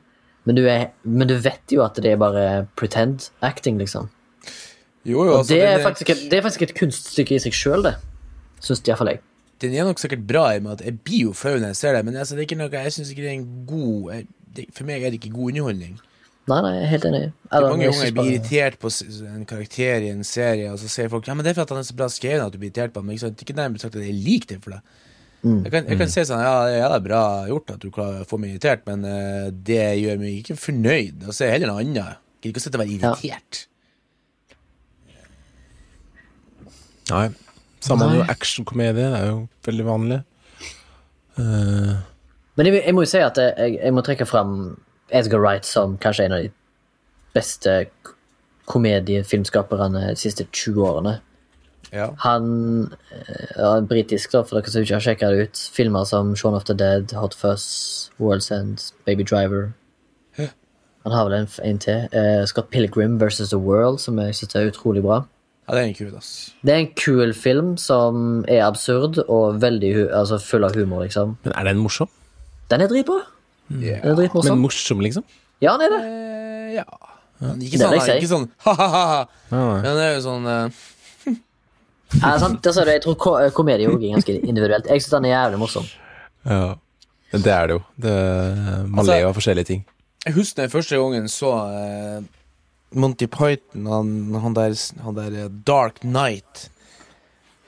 men 0.46 0.58
du, 0.58 0.66
er, 0.70 0.90
men 1.02 1.30
du 1.30 1.36
vet 1.42 1.72
jo 1.72 1.82
at 1.86 1.98
det 2.02 2.12
er 2.12 2.20
bare 2.20 2.66
pretend 2.78 3.30
acting, 3.46 3.80
liksom. 3.80 4.10
Jo, 5.06 5.22
jo, 5.22 5.32
Og 5.32 5.38
altså, 5.38 5.54
det, 5.54 5.62
er 5.62 5.82
faktisk, 5.84 6.10
er, 6.10 6.22
det 6.30 6.38
er 6.38 6.42
faktisk 6.42 6.66
et 6.66 6.74
kunststykke 6.80 7.36
i 7.36 7.42
seg 7.46 7.54
sjøl, 7.54 7.84
det. 7.86 7.94
Syns 8.64 8.82
iallfall 8.88 9.12
jeg. 9.12 9.22
den 9.62 9.76
er 9.76 9.86
nok 9.86 10.00
sikkert 10.02 10.26
bra 10.28 10.48
i 10.52 10.58
og 10.58 10.66
med 10.66 10.80
at 10.80 10.82
jeg 10.84 10.98
blir 11.06 11.28
jo 11.28 11.32
flau 11.36 11.54
når 11.56 11.70
jeg 11.72 11.78
ser 11.78 11.96
det, 11.96 12.02
men 12.08 12.18
altså, 12.18 12.36
det 12.36 12.58
noe, 12.58 12.72
jeg 12.72 12.92
syns 12.96 13.12
ikke 13.12 13.22
det 13.22 13.30
er 13.30 13.38
en 13.38 13.48
god 13.68 14.12
jeg, 14.12 14.26
det, 14.56 14.66
For 14.74 14.88
meg 14.88 15.04
er 15.04 15.14
det 15.14 15.20
ikke 15.20 15.32
god 15.36 15.52
underholdning. 15.52 15.96
Nei, 16.46 16.58
nei, 16.62 16.72
jeg 16.76 16.82
er 16.84 16.90
helt 16.92 17.06
enig. 17.08 17.20
Er 17.26 17.56
Eller, 17.58 17.72
mange 17.72 17.86
ganger 17.88 18.04
jeg 18.06 18.14
blir 18.14 18.28
irritert 18.32 18.76
på 18.82 18.90
en 19.26 19.46
karakter 19.50 20.04
i 20.06 20.12
en 20.14 20.22
serie, 20.26 20.68
og 20.70 20.78
så 20.78 20.90
sier 20.90 21.10
folk 21.10 21.26
ja, 21.26 21.34
men 21.34 21.46
det 21.46 21.52
er 21.52 21.58
for 21.58 21.66
at 21.66 21.74
han 21.74 21.82
er 21.82 21.88
så 21.88 21.96
bra 21.98 22.06
skrevet 22.12 22.44
at 22.44 22.54
du 22.54 22.60
blir 22.62 22.70
irritert 22.70 22.94
på 22.94 23.02
ham. 23.02 23.10
Ikke 23.14 23.32
ikke 23.46 23.56
nærmest 23.58 23.86
sagt 23.86 23.98
at 23.98 24.06
jeg 24.06 24.14
liker 24.14 24.52
det 24.54 24.58
for 24.62 24.76
deg. 24.76 24.92
Mm. 25.42 25.58
Jeg 25.64 25.72
kan, 25.74 25.88
jeg 25.90 25.98
kan 26.00 26.10
si 26.10 26.22
sånn 26.26 26.42
ja, 26.42 26.54
det 26.70 26.84
er 26.86 27.02
bra 27.04 27.22
gjort 27.50 27.74
at 27.74 27.82
du 27.82 27.90
klarer 27.94 28.22
å 28.22 28.28
få 28.28 28.38
meg 28.42 28.54
irritert, 28.54 28.86
men 28.86 29.02
uh, 29.06 29.48
det 29.50 29.82
gjør 30.02 30.22
meg 30.22 30.38
ikke 30.40 30.58
fornøyd. 30.58 31.26
Og 31.26 31.34
så 31.34 31.46
er 31.46 31.56
heller 31.56 31.74
noe 31.74 31.82
annet. 31.82 32.22
Gidder 32.38 32.54
ikke 32.54 32.62
å 32.62 32.66
sitte 32.66 32.78
og 32.78 32.84
være 32.84 32.94
Ja. 32.94 33.14
irritert. 33.14 33.66
Nei. 37.10 37.26
Samme 37.84 38.08
med 38.10 38.30
actionkomedie, 38.32 39.04
det 39.12 39.20
er 39.20 39.30
jo 39.30 39.40
veldig 39.66 39.86
vanlig. 39.86 40.20
Uh... 41.38 41.94
Men 42.56 42.68
jeg, 42.70 42.80
jeg 42.80 42.96
må 42.96 43.04
jo 43.04 43.10
si 43.10 43.20
at 43.20 43.38
jeg, 43.38 43.76
jeg 43.76 43.94
må 43.94 44.02
trekke 44.02 44.26
fram 44.26 44.52
Edgar 45.14 45.42
Wright 45.42 45.68
som 45.68 45.98
kanskje 46.00 46.26
en 46.26 46.34
av 46.34 46.46
de 46.46 46.50
beste 47.36 47.74
komediefilmskaperne 48.66 50.08
de 50.08 50.18
siste 50.18 50.48
20 50.48 50.86
årene. 50.88 51.14
Ja. 51.92 52.08
Han 52.24 52.46
eh, 53.12 53.52
ja, 53.54 53.76
britisk, 53.86 54.32
da, 54.32 54.42
for 54.42 54.58
dere 54.58 54.72
som 54.72 54.82
ikke 54.82 54.96
har 54.96 55.04
sjekka 55.04 55.30
det 55.30 55.46
ut. 55.46 55.64
Filmer 55.76 56.08
som 56.08 56.32
Shaun 56.34 56.56
of 56.58 56.66
the 56.66 56.74
Dead, 56.74 57.12
Hot 57.14 57.36
Fuzz, 57.36 58.10
World's 58.18 58.50
End, 58.50 58.88
Baby 59.06 59.22
Driver. 59.22 59.70
Han 61.06 61.14
har 61.14 61.28
vel 61.28 61.36
en, 61.38 61.46
en 61.62 61.78
til. 61.78 62.08
Eh, 62.10 62.44
Scott 62.50 62.70
Pilgrim 62.70 63.20
versus 63.20 63.52
The 63.52 63.58
World, 63.62 64.00
som 64.02 64.18
jeg 64.18 64.34
syns 64.34 64.56
er 64.58 64.72
utrolig 64.72 65.04
bra. 65.04 65.20
Ja, 65.66 65.74
det 65.74 65.80
er 65.82 65.86
en 65.88 65.94
kul, 65.98 66.10
ass. 66.16 66.30
Det 66.62 66.72
er 66.74 66.82
en 66.84 66.92
kul 66.94 67.32
film 67.34 67.72
som 67.80 68.44
er 68.48 68.62
absurd 68.66 69.18
og 69.26 69.58
veldig 69.62 69.94
hu 69.96 70.02
altså 70.14 70.38
full 70.42 70.64
av 70.64 70.76
humor, 70.78 71.02
liksom. 71.02 71.36
men 71.44 71.52
er 71.58 71.64
den 71.70 71.80
morsom? 71.82 72.08
Den 72.70 72.84
er 72.84 72.90
dritbra. 72.90 73.22
Yeah. 73.70 74.02
Den 74.04 74.20
er 74.28 74.44
Men 74.46 74.60
morsom, 74.62 75.00
liksom? 75.02 75.24
Ja, 75.62 75.74
den 75.80 75.90
er 75.90 75.96
det. 75.96 76.02
Eh, 76.06 76.74
ja. 76.76 76.84
Ikke 77.60 77.80
sånn, 77.80 77.98
si. 78.00 78.14
ikke 78.20 78.30
sånn 78.30 78.46
ha-ha-ha. 78.64 79.18
Ja. 79.50 79.64
Men 79.82 79.98
det 79.98 80.04
er 80.06 80.14
jo 80.14 80.22
sånn 80.24 80.46
eh, 80.48 80.78
Ja, 82.22 82.36
sant? 82.40 82.62
det 82.64 82.72
er, 82.72 82.92
jeg 82.94 83.02
tror 83.04 83.18
ko 83.20 83.34
komedie 83.56 83.90
er 83.90 83.98
ganske 84.14 84.38
individuelt. 84.38 84.86
Jeg 84.88 85.02
syns 85.02 85.16
den 85.18 85.28
er 85.28 85.34
jævlig 85.34 85.60
morsom. 85.60 85.90
Ja. 86.46 86.62
Det 87.34 87.52
er 87.52 87.66
det 87.68 87.76
jo. 87.76 87.82
Det, 88.00 88.14
man 88.86 89.00
Altså- 89.02 89.10
ler 89.12 89.20
jo 89.24 89.28
av 89.32 89.36
forskjellige 89.36 89.70
ting. 89.72 89.84
Jeg 90.26 90.34
husker 90.34 90.62
den 90.64 90.70
første 90.72 90.96
gangen 90.98 91.28
så 91.30 91.50
eh, 91.74 92.20
Monty 92.94 93.26
Python, 93.26 93.86
han, 93.90 94.10
han 94.42 94.54
der, 94.54 94.74
han 95.02 95.16
der 95.16 95.34
eh, 95.44 95.48
Dark 95.66 95.98
Knight 96.04 96.68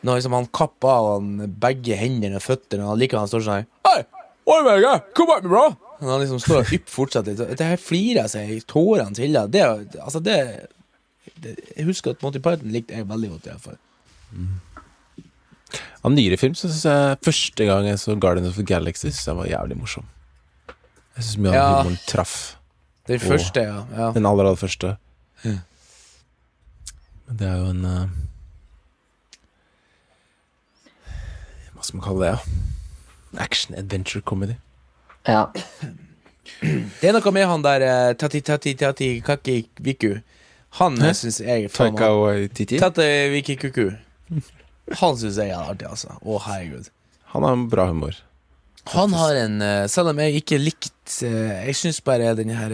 Når 0.06 0.20
liksom 0.20 0.36
han 0.36 0.46
kapper 0.54 0.88
av 0.92 1.08
han 1.16 1.32
begge 1.58 1.96
hendene 1.98 2.38
og 2.38 2.44
føttene, 2.44 2.84
og 2.86 2.92
han 2.94 3.00
liker 3.02 3.18
han 3.18 3.28
står 3.30 3.42
sånn 3.46 3.58
her 3.62 3.66
Hei! 3.88 4.04
Oi, 4.48 4.60
Berge! 4.64 4.92
Kom 5.18 5.28
opp, 5.34 5.42
meg, 5.42 5.50
bro! 5.50 5.64
Og 5.98 6.06
han 6.12 6.22
liksom 6.22 6.38
står 6.40 6.60
og 6.62 6.70
ypper 6.72 6.92
fortsatt 6.94 7.26
litt. 7.28 7.40
Det 7.58 7.66
her 7.66 7.80
flirer 7.82 8.22
jeg 8.22 8.30
seg 8.32 8.52
i 8.54 8.60
tårene 8.70 9.12
til. 9.18 9.34
Det, 9.50 9.64
altså 9.98 10.20
det, 10.22 10.36
det 11.42 11.56
Jeg 11.74 11.88
husker 11.88 12.14
at 12.14 12.22
Monty 12.22 12.38
Python 12.44 12.70
likte 12.72 12.94
jeg 12.94 13.08
veldig 13.10 13.32
godt, 13.34 13.48
i 13.48 13.50
hvert 13.50 13.66
fall. 13.66 13.80
Av 16.06 16.14
nyere 16.14 16.38
film 16.40 16.54
så 16.56 16.70
syns 16.70 16.86
jeg 16.86 17.18
første 17.26 17.66
gang 17.68 17.88
jeg 17.90 17.98
så 18.00 18.14
Guardians 18.16 18.52
of 18.54 18.60
the 18.60 18.64
Galaxy, 18.70 19.08
synes 19.10 19.26
jeg 19.26 19.36
var 19.40 19.50
jævlig 19.50 19.76
morsom. 19.82 20.06
Jeg 21.18 21.26
syns 21.26 21.40
mye 21.42 21.50
av 21.50 21.58
Ja. 21.58 21.66
humoren 21.82 21.98
traff. 22.06 22.36
Den 23.10 23.20
første, 23.20 23.66
ja. 23.66 23.82
ja. 23.98 24.08
Den 24.14 24.28
aller, 24.28 24.46
aller 24.46 24.60
første. 24.60 24.94
Ja. 25.44 25.58
Men 27.28 27.36
det 27.40 27.46
er 27.48 27.60
jo 27.60 27.70
en 27.74 27.84
uh, 27.84 28.08
Hva 31.74 31.84
skal 31.84 32.00
man 32.00 32.06
kalle 32.06 32.24
det? 32.24 32.32
Ja? 32.32 33.44
Action 33.44 33.76
adventure 33.76 34.22
comedy. 34.24 34.56
Ja. 35.28 35.46
Det 37.00 37.10
er 37.10 37.12
noe 37.12 37.30
med 37.36 37.44
han 37.46 37.62
der 37.62 37.82
eh, 37.84 38.12
Tati 38.18 38.40
Tati 38.40 38.72
Tati 38.80 39.08
Kaki 39.20 39.58
Viku. 39.84 40.14
Han 40.80 40.96
syns 41.14 41.42
jeg 41.44 41.68
Taika 41.72 42.08
Waititi. 42.16 42.78
Tati 42.80 43.28
Viki 43.34 43.58
Kuku. 43.60 43.90
Han 44.98 45.18
syns 45.20 45.36
jeg 45.38 45.52
er 45.52 45.60
artig, 45.60 45.86
altså. 45.90 46.16
Å, 46.24 46.38
herregud. 46.46 46.88
Han 47.34 47.44
har 47.44 47.56
en 47.58 47.68
bra 47.68 47.86
humor. 47.92 48.16
Han 48.94 49.12
har 49.12 49.36
en 49.36 49.60
eh, 49.60 49.84
Selv 49.92 50.14
om 50.14 50.20
jeg 50.22 50.40
ikke 50.40 50.56
likte 50.62 51.28
Jeg 51.28 51.74
syns 51.76 51.98
bare 52.00 52.30
den 52.38 52.54
her 52.56 52.72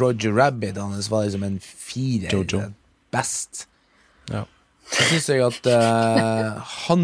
Roger 0.00 0.32
Rabbit 0.36 0.76
hans 0.80 1.10
var 1.10 1.24
liksom 1.24 1.44
en 1.46 1.58
firer. 1.60 2.32
Jojo. 2.32 2.62
Best. 3.14 3.66
Ja. 4.30 4.44
Så 4.88 5.04
syns 5.10 5.28
jeg 5.28 5.42
at 5.44 5.66
uh, 5.68 6.60
han 6.88 7.02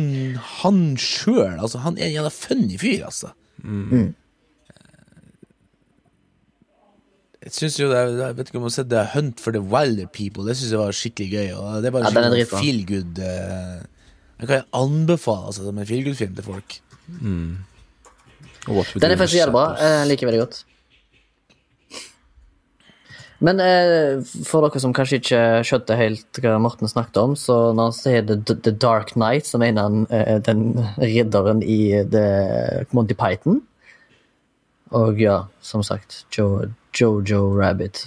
Han 0.62 0.79
sjøl 1.01 1.59
Altså, 1.61 1.83
han 1.85 1.99
er 1.99 2.07
en 2.09 2.14
jævla 2.14 2.31
funny 2.33 2.79
fyr, 2.81 3.03
altså. 3.11 3.33
Mm. 3.61 4.14
Jeg 7.44 7.53
synes 7.53 7.77
jo 7.81 7.90
det, 7.92 7.99
Jeg 8.20 8.37
vet 8.38 8.49
ikke 8.49 8.57
om 8.61 8.64
du 8.64 8.70
har 8.70 8.77
sett 8.79 8.88
det 8.92 9.03
Hunt 9.12 9.40
for 9.40 9.53
the 9.53 9.61
Wilder 9.61 10.09
People. 10.09 10.47
Det 10.49 10.57
syns 10.57 10.73
jeg 10.73 10.81
var 10.81 10.97
skikkelig 10.97 11.29
gøy. 11.35 11.51
Og 11.61 11.83
det 11.85 11.90
er 11.90 11.97
bare 11.97 12.09
Ja, 12.09 12.14
den 12.16 12.25
er 12.25 12.31
skikkelig 12.33 12.47
dritbra. 12.49 12.62
feel 12.64 12.81
good. 12.88 13.18
eh, 13.20 13.83
jeg 14.40 14.49
kan 14.51 14.62
anbefale 14.75 15.47
altså, 15.53 15.64
som 15.68 15.79
en 15.79 15.87
feel 15.87 16.05
good-film 16.05 16.35
til 16.35 16.44
folk. 16.44 16.79
Mm. 17.20 17.51
Den 18.64 19.11
er 19.11 19.16
faktisk 19.20 19.37
jævlig 19.42 19.53
bra. 19.53 19.66
Jeg 19.77 20.09
liker 20.09 20.27
veldig 20.31 20.40
godt. 20.40 20.64
Men 23.42 23.59
eh, 23.61 24.20
for 24.47 24.62
dere 24.64 24.81
som 24.81 24.92
kanskje 24.94 25.18
ikke 25.20 25.40
skjønte 25.66 25.97
helt 25.99 26.38
hva 26.40 26.55
Morten 26.62 26.88
snakket 26.88 27.18
om, 27.20 27.35
så 27.37 27.73
når 27.75 27.88
han 27.90 27.97
sier 27.97 28.23
The, 28.29 28.37
The 28.55 28.70
Dark 28.73 29.11
Knight, 29.16 29.49
så 29.51 29.59
mener 29.61 29.88
han 29.88 30.05
eh, 30.14 30.38
den 30.47 30.77
ridderen 31.03 31.62
i 31.66 31.81
The 32.12 32.87
Monty 32.94 33.16
Python. 33.18 33.59
Og 34.94 35.18
ja, 35.20 35.40
som 35.64 35.83
sagt, 35.83 36.23
Jo- 36.37 36.68
Jojo 36.94 37.40
Rabbit 37.59 38.05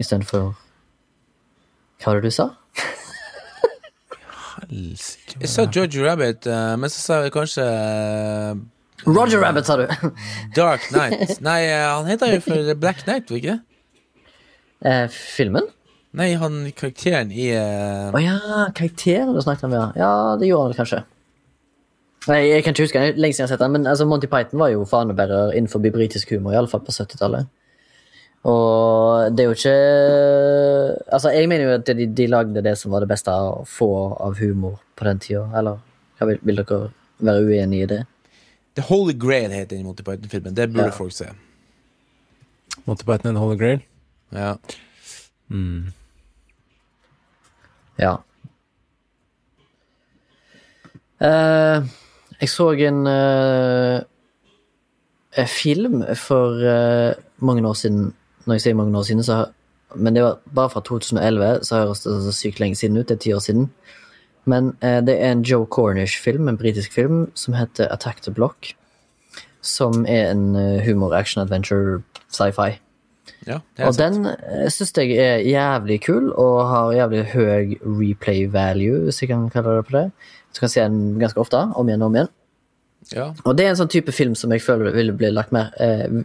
istedenfor 0.00 0.54
Hva 2.00 2.14
var 2.14 2.20
det 2.22 2.30
du 2.30 2.34
sa? 2.34 2.48
Helsike. 4.62 5.36
Jeg 5.42 5.48
sa 5.52 5.66
Jojo 5.68 6.04
Rabbit, 6.06 6.46
eh, 6.48 6.72
men 6.80 6.90
så 6.92 7.00
sa 7.02 7.18
jeg 7.26 7.32
kanskje 7.34 7.66
eh, 7.66 8.54
Roger 9.06 9.42
Rabbit, 9.42 9.66
sa 9.66 9.76
du! 9.80 9.86
Dark 10.56 10.84
Knight. 10.92 11.36
Nei, 11.44 11.60
eh, 11.68 11.84
han 11.90 12.06
heter 12.08 12.36
jo 12.36 12.40
for 12.44 12.72
Black 12.80 13.04
Knight, 13.04 13.30
ikke? 13.34 13.58
Eh, 14.84 15.06
filmen? 15.12 15.66
Nei, 16.12 16.34
han 16.36 16.58
karakteren 16.76 17.30
i 17.32 17.48
eh, 17.56 18.10
oh, 18.12 18.20
ja, 18.20 18.36
karakteren 18.76 19.32
du 19.32 19.40
snakket 19.40 19.64
om, 19.70 19.72
ja. 19.78 19.86
Ja, 19.96 20.10
det 20.40 20.50
gjorde 20.50 20.66
han 20.66 20.72
vel 20.74 20.80
kanskje. 20.82 21.02
Nei, 22.28 22.40
jeg 22.52 22.62
kan 22.62 22.74
ikke 22.76 22.84
huske, 22.84 23.00
det 23.02 23.18
lenge 23.18 23.34
siden 23.34 23.46
jeg 23.46 23.48
har 23.48 23.54
sett 23.56 23.64
den, 23.64 23.72
men 23.78 23.88
altså, 23.90 24.04
Monty 24.06 24.28
Python 24.30 24.60
var 24.60 24.70
jo 24.70 24.84
fanebærer 24.86 25.56
innenfor 25.58 25.80
britisk 25.82 26.30
humor, 26.36 26.52
i 26.54 26.58
alle 26.60 26.70
fall 26.70 26.84
på 26.86 26.92
70-tallet. 26.94 27.48
Og 28.46 29.30
det 29.38 29.44
er 29.44 29.46
jo 29.46 29.54
ikke 29.54 29.72
Altså, 31.14 31.30
jeg 31.30 31.46
mener 31.46 31.62
jo 31.68 31.74
at 31.76 31.86
de, 31.86 32.06
de 32.10 32.24
lagde 32.26 32.62
det 32.66 32.72
som 32.80 32.90
var 32.90 33.04
det 33.04 33.08
beste 33.12 33.30
å 33.30 33.60
få 33.70 33.88
av 34.18 34.34
humor 34.40 34.80
på 34.98 35.06
den 35.06 35.20
tida, 35.22 35.44
eller 35.58 35.78
vil, 36.22 36.40
vil 36.42 36.58
dere 36.62 36.80
være 37.22 37.44
uenige 37.46 37.86
i 37.86 37.90
det? 37.92 38.00
The 38.78 38.84
Holy 38.88 39.14
Grail 39.14 39.52
heter 39.52 39.76
den 39.76 39.86
Monty 39.86 40.02
Python-filmen. 40.06 40.54
Det 40.56 40.68
burde 40.72 40.88
Ja. 40.90 40.96
folk 40.96 41.12
se. 41.14 41.28
Monty 42.86 43.04
Python 43.04 43.28
and 43.32 43.36
the 43.36 43.42
Holy 43.42 43.56
Grail. 43.60 43.82
Ja. 44.32 44.56
Ja. 47.98 48.16
Uh, 51.22 51.86
jeg 52.40 52.48
så 52.48 52.70
en 52.72 53.06
uh, 53.06 54.00
en 55.36 55.48
film 55.48 56.02
for 56.16 56.58
uh, 56.58 57.14
mange 57.38 57.68
år 57.68 57.72
siden. 57.72 58.14
Når 58.46 58.54
jeg 58.54 58.60
sier 58.60 58.74
mange 58.74 58.98
år 58.98 59.02
siden, 59.02 59.22
så 59.22 59.46
Men 59.94 60.14
det 60.14 60.22
var 60.22 60.38
bare 60.54 60.70
fra 60.70 60.80
2011, 60.80 61.64
så 61.64 61.76
høres 61.76 62.00
det 62.00 62.22
så 62.24 62.32
sykt 62.32 62.60
lenge 62.60 62.76
siden 62.76 62.96
ut. 62.96 63.08
Det 63.08 63.14
er 63.14 63.18
ti 63.18 63.32
år 63.32 63.38
siden. 63.38 63.70
Men 64.44 64.72
det 64.80 65.22
er 65.22 65.32
en 65.32 65.42
Joe 65.42 65.66
Cornish-film, 65.66 66.48
en 66.48 66.56
britisk 66.56 66.92
film, 66.92 67.30
som 67.34 67.54
heter 67.54 67.92
Attack 67.92 68.22
the 68.22 68.32
Block. 68.32 68.74
Som 69.60 70.06
er 70.08 70.30
en 70.30 70.56
eh, 70.56 70.84
humor, 70.84 71.12
action, 71.12 71.42
adventure, 71.42 72.02
sci-fi. 72.28 72.80
Ja 73.46 73.58
Og 73.86 73.94
sant. 73.94 74.02
den 74.02 74.26
uh, 74.26 74.68
syns 74.72 74.92
jeg 74.98 75.16
er 75.18 75.42
jævlig 75.46 76.00
kul, 76.06 76.30
og 76.38 76.60
har 76.70 76.92
jævlig 76.96 77.24
høy 77.32 77.74
replay 77.82 78.46
value, 78.50 79.04
hvis 79.06 79.22
jeg 79.22 79.32
kan 79.32 79.48
kalle 79.50 79.78
det 79.78 79.88
på 79.88 79.96
det. 79.96 80.06
Så 80.52 80.60
kan 80.60 80.68
jeg 80.68 80.74
se 80.76 80.86
den 80.86 81.18
ganske 81.22 81.40
ofte, 81.40 81.64
om 81.78 81.88
igjen 81.88 82.04
og 82.04 82.12
om 82.12 82.18
igjen. 82.20 82.32
Ja. 83.10 83.26
Og 83.44 83.56
det 83.58 83.66
er 83.66 83.72
en 83.72 83.80
sånn 83.80 83.90
type 83.90 84.14
film 84.14 84.36
som 84.38 84.52
jeg 84.54 84.62
føler 84.62 84.94
ville 84.94 85.14
bli 85.16 85.32
lagt 85.32 85.52
mer 85.54 85.72
eh, 85.82 86.22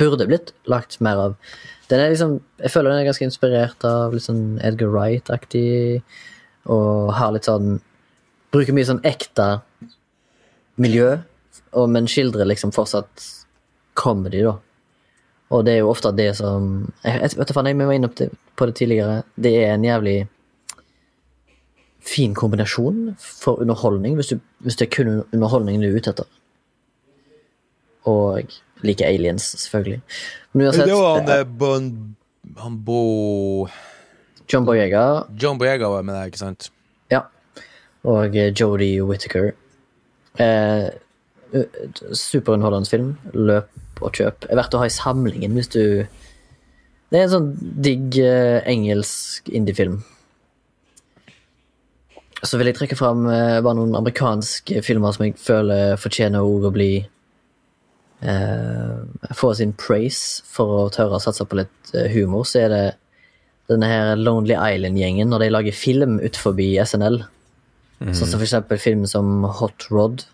Burde 0.00 0.24
blitt 0.24 0.54
lagt 0.70 1.00
mer 1.04 1.18
av. 1.20 1.32
Den 1.90 2.00
er 2.00 2.12
liksom 2.12 2.38
Jeg 2.62 2.72
føler 2.72 2.92
den 2.92 3.02
er 3.02 3.08
ganske 3.10 3.26
inspirert 3.26 3.84
av 3.84 4.14
litt 4.14 4.24
sånn 4.24 4.60
Edgar 4.64 4.92
Wright-aktig, 4.94 6.00
og 6.70 7.10
har 7.18 7.34
litt 7.34 7.48
sånn 7.50 7.80
Bruker 8.54 8.74
mye 8.74 8.86
sånn 8.88 9.02
ekte 9.06 9.60
miljø, 10.80 11.18
og, 11.76 11.90
men 11.92 12.08
skildrer 12.08 12.48
liksom 12.48 12.72
fortsatt 12.74 13.26
comedy, 13.98 14.40
da. 14.46 14.56
Og 15.50 15.64
det 15.66 15.74
er 15.74 15.80
jo 15.82 15.90
ofte 15.90 16.12
det 16.14 16.30
som 16.38 16.92
Jeg 17.04 17.32
vet 17.36 17.48
du 17.48 17.54
faen, 17.56 17.66
jeg 17.66 17.78
var 17.78 17.96
inne 17.96 18.10
på 18.10 18.66
det, 18.66 18.74
tidligere. 18.78 19.22
Det 19.34 19.54
er 19.64 19.74
en 19.74 19.84
jævlig 19.84 20.18
fin 22.00 22.34
kombinasjon 22.34 23.16
for 23.18 23.60
underholdning, 23.60 24.14
hvis, 24.14 24.30
du, 24.32 24.38
hvis 24.64 24.76
det 24.76 24.86
er 24.86 24.94
kun 24.94 25.10
underholdning 25.34 25.82
du 25.82 25.88
er 25.90 25.98
ute 25.98 26.14
etter. 26.14 26.28
Og 28.08 28.54
liker 28.86 29.10
aliens, 29.10 29.44
selvfølgelig. 29.66 30.00
Men 30.52 30.66
uansett, 30.66 30.86
Det 30.86 30.96
var 30.96 31.20
han 31.20 31.58
Bon... 31.58 31.90
Han 32.56 32.78
Bo... 32.84 33.68
John 34.50 34.64
Boyega 34.66 35.26
John 35.42 35.58
Boyega 35.58 35.86
var 35.86 36.02
med 36.02 36.14
der, 36.14 36.30
ikke 36.30 36.40
sant? 36.40 36.70
ja, 37.10 37.20
og 38.02 38.36
eh, 38.36 38.52
Jodie 38.60 39.04
Whittaker. 39.04 39.52
Eh, 40.38 40.88
superunderholdende 42.14 42.90
film. 42.90 43.16
Løp 43.34 43.68
og 44.04 44.16
kjøp. 44.16 44.46
Er 44.48 44.58
verdt 44.60 44.74
å 44.76 44.82
ha 44.82 44.88
i 44.88 44.94
samlingen 44.94 45.56
hvis 45.56 45.72
du 45.74 45.84
Det 47.10 47.18
er 47.18 47.26
en 47.26 47.32
sånn 47.32 47.52
digg 47.58 48.16
eh, 48.22 48.60
engelsk 48.70 49.48
indiefilm. 49.50 50.00
Så 52.40 52.56
vil 52.56 52.70
jeg 52.70 52.78
trekke 52.78 52.96
fram 52.96 53.26
eh, 53.28 53.58
bare 53.60 53.76
noen 53.76 53.96
amerikanske 53.98 54.82
filmer 54.86 55.12
som 55.16 55.26
jeg 55.26 55.34
føler 55.40 55.98
fortjener 56.00 56.46
ord 56.46 56.68
å 56.68 56.72
bli 56.74 56.92
eh, 58.22 58.94
Få 59.36 59.52
sin 59.58 59.74
praise 59.74 60.46
for 60.46 60.84
å 60.84 60.88
tørre 60.94 61.18
å 61.18 61.24
satse 61.24 61.44
på 61.44 61.58
litt 61.58 61.92
eh, 61.92 62.08
humor. 62.14 62.46
Så 62.48 62.62
er 62.62 62.72
det 62.72 62.84
denne 63.70 63.90
her 63.90 64.14
Lonely 64.18 64.54
Island-gjengen 64.54 65.30
når 65.30 65.44
de 65.44 65.52
lager 65.52 65.76
film 65.76 66.18
utenfor 66.22 66.56
SNL. 66.86 67.20
Sånn 68.00 68.24
som 68.24 68.38
for 68.38 68.46
eksempel 68.46 68.80
film 68.80 69.04
som 69.06 69.44
Hot 69.58 69.90
Rod 69.92 70.24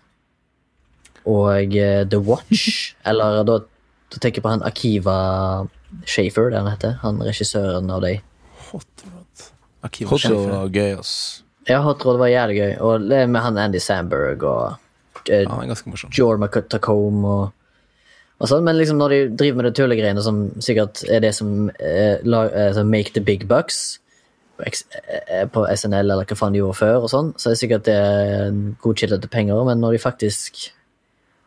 og 1.27 1.75
eh, 1.75 2.03
The 2.09 2.19
Watch. 2.23 2.77
Eller 3.09 3.43
da, 3.47 3.59
da 4.13 4.21
tenker 4.21 4.39
jeg 4.39 4.45
på 4.45 4.53
han 4.53 4.65
Akiva 4.67 5.17
Shafer, 6.05 6.51
det 6.51 6.61
han 6.61 6.71
heter. 6.71 6.97
Han 7.03 7.21
regissøren 7.23 7.91
av 7.91 8.03
de. 8.05 8.17
Hot 8.69 9.05
Rod. 9.05 9.45
Akiva 9.87 10.13
Hot 10.13 10.23
Schäfer. 10.23 10.49
var 10.53 10.73
gøy, 10.73 10.95
ass. 10.99 11.13
Ja, 11.67 11.81
Hot 11.83 12.03
Rod 12.07 12.19
var 12.21 12.31
jævlig 12.31 12.61
gøy. 12.61 12.73
Og 12.83 13.07
det 13.09 13.21
er 13.23 13.29
med 13.31 13.43
han 13.43 13.61
Andy 13.67 13.83
Samberg 13.83 14.43
og 14.47 15.29
eh, 15.29 15.43
Ja, 15.43 15.61
er. 15.63 16.09
Jorma 16.15 16.49
Tacome 16.51 17.27
og, 17.27 17.53
og 18.39 18.51
sånn. 18.51 18.65
Men 18.67 18.79
liksom 18.79 18.99
når 19.01 19.15
de 19.15 19.21
driver 19.43 19.61
med 19.61 19.69
det 19.69 19.77
tullegreiene 19.79 20.23
som 20.23 20.45
sikkert 20.63 21.03
er 21.11 21.23
det 21.25 21.33
som 21.35 21.71
eh, 21.75 22.17
la, 22.23 22.47
eh, 22.47 22.83
make 22.87 23.15
the 23.15 23.23
big 23.23 23.47
bucks 23.51 23.99
på, 24.57 24.65
eh, 25.67 25.75
SNL 25.75 26.07
eller 26.07 26.25
hva 26.25 26.37
faen 26.37 26.55
de 26.55 26.61
gjorde 26.63 26.79
før, 26.79 27.03
og 27.05 27.11
sånn, 27.11 27.33
så 27.37 27.49
er 27.49 27.53
det 27.53 27.61
sikkert 27.61 27.85
det 27.85 27.97
en 28.47 28.63
god 28.81 28.97
kilde 28.97 29.19
til 29.21 29.33
penger. 29.33 29.61
Men 29.67 29.83
når 29.83 29.97
de 29.97 30.01
faktisk 30.01 30.63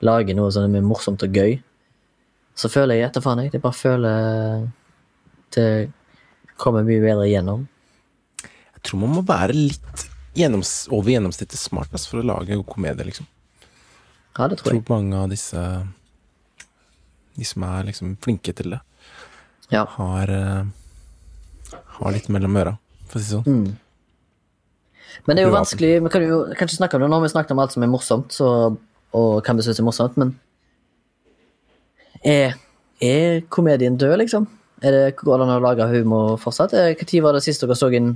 lager 0.06 0.36
noe 0.36 0.50
som 0.54 0.74
er 0.74 0.84
morsomt 0.84 1.22
og 1.26 1.34
gøy, 1.36 1.58
så 2.56 2.68
føler 2.72 2.98
jeg 2.98 3.10
etter 3.10 3.24
faen, 3.24 3.42
jeg. 3.44 3.54
Jeg 3.54 3.64
bare 3.64 3.76
føler 3.76 4.68
det 5.54 5.66
kommer 6.60 6.84
mye 6.86 7.02
bedre 7.02 7.26
igjennom. 7.28 7.66
Jeg 8.44 8.82
tror 8.86 9.00
man 9.02 9.14
må 9.18 9.22
være 9.26 9.56
litt 9.56 10.04
gjennoms 10.36 10.88
over 10.94 11.10
gjennomsnittet 11.12 11.58
smart 11.58 11.92
ass, 11.96 12.06
for 12.08 12.20
å 12.20 12.26
lage 12.26 12.54
god 12.56 12.68
komedie, 12.68 13.06
liksom. 13.08 13.26
Ja, 14.38 14.46
det 14.48 14.60
tror 14.60 14.70
jeg. 14.70 14.78
Jeg 14.80 14.86
tror 14.86 14.94
mange 14.94 15.18
av 15.24 15.32
disse 15.32 15.62
De 17.36 17.46
som 17.48 17.64
er 17.66 17.88
liksom 17.88 18.14
flinke 18.22 18.52
til 18.56 18.76
det, 18.76 18.80
Ja. 19.72 19.84
har 19.96 20.30
uh, 20.30 20.64
Har 22.00 22.12
litt 22.12 22.28
mellom 22.28 22.56
øra, 22.56 22.76
for 23.08 23.18
å 23.18 23.22
si 23.22 23.34
det 23.34 23.42
sånn. 23.42 23.76
Men 25.26 25.36
det 25.36 25.42
er 25.42 25.48
jo 25.48 25.54
vanskelig 25.56 25.90
Vi 26.04 26.12
kan 26.14 26.22
jo 26.22 26.38
kanskje 26.58 26.78
snakke 26.78 26.96
om 26.96 27.02
det 27.02 27.10
når 27.10 27.24
vi 27.24 27.32
snakket 27.34 27.50
om 27.56 27.62
alt 27.64 27.72
som 27.74 27.82
er 27.82 27.90
morsomt, 27.90 28.32
så, 28.32 28.76
og 29.16 29.42
kan 29.44 29.58
vi 29.58 29.62
synes 29.66 29.80
er 29.80 29.86
morsomt, 29.86 30.16
men 30.20 30.34
er, 32.24 32.54
er 33.02 33.40
komedien 33.48 33.96
død, 33.98 34.16
liksom? 34.22 34.48
Er 34.82 34.90
det, 34.94 35.16
går 35.16 35.40
det 35.40 35.46
an 35.46 35.54
å 35.58 35.62
lage 35.64 35.88
humor 35.90 36.36
fortsatt? 36.40 36.72
Når 36.72 37.20
var 37.24 37.36
det 37.36 37.42
sist 37.44 37.64
dere 37.64 37.76
så 37.76 37.90
en 37.92 38.14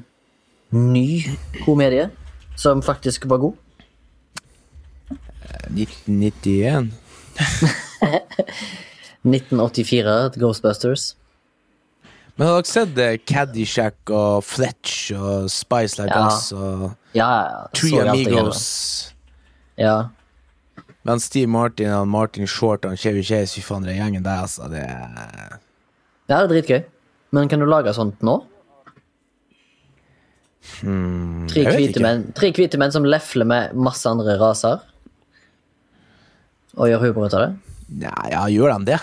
ny 0.73 1.25
komedie 1.65 2.09
som 2.57 2.83
faktisk 2.85 3.27
var 3.29 3.43
god? 3.43 3.61
1991. 5.75 6.93
1984, 9.25 10.31
Ghostbusters. 10.41 11.15
Men 12.35 12.49
har 12.49 12.59
dere 12.59 12.71
sett 12.71 12.99
eh, 12.99 13.17
Caddyshack 13.23 14.11
og 14.11 14.43
Fletch 14.47 15.13
og 15.15 15.51
Spice 15.53 16.01
Like 16.01 16.17
Ja. 16.17 16.27
Us 16.27 16.49
og 16.53 16.89
Ja, 17.15 17.29
jeg 17.95 18.09
Amigos? 18.11 18.65
Ja. 19.79 20.09
Men 21.05 21.21
Steve 21.21 21.51
Martin 21.53 21.93
og 21.93 22.09
Martin 22.09 22.49
Short 22.49 22.87
og 22.89 22.97
Chevy 22.99 23.23
Chase, 23.27 23.59
fy 23.59 23.65
faen, 23.65 23.85
den 23.85 23.99
gjengen 23.99 24.25
der, 24.25 24.47
altså, 24.47 24.71
det 24.73 24.83
er 24.89 25.59
det 26.25 26.37
er 26.37 26.49
dritgøy. 26.49 26.83
Men 27.37 27.49
kan 27.51 27.61
du 27.61 27.67
lage 27.69 27.93
sånt 27.97 28.23
nå? 28.25 28.39
Hmm, 30.81 31.45
tre, 31.51 31.67
hvite, 31.75 32.01
menn, 32.01 32.31
tre 32.37 32.49
hvite 32.57 32.81
menn 32.81 32.95
som 32.95 33.05
lefler 33.05 33.45
med 33.49 33.75
masse 33.77 34.09
andre 34.09 34.39
raser. 34.41 34.81
Og 36.79 36.89
gjør 36.89 37.05
humor 37.05 37.29
ut 37.29 37.37
av 37.37 37.45
det? 37.45 37.75
Ja, 38.07 38.15
ja, 38.33 38.47
gjør 38.51 38.73
de 38.79 38.95
det? 38.95 39.01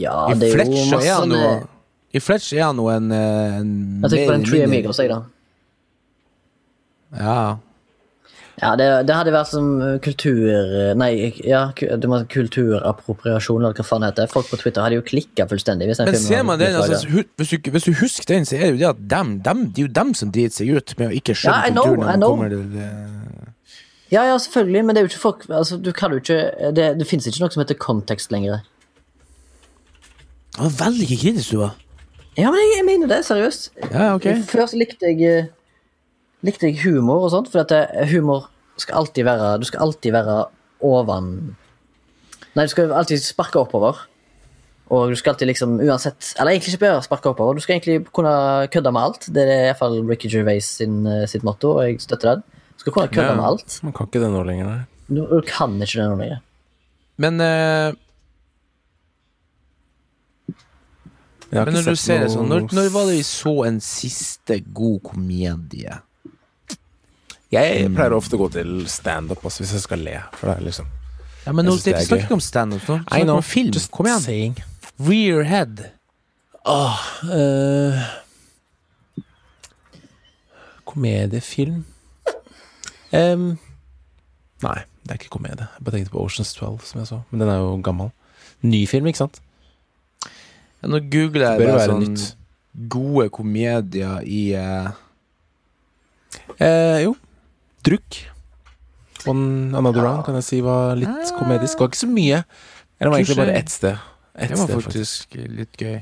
Ja, 0.00 0.16
I 0.32 0.38
det 0.38 0.50
er 0.50 0.50
jo 0.50 0.56
Fletch 0.58 0.74
er 0.80 0.90
masse 0.96 1.14
er 1.14 1.30
noe 1.30 1.52
I 2.14 2.20
Fletch 2.22 2.52
er 2.56 2.64
han 2.66 2.78
nå 2.78 2.86
en, 2.92 3.08
eh, 3.14 3.56
en 3.60 3.70
Jeg 4.02 4.10
tenker 4.10 4.26
på 4.26 4.34
den 4.34 4.46
Tree 4.48 4.66
Amigos, 4.66 4.98
jeg, 4.98 5.10
da. 5.12 5.20
Ja. 7.20 7.38
Ja, 8.60 8.74
det, 8.76 8.86
det 9.08 9.14
hadde 9.16 9.32
vært 9.32 9.48
som 9.48 9.68
kultur... 10.04 10.44
Nei, 11.00 11.30
ja, 11.48 11.62
du 11.72 12.06
må 12.12 12.18
kulturappropriasjon, 12.28 13.62
eller 13.62 13.78
hva 13.78 13.86
faen 13.88 14.04
det 14.04 14.10
heter. 14.10 14.28
Folk 14.32 14.50
på 14.50 14.58
Twitter 14.60 14.84
hadde 14.84 14.98
jo 14.98 15.04
klikka 15.06 15.46
fullstendig. 15.48 15.88
Hvis 15.88 16.02
Men 16.04 16.18
ser 16.20 16.42
man 16.44 16.60
den, 16.60 16.76
altså, 16.76 16.98
hvis, 17.08 17.54
du, 17.56 17.70
hvis 17.72 17.88
du 17.88 17.94
husker 18.02 18.28
den, 18.34 18.44
så 18.48 18.58
er 18.58 18.66
det 18.66 18.72
jo 18.74 18.80
det 18.82 18.90
at 18.90 19.00
dem, 19.14 19.38
dem, 19.46 19.62
det 19.70 19.80
er 19.80 19.88
jo 19.88 19.92
dem 20.00 20.12
som 20.18 20.32
driter 20.34 20.58
seg 20.60 20.74
ut 20.76 20.92
med 21.00 21.08
å 21.08 21.16
ikke 21.16 21.36
skjønne 21.40 21.70
Ja, 21.70 21.72
know, 21.72 21.88
kulturen. 21.88 22.20
når 22.20 22.34
kommer 22.34 22.52
til 22.52 22.66
Ja, 24.10 24.26
ja, 24.28 24.36
selvfølgelig, 24.44 24.82
men 24.84 24.96
det 24.96 25.00
er 25.00 25.06
jo 25.06 25.12
ikke 25.12 25.22
folk 25.22 25.44
altså, 25.48 25.76
Du 25.78 25.92
kan 25.94 26.10
jo 26.10 26.18
ikke 26.18 26.38
Det, 26.74 26.86
det 26.98 27.06
finnes 27.06 27.28
ikke 27.30 27.44
noe 27.44 27.54
som 27.54 27.62
heter 27.62 27.78
kontekst 27.80 28.34
lenger. 28.34 28.66
Det 30.50 30.66
var 30.66 30.74
veldig 30.82 31.06
kritisk, 31.14 31.54
du 31.54 31.62
var. 31.62 31.78
Ja, 32.36 32.50
men 32.50 32.60
jeg, 32.60 32.74
jeg 32.76 32.86
mener 32.90 33.08
det, 33.10 33.22
seriøst. 33.24 33.70
Ja, 33.88 34.10
ok. 34.18 34.26
Før 34.50 34.68
så 34.68 34.78
likte 34.80 35.08
jeg 35.08 35.24
eh, 35.30 35.48
Likte 36.46 36.70
jeg 36.70 36.80
humor 36.84 37.26
og 37.26 37.32
sånt, 37.34 37.50
for 37.52 37.60
at 37.64 37.72
humor 38.12 38.48
skal 38.80 39.02
alltid 39.02 39.26
være 39.28 39.58
Du 39.60 39.66
skal 39.68 39.82
alltid 39.84 40.14
være 40.16 40.36
oven 40.80 41.56
Nei, 42.56 42.64
du 42.64 42.72
skal 42.72 42.90
alltid 42.96 43.20
sparke 43.22 43.60
oppover. 43.60 43.98
Og 44.90 45.12
du 45.12 45.14
skal 45.14 45.34
alltid 45.34 45.46
liksom, 45.52 45.76
uansett 45.84 46.32
Eller 46.40 46.56
egentlig 46.56 46.72
ikke 46.74 46.82
bare 46.82 47.02
sparke 47.04 47.30
oppover, 47.30 47.54
du 47.54 47.62
skal 47.62 47.76
egentlig 47.76 48.08
kunne 48.16 48.32
kødde 48.74 48.92
med 48.92 49.06
alt. 49.06 49.28
Det 49.30 49.44
er 49.44 49.68
iallfall 49.68 50.00
Ricky 50.08 50.30
Gervais 50.32 50.66
sin, 50.80 51.04
eh, 51.06 51.28
sitt 51.30 51.44
motto, 51.46 51.76
og 51.76 51.84
jeg 51.86 52.00
støtter 52.02 52.34
det. 52.34 52.42
Du 52.74 52.82
skal 52.82 52.92
kunne 52.96 53.08
kødde 53.08 53.28
Ja. 53.28 53.36
med 53.38 53.44
alt. 53.44 53.78
Man 53.84 53.92
kan 53.92 54.08
ikke 54.08 54.24
det 54.24 54.32
nå 54.32 54.42
lenger, 54.42 54.66
nei. 54.66 54.80
Du, 55.06 55.26
du 55.30 55.40
kan 55.46 55.76
ikke 55.78 56.00
det 56.00 56.08
nå 56.10 56.16
lenger. 56.18 56.40
Men, 57.22 57.40
uh... 57.40 57.92
Men 61.50 61.74
når 61.74 61.88
du 61.90 61.96
ser 61.98 62.20
det 62.24 62.30
sånn, 62.30 62.48
når, 62.48 62.68
når 62.74 62.90
var 62.94 63.08
det 63.10 63.16
vi 63.18 63.22
så 63.26 63.54
en 63.66 63.80
siste 63.82 64.60
god 64.74 65.00
komedie? 65.02 65.96
Jeg 67.50 67.90
pleier 67.96 68.14
ofte 68.14 68.38
å 68.38 68.44
gå 68.44 68.48
til 68.54 68.74
standup 68.90 69.42
også, 69.42 69.64
hvis 69.64 69.74
jeg 69.74 69.82
skal 69.82 70.02
le. 70.06 70.18
For 70.38 70.50
det 70.50 70.56
er 70.60 70.66
liksom 70.68 70.90
Ja, 71.46 71.54
men 71.56 71.66
nå 71.66 71.74
er 71.74 71.80
vi 71.80 71.94
snakker 72.04 72.26
ikke 72.26 72.36
om 72.36 72.44
standup, 72.44 72.82
nå. 72.86 73.00
Snakker 73.00 73.24
know, 73.26 73.40
om 73.40 73.46
film. 73.46 73.72
just 73.74 73.90
Kom 73.90 74.06
igjen. 74.06 74.22
saying. 74.22 74.60
Rear 75.00 75.42
Head. 75.48 75.86
Eh, 77.32 78.02
komediefilm 80.84 81.84
um, 83.16 83.46
Nei, 84.60 84.76
det 85.02 85.14
er 85.14 85.16
ikke 85.16 85.32
komedie. 85.32 85.64
Jeg 85.64 85.84
bare 85.86 85.96
tenkte 85.96 86.12
på 86.12 86.20
Oceans 86.20 86.52
12, 86.52 86.82
som 86.84 87.00
jeg 87.00 87.08
så. 87.08 87.20
Men 87.30 87.40
den 87.42 87.48
er 87.48 87.62
jo 87.62 87.70
gammel. 87.82 88.10
Ny 88.60 88.82
film, 88.90 89.08
ikke 89.08 89.22
sant? 89.22 89.40
Ja, 90.82 90.90
nå 90.92 91.00
googler 91.12 91.46
jeg 91.46 91.64
bare 91.64 91.86
sånn 91.88 92.04
nytt. 92.04 92.26
gode 92.92 93.30
komedier 93.32 94.20
i 94.28 94.42
uh... 94.60 94.92
Eh, 96.60 97.00
jo. 97.06 97.16
Drukk. 97.86 98.20
On 99.28 99.40
Another 99.76 100.04
Round 100.04 100.24
kan 100.26 100.36
jeg 100.38 100.46
si 100.46 100.60
var 100.64 100.94
litt 100.98 101.34
komedisk. 101.36 101.76
Det 101.76 101.84
var 101.84 101.92
ikke 101.92 102.02
så 102.02 102.10
mye. 102.10 102.40
Eller 103.00 103.08
det 103.08 103.12
var 103.12 103.20
egentlig 103.20 103.40
bare 103.40 103.58
ett 103.60 103.72
sted. 103.72 104.06
Et 104.34 104.48
Det 104.48 104.56
var 104.58 104.66
sted, 104.68 104.80
faktisk. 104.80 105.34
faktisk 105.36 105.58
litt 105.58 105.76
gøy. 105.80 105.98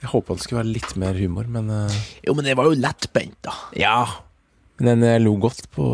Jeg 0.00 0.08
håpa 0.14 0.36
det 0.36 0.44
skulle 0.44 0.62
være 0.62 0.72
litt 0.72 0.96
mer 0.96 1.16
humor, 1.20 1.48
men 1.52 1.68
eh, 1.68 2.00
Jo, 2.24 2.32
men 2.36 2.46
det 2.48 2.56
var 2.56 2.70
jo 2.70 2.76
lettbent, 2.78 3.36
da. 3.44 3.52
Ja. 3.76 3.98
Men 4.80 4.94
den 4.94 5.08
jeg 5.10 5.24
lo 5.26 5.34
godt 5.36 5.66
på 5.74 5.84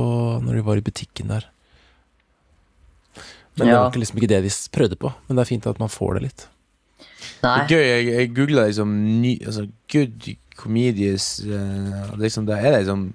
når 0.45 0.61
vi 0.61 0.67
var 0.69 0.79
i 0.79 0.85
butikken 0.87 1.33
der. 1.33 1.49
Men 3.57 3.71
det 3.73 3.79
var 3.79 3.97
liksom 3.97 4.21
ikke 4.21 4.31
det 4.31 4.43
de 4.45 4.53
prøvde 4.71 4.99
på. 5.01 5.11
Men 5.27 5.39
det 5.39 5.43
er 5.47 5.51
fint 5.51 5.67
at 5.67 5.81
man 5.83 5.91
får 5.91 6.19
det 6.19 6.27
litt. 6.29 6.47
Nei. 7.43 7.55
Det 7.57 7.63
er 7.65 7.71
gøy, 7.73 7.85
jeg, 7.87 8.07
jeg 8.13 8.35
googla 8.37 8.67
liksom 8.69 8.93
ny, 9.23 9.33
altså, 9.45 9.67
good 9.93 10.29
comedies 10.57 11.27
uh, 11.45 12.15
liksom, 12.21 12.47
Det 12.49 12.57
er 12.57 12.79
liksom 12.79 13.09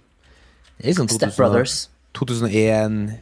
liksom 0.84 1.09
Step 1.09 1.36
Brothers. 1.38 1.89
2001, 2.17 3.19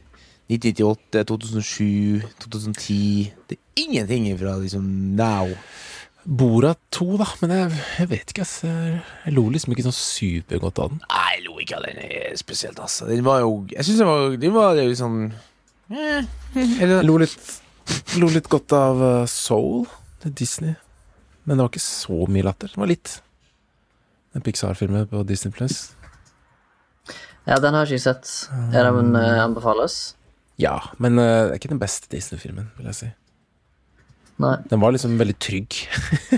1998, 0.49 1.24
2007, 1.30 2.22
2010 2.41 3.34
Det 3.49 3.57
er 3.57 3.84
ingenting 3.84 4.32
fra 4.39 4.57
liksom 4.57 4.84
now. 5.18 5.51
Bora 6.26 6.74
2, 6.91 7.05
da. 7.18 7.28
Men 7.41 7.53
jeg, 7.55 7.78
jeg 7.99 8.10
vet 8.10 8.34
ikke. 8.34 8.45
Jeg, 8.64 8.97
jeg 9.26 9.36
lo 9.36 9.45
liksom 9.53 9.74
ikke 9.74 9.86
sånn 9.88 9.95
supergodt 9.97 10.82
av 10.82 10.91
den. 10.91 10.99
Nei, 11.05 11.30
jeg 11.38 11.45
lo 11.47 11.55
ikke 11.64 11.80
av 11.80 11.88
den 11.88 12.01
eh, 12.05 12.34
spesielt, 12.39 12.82
altså. 12.82 13.07
Den 13.10 13.24
var 13.26 13.43
jo 13.45 13.53
Jeg 13.72 13.88
syns 13.88 14.01
den 14.01 14.10
var, 14.10 14.36
den 14.41 14.53
var 14.55 14.76
liksom 14.80 15.16
eh, 15.93 16.28
Jeg 16.57 16.68
eller, 16.84 17.07
lo 17.07 17.18
litt, 17.22 17.55
lo 18.22 18.30
litt 18.34 18.49
godt 18.51 18.76
av 18.78 19.05
eh, 19.05 19.24
Soul 19.32 19.88
til 20.24 20.36
Disney. 20.43 20.76
Men 21.45 21.57
det 21.57 21.66
var 21.66 21.74
ikke 21.74 21.86
så 21.88 22.26
mye 22.30 22.45
latter. 22.45 22.74
Det 22.74 22.84
var 22.84 22.91
litt. 22.91 23.16
Den 24.36 24.45
Pixar-filmen 24.45 25.07
på 25.10 25.24
Disney 25.26 25.53
Plus. 25.55 25.88
Ja, 27.50 27.58
den 27.64 27.74
har 27.74 27.88
jeg 27.89 27.97
ikke 27.97 28.06
sett. 28.06 28.32
Er 28.78 28.89
den 28.93 29.16
uh, 29.18 29.39
anbefales? 29.43 30.00
Ja, 30.62 30.76
men 31.02 31.16
det 31.18 31.26
det 31.26 31.54
er 31.54 31.58
ikke 31.58 31.72
den 31.72 31.80
beste 31.82 32.10
Disney-filmen, 32.12 32.68
vil 32.78 32.89
jeg 32.91 32.97
si. 33.00 33.10
Nei. 34.39 34.54
Den 34.70 34.82
var 34.84 34.93
liksom 34.95 35.16
veldig 35.20 35.36
trygg. 35.41 35.80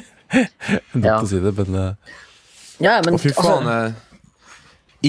Dumt 0.94 1.06
Ja. 1.06 1.18
å 1.20 1.28
si 1.28 1.42
det, 1.44 1.52
men 1.58 1.76
uh... 1.76 2.16
Ja, 2.82 2.96
men 3.06 3.18
Å, 3.18 3.22
fy 3.22 3.30
faen. 3.36 3.68
altså, 3.68 3.76
eh, 3.92 4.08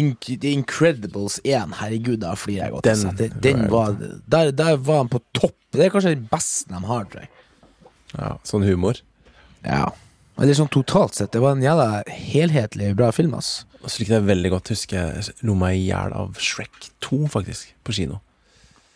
Inc 0.00 0.26
The 0.40 0.50
Incredibles 0.56 1.38
1, 1.44 1.72
herregud, 1.78 2.18
da 2.24 2.32
flirer 2.36 2.66
jeg 2.66 2.74
godt. 2.74 2.84
Den- 2.88 3.06
altså. 3.06 3.16
Det- 3.20 3.40
den 3.44 3.62
var, 3.72 3.94
der, 4.26 4.50
der 4.56 4.76
var 4.76 5.02
han 5.04 5.08
på 5.12 5.20
topp. 5.36 5.56
Det 5.72 5.86
er 5.86 5.92
kanskje 5.94 6.14
den 6.16 6.26
beste 6.32 6.72
de 6.72 6.80
har, 6.88 7.04
tror 7.12 7.22
jeg. 7.24 7.30
Ja, 8.16 8.30
sånn 8.48 8.64
humor. 8.66 8.98
Ja. 9.64 9.86
Eller 10.40 10.56
sånn 10.58 10.68
totalt 10.72 11.14
sett. 11.16 11.30
Det 11.32 11.40
var 11.44 11.54
en 11.56 11.62
jævla 11.64 12.02
helhetlig 12.08 12.90
bra 12.98 13.08
film, 13.14 13.36
ass. 13.38 13.62
Og 13.82 13.90
så 13.90 13.98
likte 14.02 14.14
jeg 14.14 14.26
veldig 14.28 14.50
godt, 14.52 14.70
husker 14.74 14.98
jeg 14.98 15.46
lo 15.48 15.54
meg 15.58 15.78
i 15.80 15.86
hjel 15.88 16.12
av 16.14 16.36
Shrek 16.38 16.90
2, 17.02 17.24
faktisk, 17.32 17.72
på 17.82 17.94
kino. 17.96 18.20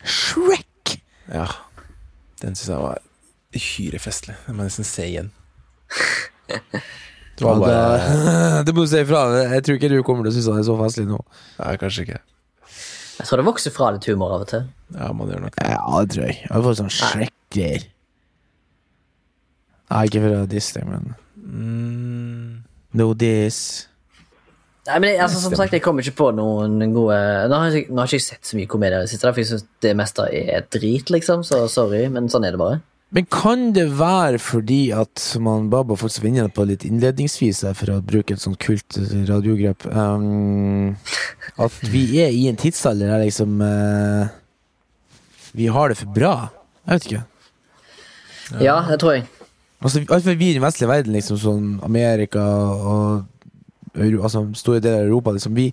Shrek! 0.07 0.93
Ja. 1.27 1.47
Den 2.39 2.55
syns 2.55 2.69
jeg 2.71 2.79
var 2.85 3.01
uhyre 3.57 3.99
festlig. 3.99 4.37
Den 4.45 4.55
må 4.55 4.63
jeg 4.63 4.71
nesten 4.71 4.87
se 4.87 5.07
igjen. 5.09 5.31
Det 7.37 7.43
var 7.45 7.59
bare 7.59 7.81
det, 7.99 8.63
det 8.69 8.75
må 8.77 8.85
du 8.85 8.89
si 8.93 9.01
ifra. 9.03 9.25
Jeg 9.43 9.65
tror 9.67 9.79
ikke 9.79 9.91
du 9.91 9.97
kommer 10.07 10.23
til 10.25 10.31
å 10.31 10.37
synes 10.37 10.49
han 10.53 10.61
er 10.61 10.67
så 10.69 10.77
festlig 10.79 11.07
nå. 11.09 11.19
Nei, 11.59 11.73
kanskje 11.81 12.07
ikke. 12.07 12.21
Jeg 13.17 13.25
tror 13.27 13.41
det 13.41 13.47
vokser 13.49 13.73
fra 13.73 13.91
litt 13.95 14.07
humor 14.07 14.37
av 14.37 14.45
og 14.45 14.49
til. 14.53 14.65
Ja, 14.95 15.11
man 15.17 15.29
gjør 15.33 15.43
nok 15.47 15.55
det. 15.57 15.67
Ja, 15.73 15.83
det 15.99 16.13
tror 16.15 16.27
jeg. 16.29 16.39
Jeg 16.45 16.53
har 16.53 16.65
fått 16.69 16.79
sånn 16.79 16.93
Shrek-greier. 16.93 17.87
Nei, 19.87 20.01
ikke 20.09 20.23
fra 20.23 20.43
Disney, 20.51 20.87
men 20.87 21.15
Mm, 21.47 22.63
No 22.99 23.13
This. 23.15 23.87
Nei, 24.87 24.99
men 25.03 25.09
jeg, 25.11 25.21
altså, 25.25 25.41
Som 25.43 25.55
sagt, 25.59 25.73
jeg 25.75 25.83
kommer 25.83 26.05
ikke 26.05 26.17
på 26.21 26.27
noen 26.37 26.79
gode 26.95 27.17
Nå 27.51 27.61
har 27.61 27.73
jeg, 27.75 27.87
nå 27.91 28.03
har 28.03 28.11
ikke 28.11 28.23
sett 28.23 28.47
så 28.47 28.59
mye 28.59 28.69
komedier 28.71 29.01
i 29.01 29.07
det 29.07 29.11
siste, 29.11 29.27
for 29.27 29.43
jeg 29.43 29.49
syns 29.51 29.65
det 29.83 29.95
meste 29.99 30.27
er 30.31 30.67
drit, 30.73 31.11
liksom. 31.13 31.43
Så 31.47 31.65
sorry, 31.71 32.05
men 32.13 32.29
sånn 32.31 32.47
er 32.47 32.55
det 32.55 32.61
bare. 32.61 32.79
Men 33.15 33.27
kan 33.31 33.69
det 33.75 33.85
være 33.99 34.39
fordi 34.43 34.89
at 34.91 35.21
som 35.21 35.47
han 35.47 35.69
Baba 35.71 35.95
faktisk 35.95 36.25
var 36.25 36.31
inne 36.33 36.49
på 36.51 36.65
litt 36.67 36.83
innledningsvis, 36.87 37.61
her, 37.63 37.77
for 37.77 37.93
å 37.93 38.01
bruke 38.03 38.35
et 38.35 38.43
sånt 38.43 38.59
kult 38.59 38.99
radiogrep 39.29 39.85
um, 39.87 40.91
At 41.55 41.77
vi 41.87 42.03
er 42.23 42.35
i 42.35 42.49
en 42.51 42.59
tidsalder 42.59 43.13
der 43.13 43.23
liksom 43.23 43.63
uh, 43.63 44.27
Vi 45.55 45.71
har 45.71 45.91
det 45.91 46.01
for 46.01 46.11
bra. 46.19 46.35
Jeg 46.83 46.93
vet 46.93 47.09
ikke. 47.09 47.23
Ja, 48.63 48.81
det 48.87 48.99
tror 49.03 49.17
jeg. 49.17 49.25
Altså, 49.83 50.01
hvert 50.01 50.23
fall 50.25 50.37
vi 50.39 50.51
i 50.51 50.57
den 50.57 50.63
vestlige 50.63 50.89
verden, 50.89 51.15
liksom 51.15 51.39
sånn 51.39 51.65
Amerika 51.85 52.43
og 52.43 53.25
altså, 53.97 54.47
store 54.57 54.81
deler 54.83 55.03
av 55.03 55.07
Europa, 55.09 55.35
liksom, 55.37 55.55
vi, 55.57 55.71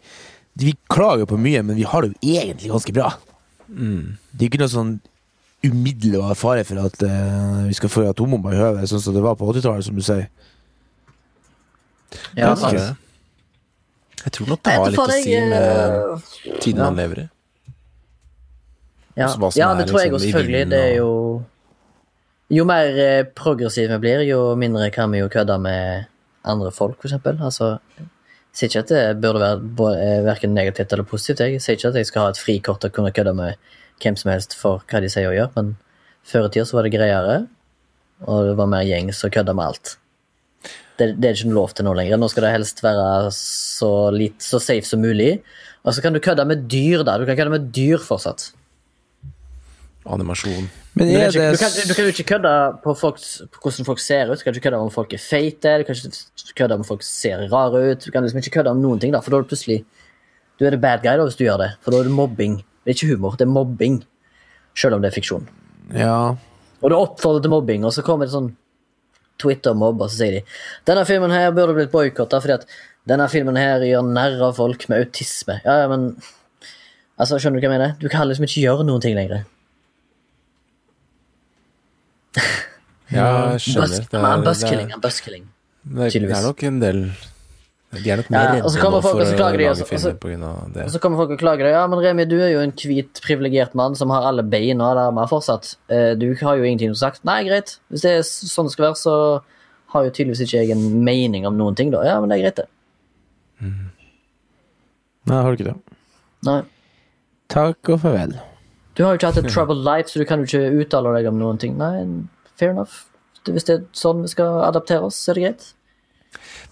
vi 0.61 0.77
klager 0.91 1.29
på 1.31 1.39
mye, 1.41 1.63
men 1.63 1.77
vi 1.77 1.87
har 1.89 2.05
det 2.05 2.13
jo 2.15 2.39
egentlig 2.39 2.73
ganske 2.73 2.95
bra. 2.97 3.13
mm. 3.69 4.17
Det 4.33 4.47
er 4.47 4.51
ikke 4.51 4.63
noe 4.65 4.73
sånn 4.73 4.97
umiddelbar 5.65 6.35
fare 6.37 6.65
for 6.69 6.81
at 6.83 6.99
uh, 7.07 7.65
vi 7.69 7.77
skal 7.77 7.93
få 7.93 8.05
atombomber 8.11 8.53
i 8.53 8.61
høvet, 8.61 8.89
sånn 8.91 9.01
som 9.01 9.17
det 9.17 9.23
var 9.25 9.39
på 9.41 9.49
80-tallet, 9.53 9.87
som 9.87 9.97
du 9.97 10.05
sier. 10.05 10.27
Ja, 12.37 12.53
det. 12.55 12.91
Jeg 14.25 14.33
tror 14.33 14.51
nok 14.53 14.61
det 14.65 14.75
har 14.75 14.93
litt 14.93 15.01
å 15.01 15.07
si 15.13 15.33
med 15.37 15.55
eh, 15.55 16.61
tiden 16.63 16.81
man 16.81 16.97
lever 16.97 17.25
i. 17.25 17.27
Ja, 19.15 19.29
ja 19.55 19.69
er 19.71 19.79
det 19.79 19.89
tror 19.91 20.01
jeg 20.01 20.11
liksom 20.11 20.17
også, 20.17 20.25
selvfølgelig. 20.27 20.63
Det 20.73 20.81
er 20.81 20.95
jo 20.99 21.11
Jo 22.53 22.65
mer 22.69 22.89
progressive 22.89 23.35
progressiv 23.35 23.93
vi 23.93 23.99
blir, 24.03 24.23
jo 24.29 24.41
mindre 24.61 24.91
kan 24.95 25.13
vi 25.13 25.23
jo 25.23 25.29
kødde 25.33 25.59
med 25.59 26.09
andre 26.45 26.71
folk, 26.73 26.99
for 27.01 27.09
eksempel. 27.09 27.39
Altså, 27.43 27.79
sier 28.55 28.71
ikke 28.71 28.85
at 28.85 28.93
det 28.93 29.03
burde 29.23 29.43
være 29.43 29.97
eh, 29.99 30.21
hverken 30.27 30.55
negativt 30.55 30.95
eller 30.95 31.09
positivt. 31.09 31.43
Jeg 31.43 31.63
sier 31.63 31.79
ikke 31.79 31.91
at 31.91 31.99
jeg 32.01 32.11
skal 32.11 32.27
ha 32.27 32.35
et 32.35 32.41
frikort 32.41 32.87
og 32.87 32.95
kunne 32.95 33.13
kødde 33.15 33.35
med 33.37 33.59
hvem 34.03 34.17
som 34.19 34.31
helst 34.33 34.55
for 34.59 34.85
hva 34.91 35.03
de 35.03 35.11
sier 35.11 35.31
og 35.31 35.37
gjør, 35.37 35.51
men 35.57 35.75
før 36.27 36.49
i 36.49 36.55
tida 36.55 36.77
var 36.77 36.87
det 36.87 36.95
greiere, 36.95 37.37
og 38.25 38.49
det 38.49 38.57
var 38.59 38.71
mer 38.71 38.87
gjengs 38.87 39.23
å 39.27 39.31
kødde 39.33 39.55
med 39.57 39.73
alt. 39.73 39.97
Det, 40.95 41.09
det 41.19 41.29
er 41.29 41.35
ikke 41.37 41.51
noe 41.51 41.59
lov 41.59 41.75
til 41.75 41.89
nå 41.89 41.95
lenger. 41.99 42.21
Nå 42.21 42.29
skal 42.31 42.47
det 42.47 42.55
helst 42.55 42.83
være 42.85 43.07
så, 43.35 43.91
litt, 44.15 44.39
så 44.43 44.61
safe 44.63 44.87
som 44.87 45.03
mulig. 45.03 45.33
Og 45.83 45.97
så 45.97 46.05
kan 46.05 46.15
du 46.15 46.23
kødde 46.23 46.47
med 46.49 46.69
dyr, 46.71 47.03
da. 47.05 47.19
Du 47.19 47.27
kan 47.27 47.37
kødde 47.37 47.57
med 47.57 47.67
dyr 47.75 47.99
fortsatt. 48.01 48.53
Animasjon. 50.07 50.71
Men 50.95 51.09
Du 51.09 51.13
kan, 51.13 51.21
er 51.21 51.27
ikke, 51.27 51.41
det 51.43 51.55
du, 51.55 51.59
kan, 51.59 51.89
du 51.89 51.95
kan 51.95 52.05
jo 52.07 52.13
ikke 52.13 52.27
kødde 52.29 52.55
på, 52.85 52.95
folks, 52.95 53.31
på 53.51 53.63
hvordan 53.65 53.87
folk 53.89 53.99
ser 53.99 54.31
ut. 54.31 54.39
Du 54.39 54.45
kan 54.45 54.55
ikke 54.55 54.69
kødde 54.69 54.79
om 54.79 54.91
folk 54.95 55.13
er 55.17 55.23
feite. 55.23 55.73
Du 55.81 55.85
kan 55.89 55.99
ikke 55.99 56.55
kødde 56.61 56.79
om 56.79 56.85
folk 56.87 57.03
ser 57.03 57.43
rare 57.51 57.81
ut. 57.91 58.05
Du 58.07 58.11
kan 58.15 58.23
liksom 58.23 58.39
ikke 58.39 58.53
kødde 58.59 58.71
om 58.71 58.83
noen 58.83 59.03
ting, 59.03 59.15
da, 59.15 59.23
for 59.25 59.35
da 59.35 59.41
er 59.41 59.47
du 59.47 59.51
plutselig 59.51 59.83
Du 60.61 60.63
er 60.65 60.71
the 60.71 60.79
bad 60.79 61.03
guy 61.03 61.17
da, 61.19 61.25
hvis 61.27 61.35
du 61.35 61.43
gjør 61.49 61.59
det. 61.65 61.71
For 61.83 61.91
da 61.91 61.99
er 61.99 62.07
det 62.07 62.15
mobbing. 62.15 62.61
Det 62.85 62.93
er 62.93 62.95
ikke 62.95 63.15
humor, 63.17 63.35
det 63.35 63.43
er 63.49 63.51
mobbing. 63.51 64.05
Selv 64.79 64.95
om 64.95 65.03
det 65.03 65.11
er 65.11 65.17
fiksjon. 65.17 65.49
Ja. 65.95 66.37
Og 66.79 66.91
du 66.91 66.95
oppfordrer 66.95 67.43
til 67.43 67.51
mobbing, 67.51 67.83
og 67.87 67.95
så 67.97 68.05
kommer 68.07 68.29
det 68.29 68.35
sånn 68.37 68.53
Twitter-mobb, 69.43 70.05
og 70.05 70.13
så 70.13 70.21
sier 70.21 70.37
de 70.37 70.43
denne 70.87 71.03
filmen 71.09 71.33
her 71.35 71.51
burde 71.57 71.75
blitt 71.75 71.91
boikotta 71.91 72.39
fordi 72.39 72.55
at 72.61 72.69
denne 73.11 73.27
filmen 73.33 73.59
her 73.59 73.83
gjør 73.83 74.07
narr 74.07 74.39
av 74.47 74.55
folk 74.61 74.87
med 74.93 75.09
autisme. 75.09 75.59
Ja, 75.67 75.81
ja, 75.83 75.91
men 75.91 76.13
Altså, 77.15 77.39
skjønner 77.39 77.63
du 77.63 77.63
hva 77.63 77.69
jeg 77.71 77.79
mener? 77.79 77.93
Du 78.03 78.09
kan 78.11 78.27
liksom 78.27 78.47
ikke 78.49 78.63
gjøre 78.65 78.85
noen 78.89 79.03
ting 79.03 79.15
lenger. 79.15 79.45
Ja, 83.15 83.53
jeg 83.55 83.61
skjønner. 83.61 84.09
Det 84.11 84.21
han 84.21 84.25
er 84.25 84.41
er, 84.41 84.45
buskilling. 84.49 84.89
det 84.91 84.97
er 84.97 85.03
buskilling. 85.05 85.47
er, 85.95 86.11
det 86.11 86.37
er 86.39 86.47
nok 86.49 86.63
en 86.65 86.79
del 86.81 87.01
De 87.95 88.11
er 88.11 88.17
nok 88.19 88.31
mer 88.33 88.41
Ja, 88.41 88.53
redde 88.55 88.65
og 88.65 88.73
så 88.73 88.79
nå 88.79 88.83
kommer 88.83 89.03
folk 89.05 89.15
for 89.15 89.23
å 89.23 89.39
lage 89.39 89.69
og 89.71 89.77
så- 89.77 89.87
filmer 89.87 90.17
på 90.19 90.31
det. 90.75 90.85
Og 90.85 90.91
så 90.91 90.99
kommer 91.01 91.17
folk 91.21 91.31
og 91.31 91.39
klager. 91.39 91.69
Ja, 91.71 91.87
men 91.87 91.99
Remi, 92.03 92.25
du 92.27 92.41
er 92.41 92.51
jo 92.51 92.61
en 92.65 92.73
hvit, 92.73 93.21
privilegert 93.23 93.75
mann 93.75 93.95
som 93.95 94.11
har 94.11 94.23
alle 94.27 94.43
beina 94.43 94.89
der 94.95 95.03
armer 95.09 95.29
fortsatt. 95.31 95.77
Eh, 95.89 96.15
Du 96.15 96.35
har 96.35 96.57
jo 96.57 96.65
ingenting 96.65 96.91
å 96.91 96.97
sagt. 96.97 97.25
Nei, 97.25 97.45
greit. 97.45 97.77
Hvis 97.93 98.03
det 98.03 98.11
er 98.11 98.23
sånn 98.23 98.67
det 98.67 98.73
skal 98.73 98.87
være, 98.91 98.99
så 98.99 99.43
har 99.95 100.05
jo 100.05 100.11
tydeligvis 100.11 100.41
ikke 100.43 100.59
jeg 100.67 100.71
en 100.71 101.05
mening 101.05 101.47
om 101.47 101.57
noen 101.57 101.77
ting, 101.77 101.91
da. 101.93 102.03
Ja, 102.03 102.19
men 102.21 102.29
det 102.31 102.41
er 102.41 102.43
greit, 102.51 102.57
det. 102.57 102.69
Nei, 105.27 105.37
har 105.43 105.55
du 105.55 105.63
ikke 105.63 105.71
det? 105.73 105.97
Nei. 106.45 106.63
Takk 107.49 107.89
og 107.95 108.01
farvel. 108.01 108.35
Du 108.95 109.03
har 109.03 109.15
jo 109.15 109.19
ikke 109.19 109.33
hatt 109.33 109.41
et 109.43 109.51
troubled 109.51 109.83
life, 109.87 110.11
så 110.11 110.23
du 110.23 110.29
kan 110.29 110.43
jo 110.43 110.47
ikke 110.49 110.85
uttale 110.85 111.15
deg 111.17 111.29
om 111.31 111.41
noen 111.41 111.59
ting. 111.61 111.75
Nei, 111.81 112.05
fair 112.59 112.75
enough. 112.75 113.05
Hvis 113.45 113.67
det 113.69 113.75
er 113.75 113.83
sånn 113.97 114.23
vi 114.25 114.31
skal 114.33 114.63
adaptere 114.65 115.09
oss, 115.09 115.19
så 115.21 115.33
er 115.33 115.39
det 115.39 115.45
greit. 115.49 115.67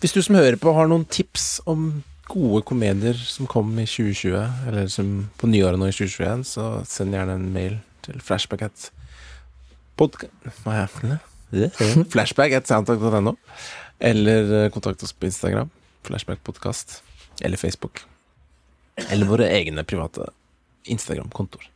Hvis 0.03 0.15
du 0.15 0.23
som 0.25 0.39
hører 0.39 0.59
på 0.59 0.73
har 0.75 0.89
noen 0.91 1.05
tips 1.11 1.61
om 1.71 2.03
gode 2.31 2.63
komedier 2.67 3.19
som 3.19 3.49
kom 3.51 3.75
i 3.79 3.87
2020, 3.89 4.39
eller 4.71 4.89
som 4.91 5.11
på 5.39 5.51
nyåret 5.51 5.81
nå 5.81 5.91
i 5.91 5.95
2021, 5.95 6.47
så 6.49 6.69
send 6.89 7.17
gjerne 7.17 7.37
en 7.39 7.51
mail 7.55 7.77
til 8.07 8.23
flashback 8.25 8.65
at 8.71 8.89
podka... 10.01 10.31
Hva 10.63 10.85
er 10.85 10.97
det? 11.11 11.21
Flashback 12.15 12.55
at 12.57 12.71
soundtalk.no. 12.71 13.37
Eller 14.03 14.55
eh, 14.63 14.71
kontakt 14.75 15.03
oss 15.05 15.13
på 15.13 15.29
Instagram. 15.29 15.71
Flashbackpodkast. 16.07 17.03
Eller 17.43 17.61
Facebook. 17.61 18.03
Eller 19.11 19.29
våre 19.29 19.49
egne 19.53 19.85
private 19.89 20.31
Instagram-kontoer, 20.91 21.69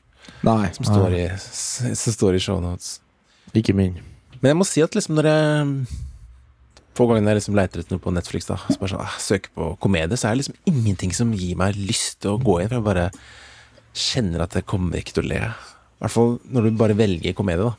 Nei, 0.46 0.70
som 0.76 0.84
står 0.88 1.14
i, 1.16 1.24
som 1.38 2.12
står 2.14 2.36
i 2.38 2.42
shownotes. 2.42 2.98
ikke 3.56 3.74
min. 3.74 3.96
Men 4.40 4.52
jeg 4.52 4.58
må 4.60 4.66
si 4.68 4.82
at 4.84 4.94
liksom 4.96 5.16
når 5.18 5.30
jeg 5.30 5.86
Få 6.96 7.04
ganger 7.10 7.28
jeg 7.28 7.36
liksom 7.42 7.56
leter 7.58 7.82
etter 7.82 7.92
noe 7.92 8.00
på 8.00 8.12
Netflix, 8.14 8.46
da 8.48 8.54
så 8.56 8.78
bare 8.80 8.88
sånn, 8.88 9.02
ah, 9.04 9.16
søker 9.20 9.50
på 9.52 9.66
komedie, 9.84 10.16
så 10.16 10.30
er 10.30 10.32
det 10.32 10.46
liksom 10.46 10.54
ingenting 10.70 11.10
som 11.12 11.34
gir 11.36 11.58
meg 11.60 11.76
lyst 11.76 12.22
til 12.24 12.30
å 12.32 12.38
gå 12.40 12.54
inn. 12.62 12.70
For 12.70 12.78
jeg 12.78 12.86
bare 12.86 13.10
kjenner 13.92 14.44
at 14.46 14.56
jeg 14.56 14.64
kommer 14.64 14.96
ikke 14.96 15.18
til 15.18 15.26
å 15.26 15.28
le. 15.28 15.40
I 15.44 16.00
hvert 16.00 16.14
fall 16.14 16.32
når 16.48 16.70
du 16.70 16.78
bare 16.80 16.96
velger 16.96 17.36
komedie, 17.36 17.66
da. 17.68 17.74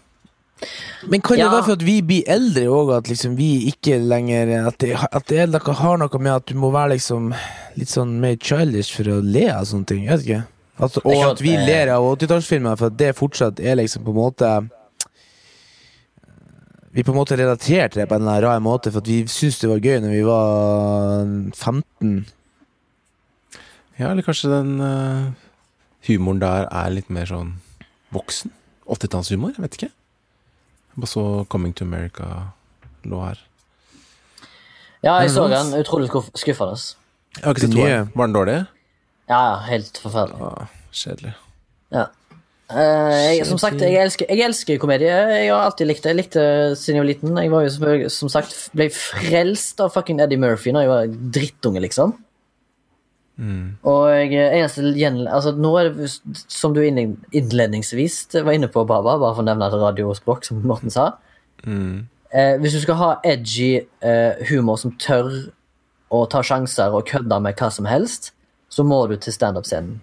Men 1.09 1.21
kan 1.21 1.37
det 1.37 1.45
Ja. 1.45 1.49
være 1.51 1.65
for 1.65 1.71
at 1.73 1.83
vi 1.85 2.01
blir 2.01 2.29
eldre 2.29 2.65
òg, 2.65 2.91
at 2.97 3.09
liksom 3.09 3.35
vi 3.37 3.71
ikke 3.71 3.97
lenger 4.01 4.67
At 4.67 4.77
det, 4.77 4.93
at 4.93 5.25
det 5.27 5.37
er 5.39 5.73
har 5.73 5.97
noe 5.97 6.19
med 6.19 6.33
at 6.33 6.45
du 6.45 6.55
må 6.55 6.71
være 6.71 6.93
liksom 6.97 7.33
litt 7.75 7.89
sånn 7.89 8.19
mer 8.19 8.35
childish 8.37 8.91
for 8.93 9.03
å 9.03 9.21
le 9.21 9.49
av 9.49 9.65
sånne 9.65 9.85
ting? 9.85 10.03
Jeg 10.05 10.17
vet 10.17 10.25
ikke. 10.27 10.47
At, 10.77 10.97
er 10.97 11.05
og 11.09 11.23
at 11.31 11.39
vi 11.41 11.55
eh, 11.57 11.63
ler 11.65 11.89
av 11.95 12.05
80-tallsfilmer, 12.05 12.77
for 12.77 12.91
at 12.91 12.97
det 12.99 13.15
fortsatt 13.17 13.61
er 13.61 13.79
liksom 13.79 14.03
på 14.05 14.13
en 14.13 14.19
måte 14.19 14.49
Vi 16.93 17.03
på 17.05 17.13
en 17.13 17.17
måte 17.17 17.37
relaterte 17.37 17.95
til 17.95 18.01
det 18.01 18.07
på 18.09 18.17
en 18.17 18.21
eller 18.21 18.45
annen 18.45 18.45
rar 18.45 18.61
måte, 18.63 18.91
for 18.93 19.01
at 19.01 19.09
vi 19.09 19.19
syntes 19.29 19.59
det 19.61 19.69
var 19.69 19.81
gøy 19.81 19.99
når 20.01 20.13
vi 20.13 20.21
var 20.25 21.25
15. 21.53 22.13
Ja, 23.97 24.11
eller 24.11 24.25
kanskje 24.25 24.49
den 24.53 24.79
uh, 24.81 25.33
humoren 26.07 26.41
der 26.41 26.69
er 26.69 26.93
litt 26.93 27.09
mer 27.13 27.29
sånn 27.29 27.55
voksen? 28.13 28.53
80-tallshumor? 28.87 29.53
Jeg 29.57 29.65
vet 29.65 29.77
ikke. 29.77 29.91
Jeg 29.91 31.03
bare 31.03 31.11
så 31.11 31.25
Coming 31.49 31.75
to 31.77 31.85
America 31.85 32.53
lå 33.05 33.21
her. 33.25 33.43
Ja, 35.03 35.19
jeg 35.21 35.33
så 35.33 35.45
den. 35.51 35.73
Utrolig 35.77 36.09
skuff 36.09 36.31
skuffende. 36.33 36.77
Jeg 37.37 37.45
har 37.45 37.53
ikke 37.53 37.65
sett 37.67 37.77
toeren. 37.77 38.09
Var 38.15 38.29
den 38.29 38.37
dårlig? 38.37 38.57
Ja, 39.27 39.39
ja, 39.39 39.57
helt 39.67 39.99
forferdelig. 39.99 40.39
Ah, 40.47 40.69
kjedelig. 40.95 41.33
Ja. 41.91 42.05
Eh, 42.67 43.37
jeg, 43.37 43.47
som 43.47 43.59
sagt, 43.59 43.79
jeg 43.79 43.95
elsker, 44.01 44.27
jeg 44.27 44.43
elsker 44.43 44.79
komedie. 44.79 45.11
Jeg 45.11 45.51
har 45.51 45.65
alltid 45.67 45.87
likt 45.87 46.03
det. 46.03 46.13
Jeg 46.13 46.19
likte 46.19 46.45
siden 46.75 46.97
jeg 46.97 47.03
var 47.03 47.09
liten. 47.11 47.41
Jeg 47.43 47.51
var 47.53 47.67
jo 47.67 48.11
som 48.11 48.31
sagt, 48.31 48.55
ble 48.75 48.89
frelst 48.91 49.83
av 49.83 49.91
fucking 49.95 50.19
Eddie 50.23 50.39
Murphy 50.39 50.75
da 50.75 50.83
jeg 50.83 50.91
var 50.91 51.11
drittunge, 51.37 51.83
liksom. 51.83 52.15
Og 53.85 54.09
jeg, 54.09 54.33
eneste. 54.57 54.81
Altså, 55.29 55.53
nå 55.53 55.73
er 55.77 55.91
det, 55.93 56.09
som 56.49 56.73
du 56.73 56.81
innledningsvis 56.83 58.19
var 58.39 58.55
inne 58.55 58.69
på, 58.71 58.85
Baba, 58.89 59.17
bare 59.21 59.35
for 59.37 59.43
å 59.43 59.47
nevne 59.47 59.67
et 59.69 59.77
radiospråk, 59.77 60.47
som 60.47 60.63
Morten 60.65 60.93
sa. 60.93 61.11
Eh, 62.33 62.55
hvis 62.59 62.75
du 62.75 62.81
skal 62.83 62.99
ha 62.99 63.11
edgy 63.27 63.77
eh, 64.03 64.47
humor 64.49 64.79
som 64.81 64.95
tør 64.99 65.29
å 66.11 66.23
ta 66.31 66.41
sjanser 66.45 66.95
og 66.95 67.07
kødde 67.07 67.39
med 67.43 67.59
hva 67.59 67.69
som 67.73 67.87
helst, 67.87 68.33
så 68.69 68.83
må 68.83 69.05
du 69.07 69.15
til 69.17 69.33
standup-scenen. 69.33 70.01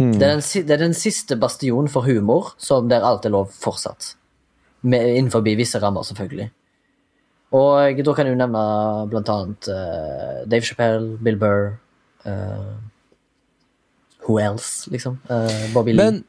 Det, 0.00 0.24
er 0.24 0.38
den 0.38 0.66
det 0.66 0.72
er 0.72 0.80
den 0.80 0.94
siste 0.96 1.36
bastionen 1.36 1.88
for 1.92 2.06
humor 2.08 2.54
som 2.58 2.88
der 2.88 3.04
alt 3.04 3.26
er 3.28 3.34
lov 3.34 3.50
fortsatt. 3.52 4.14
Med, 4.80 5.16
innenfor 5.18 5.44
visse 5.44 5.78
rammer, 5.78 6.02
selvfølgelig. 6.02 6.48
Og 7.52 7.98
da 8.06 8.14
kan 8.14 8.26
jeg 8.26 8.32
jo 8.32 8.38
nevne 8.38 8.62
blant 9.10 9.28
annet 9.28 9.68
uh, 9.68 10.48
Dave 10.48 10.64
Chappelle, 10.64 11.18
Bill 11.18 11.36
Burr 11.36 11.74
uh, 12.24 12.78
Who 14.24 14.38
else, 14.38 14.90
liksom? 14.90 15.18
Uh, 15.28 15.74
Bobby 15.74 15.92
Lee. 15.92 16.04
Men 16.04 16.24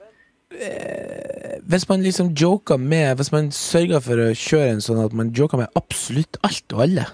hvis 1.63 1.87
man 1.87 2.01
liksom 2.03 2.33
joker 2.35 2.77
med 2.77 3.15
Hvis 3.15 3.31
man 3.31 3.51
sørger 3.55 4.01
for 4.03 4.19
å 4.19 4.33
kjøre 4.35 4.73
en 4.73 4.81
sånn 4.83 4.99
at 4.99 5.13
man 5.15 5.29
joker 5.31 5.61
med 5.61 5.71
absolutt 5.79 6.35
alt 6.43 6.75
og 6.75 6.81
alle 6.83 7.05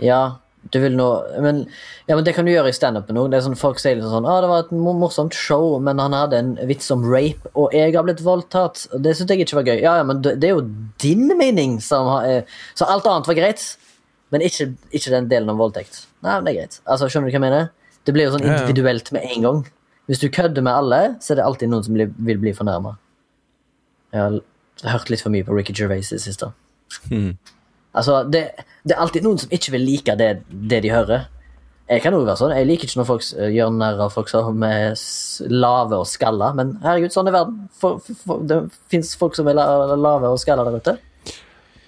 Ja, 0.00 0.40
du 0.68 0.76
vil 0.82 0.92
nå 0.92 1.06
men, 1.40 1.62
ja, 2.04 2.14
men 2.14 2.24
det 2.26 2.34
kan 2.36 2.44
du 2.44 2.52
gjøre 2.52 2.68
i 2.68 2.76
standupen 2.76 3.16
òg. 3.16 3.32
Sånn, 3.42 3.56
folk 3.58 3.80
sier 3.80 3.96
liksom 3.96 4.12
sånn 4.12 4.28
ah, 4.28 4.40
'Det 4.42 4.50
var 4.50 4.64
et 4.66 4.72
morsomt 4.76 5.34
show, 5.34 5.78
men 5.80 5.98
han 6.02 6.12
hadde 6.12 6.36
en 6.36 6.50
vits 6.68 6.90
om 6.92 7.04
rape, 7.06 7.48
og 7.54 7.72
jeg 7.74 7.94
har 7.96 8.04
blitt 8.04 8.20
voldtatt.' 8.24 8.86
Det 8.92 9.16
syntes 9.16 9.36
jeg 9.36 9.46
ikke 9.46 9.60
var 9.60 9.70
gøy. 9.70 9.80
Ja, 9.80 9.96
ja, 10.00 10.04
men 10.04 10.22
det 10.22 10.36
det 10.40 10.50
er 10.50 10.58
jo 10.58 10.68
din 11.00 11.26
mening 11.38 11.80
som 11.80 12.06
har 12.06 12.28
eh, 12.28 12.42
Så 12.74 12.84
alt 12.84 13.06
annet 13.06 13.26
var 13.26 13.38
greit, 13.40 13.76
men 14.30 14.44
ikke, 14.44 14.74
ikke 14.92 15.10
den 15.10 15.28
delen 15.28 15.50
om 15.50 15.58
voldtekt. 15.58 16.06
Nei, 16.22 16.36
men 16.36 16.44
det 16.44 16.52
er 16.52 16.60
greit. 16.60 16.80
Altså, 16.86 17.08
Skjønner 17.08 17.30
du 17.30 17.32
hva 17.32 17.40
jeg 17.40 17.48
mener? 17.48 17.70
Det 18.04 18.14
blir 18.14 18.28
jo 18.28 18.36
sånn 18.36 18.46
individuelt 18.46 19.12
med 19.12 19.24
en 19.24 19.42
gang. 19.42 19.62
Hvis 20.10 20.20
du 20.20 20.28
kødder 20.28 20.62
med 20.62 20.72
alle, 20.72 21.00
så 21.20 21.32
er 21.32 21.40
det 21.40 21.44
alltid 21.46 21.70
noen 21.70 21.84
som 21.86 21.94
blir, 21.94 22.10
vil 22.18 22.38
bli 22.42 22.52
fornærma. 22.56 22.96
Jeg 24.12 24.20
har 24.82 24.96
hørt 24.96 25.10
litt 25.12 25.22
for 25.22 25.30
mye 25.30 25.46
på 25.46 25.54
Ricky 25.54 25.74
Gervais 25.76 26.10
i 26.10 26.16
det 26.16 26.24
siste. 26.24 26.50
Altså, 27.96 28.20
det, 28.30 28.44
det 28.86 28.94
er 28.94 29.02
alltid 29.02 29.24
noen 29.26 29.38
som 29.42 29.50
ikke 29.54 29.72
vil 29.74 29.82
like 29.86 30.14
det, 30.18 30.30
det 30.70 30.82
de 30.84 30.92
hører. 30.94 31.24
Jeg 31.90 32.04
kan 32.04 32.14
også 32.14 32.28
være 32.28 32.38
sånn. 32.38 32.52
Jeg 32.54 32.66
liker 32.68 32.86
ikke 32.86 33.00
når 33.00 33.08
folk 33.08 33.24
gjør 33.56 33.70
narr 33.74 34.02
av 34.04 34.12
folk 34.14 34.28
som 34.30 34.62
er 34.62 34.92
lave 35.50 35.98
og 35.98 36.06
skalla, 36.06 36.52
men 36.54 36.76
herregud, 36.84 37.10
sånn 37.10 37.26
er 37.26 37.34
verden. 37.34 37.56
For, 37.74 37.98
for, 38.04 38.18
for, 38.22 38.44
det 38.46 38.60
fins 38.92 39.10
folk 39.18 39.34
som 39.34 39.50
er 39.50 39.58
lave 39.58 40.30
og 40.30 40.38
skalla 40.38 40.68
der 40.68 40.78
ute. 40.78 40.94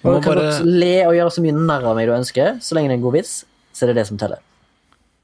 Og 0.03 0.17
du 0.17 0.25
kan 0.25 0.35
bare- 0.35 0.59
le 0.67 0.93
og 1.07 1.15
gjøre 1.15 1.31
så 1.31 1.45
mye 1.45 1.55
narr 1.55 1.87
av 1.87 1.95
meg 1.95 2.09
du 2.11 2.17
ønsker, 2.17 2.57
så 2.59 2.75
lenge 2.75 2.91
det 2.91 2.97
er 2.97 2.99
en 2.99 3.05
god 3.07 3.15
vits, 3.21 3.35
så 3.71 3.85
er 3.85 3.93
det 3.93 4.01
det 4.01 4.07
som 4.11 4.19
teller. 4.19 4.43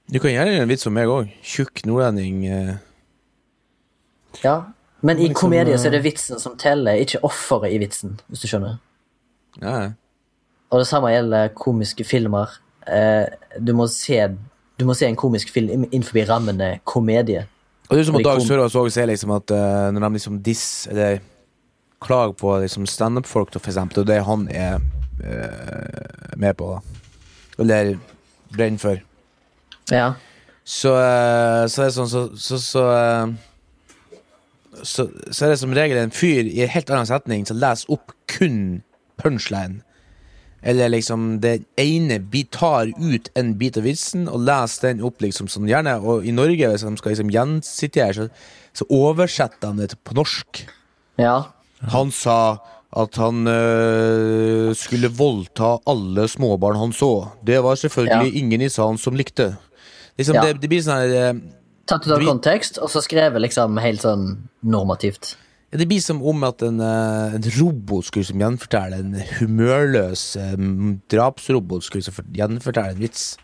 Du 0.09 0.17
kan 0.23 0.31
gjerne 0.31 0.55
gjøre 0.55 0.63
en 0.63 0.71
vits 0.71 0.87
om 0.87 0.95
meg 0.95 1.11
òg. 1.11 1.33
Tjukk 1.43 1.83
nordlending. 1.85 2.45
eh. 2.47 2.75
Ja. 4.43 4.55
Men 5.01 5.17
i 5.19 5.27
liksom, 5.27 5.35
komedie 5.43 5.75
så 5.77 5.89
er 5.89 5.93
eh, 5.93 5.97
det 5.99 6.05
vitsen 6.07 6.39
som 6.39 6.55
teller, 6.59 6.97
ikke 7.03 7.19
offeret 7.27 7.75
i 7.75 7.77
vitsen, 7.83 8.15
hvis 8.31 8.41
du 8.43 8.47
skjønner. 8.47 8.79
Ja, 9.59 9.75
ja. 9.83 9.91
Og 10.69 10.81
det 10.81 10.87
samme 10.89 11.11
gjelder 11.13 11.53
komiske 11.57 12.05
filmer. 12.05 12.51
Eh, 12.87 13.25
du, 13.57 13.73
må 13.77 13.87
se, 13.91 14.19
du 14.77 14.85
må 14.85 14.95
se 14.97 15.09
en 15.09 15.17
komisk 15.19 15.49
film 15.53 15.87
innenfor 15.89 16.21
rammene 16.29 16.75
komedie. 16.87 17.47
Og 17.89 17.97
det 17.97 18.03
er 18.03 18.07
som 18.11 18.19
at 18.19 18.27
Dag 18.27 18.41
Sørås 18.45 18.75
også 18.77 18.99
sier 18.99 19.09
liksom 19.09 19.31
at 19.33 19.49
uh, 19.49 19.89
når 19.89 20.03
de 20.03 20.09
liksom 20.19 20.37
diss 20.45 20.87
eller 20.91 21.23
klager 22.05 22.35
på 22.37 22.53
liksom 22.61 22.85
standup-folk, 22.85 23.49
for 23.57 23.71
eksempel, 23.71 24.03
og 24.03 24.07
det 24.07 24.19
han 24.27 24.45
er 24.53 24.77
uh, 24.77 26.37
med 26.37 26.53
på, 26.53 26.69
da. 26.75 26.79
Eller 27.59 27.95
brenner 28.53 28.77
for. 28.77 29.01
Ja. 29.89 30.13
Så, 30.63 30.93
uh, 30.93 31.65
så 31.65 31.81
er 31.81 31.89
det 31.89 31.95
sånn 31.97 32.11
så, 32.11 32.23
så, 32.37 32.59
så, 32.61 32.85
eh, 32.93 34.83
så, 34.83 35.07
så 35.09 35.47
er 35.47 35.55
det 35.55 35.59
som 35.63 35.73
regel 35.73 35.97
en 35.97 36.13
fyr 36.13 36.45
i 36.45 36.61
en 36.61 36.69
helt 36.69 36.93
annen 36.93 37.09
setning 37.09 37.47
som 37.49 37.57
leser 37.57 37.89
opp 37.97 38.13
kun 38.29 38.83
punchline. 39.17 39.81
Eller 40.61 40.89
liksom 40.91 41.39
det 41.43 41.61
ene 41.79 42.17
vi 42.31 42.43
tar 42.51 42.91
ut 42.99 43.29
en 43.39 43.53
bit 43.59 43.77
av 43.79 43.85
vitsen 43.87 44.27
og 44.27 44.41
leser 44.43 44.89
den 44.89 45.03
opp 45.07 45.21
liksom 45.23 45.47
sånn 45.51 45.69
gjerne. 45.69 45.97
Og 46.03 46.25
i 46.27 46.33
Norge, 46.35 46.71
hvis 46.73 46.83
de 46.83 46.91
skal 46.99 47.13
liksom 47.13 47.31
gjensitere, 47.31 48.13
så, 48.17 48.27
så 48.75 48.87
oversetter 48.91 49.71
de 49.71 49.87
det 49.87 49.99
på 50.03 50.17
norsk. 50.19 50.65
Ja. 51.19 51.37
Han 51.93 52.11
sa 52.11 52.59
at 52.89 53.15
han 53.21 53.45
øh, 53.47 54.73
skulle 54.75 55.11
voldta 55.13 55.77
alle 55.87 56.25
småbarn 56.27 56.79
han 56.81 56.93
så. 56.95 57.29
Det 57.45 57.59
var 57.63 57.77
selvfølgelig 57.77 58.35
ingen 58.41 58.61
i 58.65 58.69
salen 58.73 58.97
som 58.97 59.15
likte. 59.15 59.53
Liksom, 60.17 60.35
Ja. 60.35 60.41
det, 60.47 60.59
det 60.61 60.69
blir 60.71 60.81
sånn 60.83 60.99
her 60.99 61.15
øh, 61.29 61.41
Tatt 61.89 62.05
ut 62.05 62.11
av 62.13 62.21
kontekst, 62.21 62.77
og 62.77 62.89
så 62.93 63.01
skrevet 63.01 63.41
liksom 63.41 63.77
helt 63.81 64.03
sånn 64.03 64.25
normativt. 64.61 65.31
Det 65.71 65.85
blir 65.85 66.01
som 66.01 66.21
om 66.25 66.43
at 66.47 66.63
en, 66.65 66.79
eh, 66.81 67.35
en 67.37 67.45
robot 67.59 68.05
skulle 68.05 68.25
som 68.25 68.41
gjenfortelle 68.41 69.03
En 69.03 69.13
humørløs 69.37 70.37
um, 70.57 71.01
drapsrobot 71.11 71.85
skulle 71.85 72.03
som 72.03 72.33
gjenfortelle 72.33 72.95
en 72.95 73.03
vits. 73.03 73.37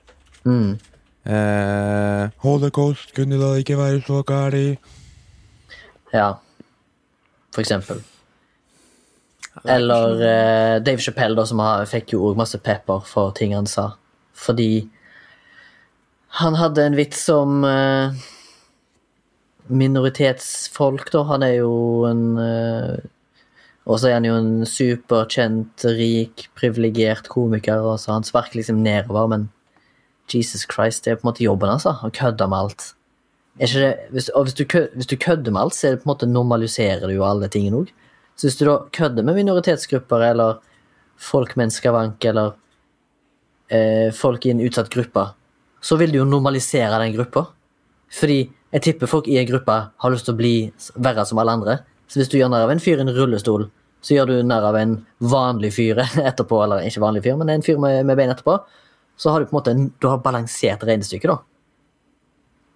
Mm. 0.45 0.79
Uh, 1.25 2.29
Holocaust 2.41 3.13
kunne 3.15 3.37
da 3.41 3.53
ikke 3.57 3.77
være 3.77 4.01
så 4.05 4.23
gæli. 4.25 4.77
Ja. 6.13 6.33
For 7.53 7.61
eksempel. 7.61 8.01
Eller 9.65 10.17
uh, 10.17 10.83
Dave 10.85 11.01
Chappelle, 11.01 11.37
da, 11.37 11.45
som 11.45 11.61
har, 11.61 11.85
fikk 11.89 12.13
jo 12.13 12.25
òg 12.29 12.37
masse 12.37 12.57
pepper 12.57 13.05
for 13.05 13.33
ting 13.37 13.53
han 13.55 13.69
sa. 13.69 13.91
Fordi 14.33 14.87
han 16.41 16.57
hadde 16.59 16.83
en 16.83 16.97
vits 16.97 17.21
om 17.31 17.63
eh, 17.63 18.15
minoritetsfolk, 19.67 21.09
da. 21.13 21.23
Han 21.31 21.43
er 21.45 21.59
jo 21.59 21.73
en 22.09 22.23
eh, 22.41 22.97
Og 23.85 23.99
så 24.01 24.09
er 24.09 24.15
han 24.17 24.25
jo 24.25 24.33
en 24.33 24.65
superkjent, 24.65 25.83
rik, 25.93 26.47
privilegert 26.57 27.27
komiker, 27.29 27.83
og 27.85 27.99
så 28.01 28.15
han 28.15 28.25
sparker 28.25 28.57
liksom 28.57 28.79
nedover, 28.81 29.27
men 29.29 29.43
Jesus 30.31 30.65
Christ, 30.65 31.03
det 31.05 31.11
er 31.11 31.19
på 31.19 31.27
en 31.27 31.29
måte 31.29 31.45
jobben 31.45 31.69
hans, 31.69 31.85
altså, 31.85 32.07
Å 32.09 32.15
kødde 32.15 32.47
med 32.49 32.63
alt. 32.63 32.87
Er 33.59 33.69
ikke 33.69 33.83
det, 33.83 33.91
hvis, 34.11 34.29
og 34.33 34.47
hvis 34.47 34.57
du, 34.57 34.63
hvis 34.95 35.11
du 35.11 35.15
kødder 35.21 35.53
med 35.53 35.61
alt, 35.61 35.77
så 35.77 35.87
er 35.87 35.93
det 35.93 36.01
på 36.01 36.09
en 36.09 36.13
måte 36.15 36.27
normaliserer 36.27 37.05
du 37.05 37.13
jo 37.13 37.27
alle 37.27 37.47
tingene 37.51 37.83
òg. 37.83 37.93
Så 38.35 38.49
hvis 38.49 38.57
du 38.59 38.65
da 38.67 38.79
kødder 38.91 39.23
med 39.23 39.37
minoritetsgrupper, 39.37 40.25
eller 40.31 40.57
folk 41.15 41.55
med 41.55 41.69
en 41.69 41.75
skavank, 41.77 42.25
eller 42.25 42.55
eh, 43.69 44.09
folk 44.13 44.45
i 44.45 44.51
en 44.51 44.65
utsatt 44.65 44.89
gruppe, 44.91 45.29
så 45.85 45.95
vil 46.01 46.11
du 46.11 46.19
jo 46.19 46.27
normalisere 46.27 46.99
den 46.99 47.15
gruppa. 47.15 47.45
Fordi 48.11 48.41
jeg 48.75 48.83
tipper 48.83 49.07
folk 49.07 49.27
i 49.31 49.37
en 49.39 49.47
gruppe 49.47 49.75
har 49.87 50.11
lyst 50.11 50.27
til 50.27 50.35
å 50.35 50.39
bli 50.39 50.55
verre 50.99 51.23
som 51.27 51.39
alle 51.39 51.53
andre. 51.55 51.77
Så 52.11 52.19
hvis 52.19 52.31
du 52.31 52.37
gjør 52.37 52.51
narr 52.51 52.65
av 52.67 52.73
en 52.73 52.81
fyr 52.83 52.99
i 52.99 53.05
en 53.05 53.13
rullestol, 53.15 53.69
så 54.03 54.17
gjør 54.17 54.33
du 54.33 54.35
narr 54.45 54.67
av 54.67 54.75
en 54.77 54.97
vanlig 55.23 55.71
fyr 55.77 56.01
etterpå, 56.29 56.59
eller 56.65 56.83
ikke 56.87 57.03
vanlig 57.03 57.23
fyr, 57.25 57.37
men 57.39 57.53
en 57.53 57.63
fyr 57.65 57.79
med, 57.81 58.01
med 58.09 58.19
bein 58.19 58.33
etterpå, 58.33 58.59
så 59.15 59.31
har 59.31 59.39
du 59.39 59.47
på 59.47 59.55
en 59.55 59.59
måte 59.61 59.71
en, 59.71 59.85
du 59.95 60.09
har 60.11 60.19
balansert 60.23 60.83
regnestykket, 60.83 61.31
da. 61.31 61.39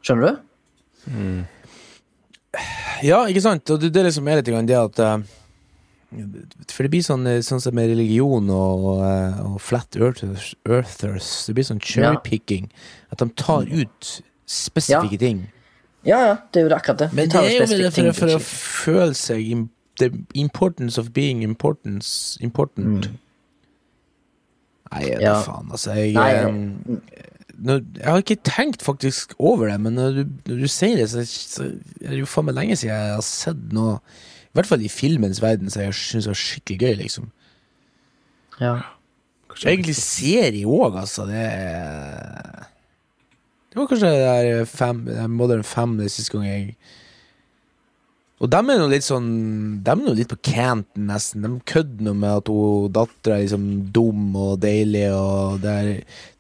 Skjønner 0.08 0.30
du? 0.30 0.45
Ja, 3.04 3.26
ikke 3.28 3.43
sant? 3.43 3.68
Og 3.74 3.84
det, 3.84 3.91
det 3.95 4.06
liksom 4.08 4.32
er 4.32 4.39
litt 4.39 4.50
det 4.70 4.80
at 4.80 5.00
eh, 5.04 5.20
For 6.72 6.88
det 6.88 6.93
blir 6.95 7.04
sånn, 7.06 7.28
eh, 7.28 7.43
sånn 7.45 7.62
som 7.64 7.76
med 7.76 7.91
religion 7.91 8.47
og, 8.56 8.88
eh, 9.04 9.43
og 9.43 9.60
flat 9.64 10.00
earthers, 10.00 10.54
earthers 10.64 11.30
Det 11.47 11.56
blir 11.60 11.68
sånn 11.68 11.84
cherrypicking. 11.84 12.72
At 13.12 13.22
de 13.22 13.30
tar 13.36 13.68
ut 13.68 14.12
spesifikke 14.50 15.20
ting. 15.22 15.43
Ja, 16.10 16.20
ja, 16.26 16.36
det 16.49 16.62
er 16.62 16.66
jo 16.66 16.70
det 16.72 16.78
akkurat 16.80 17.03
det. 17.03 17.10
Men 17.14 17.30
det 17.30 17.41
er 17.45 17.55
jo 17.60 17.66
det 17.86 17.93
for, 17.93 18.12
for 18.18 18.36
å 18.36 18.39
føle 18.45 19.16
seg 19.18 19.51
im, 19.53 19.68
The 19.99 20.07
importance 20.39 20.95
of 21.01 21.10
being 21.12 21.41
importance, 21.43 22.38
important. 22.39 23.10
Nei, 24.93 25.01
jeg 25.10 25.20
da 25.20 25.26
Ja. 25.26 25.34
faen, 25.43 25.68
altså. 25.76 25.91
Jeg, 25.97 26.14
Nei, 26.16 26.30
jeg, 26.32 27.84
jeg 27.99 28.05
har 28.07 28.22
ikke 28.24 28.38
tenkt 28.47 28.86
faktisk 28.86 29.34
over 29.38 29.68
det, 29.68 29.76
men 29.84 29.97
når 29.99 30.16
du, 30.16 30.22
når 30.47 30.62
du 30.64 30.68
sier 30.72 30.95
det, 31.01 31.10
så, 31.12 31.26
så 31.28 31.68
er 31.99 32.14
det 32.16 32.22
jo 32.22 32.30
faen 32.32 32.47
meg 32.47 32.55
lenge 32.55 32.78
siden 32.80 32.95
jeg 32.95 33.18
har 33.18 33.26
sett 33.28 33.60
noe 33.76 33.97
I 33.99 34.55
hvert 34.55 34.70
fall 34.72 34.86
i 34.88 34.89
filmens 34.89 35.41
verden, 35.43 35.70
som 35.70 35.84
jeg 35.84 35.93
syns 35.99 36.30
var 36.32 36.39
skikkelig 36.39 36.80
gøy, 36.80 36.95
liksom. 37.03 37.28
Ja. 38.64 38.78
Egentlig 39.60 39.97
serie 39.99 40.64
òg, 40.66 40.95
altså. 41.03 41.28
Det 41.28 41.43
er 41.43 42.69
Det 43.70 43.78
var 43.78 43.90
kanskje 43.90 44.10
det 44.10 44.22
der 44.26 44.66
fem, 44.66 45.04
Modern 45.04 45.14
der 45.20 45.28
Modern 45.30 45.64
Family 45.68 46.10
siste 46.10 46.34
gang 46.34 46.48
jeg 46.48 46.76
Og 48.42 48.50
dem 48.50 48.72
er 48.72 48.80
nå 48.82 48.88
litt 48.90 49.06
sånn 49.06 49.28
De 49.86 49.92
er 49.94 50.00
nå 50.00 50.16
litt 50.18 50.32
på 50.32 50.40
canten, 50.48 51.06
nesten. 51.10 51.44
De 51.46 51.52
kødder 51.70 52.08
nå 52.08 52.16
med 52.18 52.40
at 52.40 52.50
hun 52.50 52.90
dattera 52.96 53.38
er 53.38 53.44
liksom 53.46 53.68
dum 53.94 54.36
og 54.40 54.62
deilig, 54.64 55.06
og 55.14 55.60
det 55.62 55.74
er, 55.76 55.90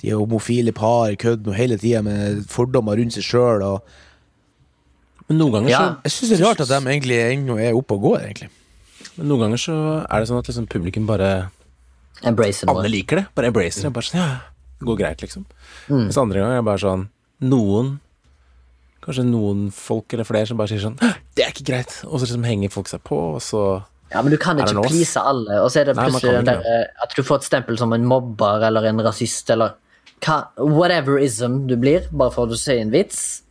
de 0.01 0.15
homofile 0.15 0.73
par 0.73 1.13
kødder 1.19 1.51
nå 1.51 1.57
hele 1.57 1.77
tida 1.81 2.01
med 2.05 2.45
fordommer 2.49 2.97
rundt 2.97 3.17
seg 3.17 3.27
sjøl, 3.27 3.67
Men 5.27 5.37
noen 5.37 5.51
ganger, 5.51 5.69
Ja. 5.69 5.81
Jeg 6.03 6.11
syns 6.11 6.29
det 6.31 6.39
er 6.39 6.45
rart 6.47 6.61
at 6.61 6.71
de 6.71 6.79
egentlig 6.79 7.19
ennå 7.19 7.59
er 7.59 7.75
oppe 7.77 7.93
og 7.93 8.01
går, 8.01 8.19
egentlig. 8.23 8.49
men 9.17 9.27
noen 9.27 9.39
ganger 9.45 9.57
så 9.57 9.75
er 10.09 10.19
det 10.19 10.27
sånn 10.29 10.39
at 10.39 10.47
liksom 10.47 10.67
publikum 10.67 11.05
bare 11.05 11.51
Embracer. 12.23 12.67
Alle 12.67 12.89
liker 12.89 13.15
det. 13.21 13.25
Bare 13.35 13.47
embracer 13.47 13.83
det. 13.83 13.93
Bare 13.93 14.03
sånn, 14.03 14.19
ja, 14.19 14.39
det 14.79 14.87
går 14.87 14.97
greit, 14.97 15.21
liksom. 15.21 15.45
Mm. 15.87 16.07
Mens 16.07 16.17
andre 16.17 16.41
ganger 16.41 16.57
er 16.57 16.61
det 16.63 16.65
bare 16.67 16.83
sånn 16.83 17.07
Noen 17.39 17.97
Kanskje 19.03 19.23
noen 19.23 19.69
folk 19.71 20.11
eller 20.13 20.27
flere 20.27 20.49
som 20.49 20.59
bare 20.59 20.71
sier 20.73 20.83
sånn 20.83 20.97
Det 20.99 21.45
er 21.45 21.53
ikke 21.53 21.67
greit! 21.71 22.01
Og 22.07 22.19
så 22.19 22.27
liksom 22.27 22.47
henger 22.47 22.73
folk 22.73 22.91
seg 22.91 23.03
på, 23.07 23.19
og 23.35 23.43
så 23.43 23.63
Ja, 24.11 24.21
men 24.21 24.33
du 24.33 24.39
kan 24.41 24.59
ikke 24.59 24.83
please 24.89 25.21
alle, 25.21 25.61
og 25.63 25.69
så 25.71 25.83
er 25.83 25.91
det 25.91 25.97
plutselig 25.99 26.41
Nei, 26.41 26.47
der, 26.49 26.65
eh, 26.65 27.03
at 27.05 27.15
du 27.15 27.23
får 27.23 27.41
et 27.41 27.49
stempel 27.51 27.79
som 27.79 27.93
en 27.95 28.07
mobber 28.09 28.65
eller 28.67 28.89
en 28.89 29.03
rasist 29.05 29.49
eller 29.55 29.77
hva, 30.19 30.41
whatever-ism 30.59 31.61
du 31.69 31.77
blir, 31.79 32.09
bare 32.11 32.33
for 32.35 32.43
at 32.43 32.51
du 32.51 32.59
sier 32.59 32.81
en 32.83 32.91
vits, 32.91 33.43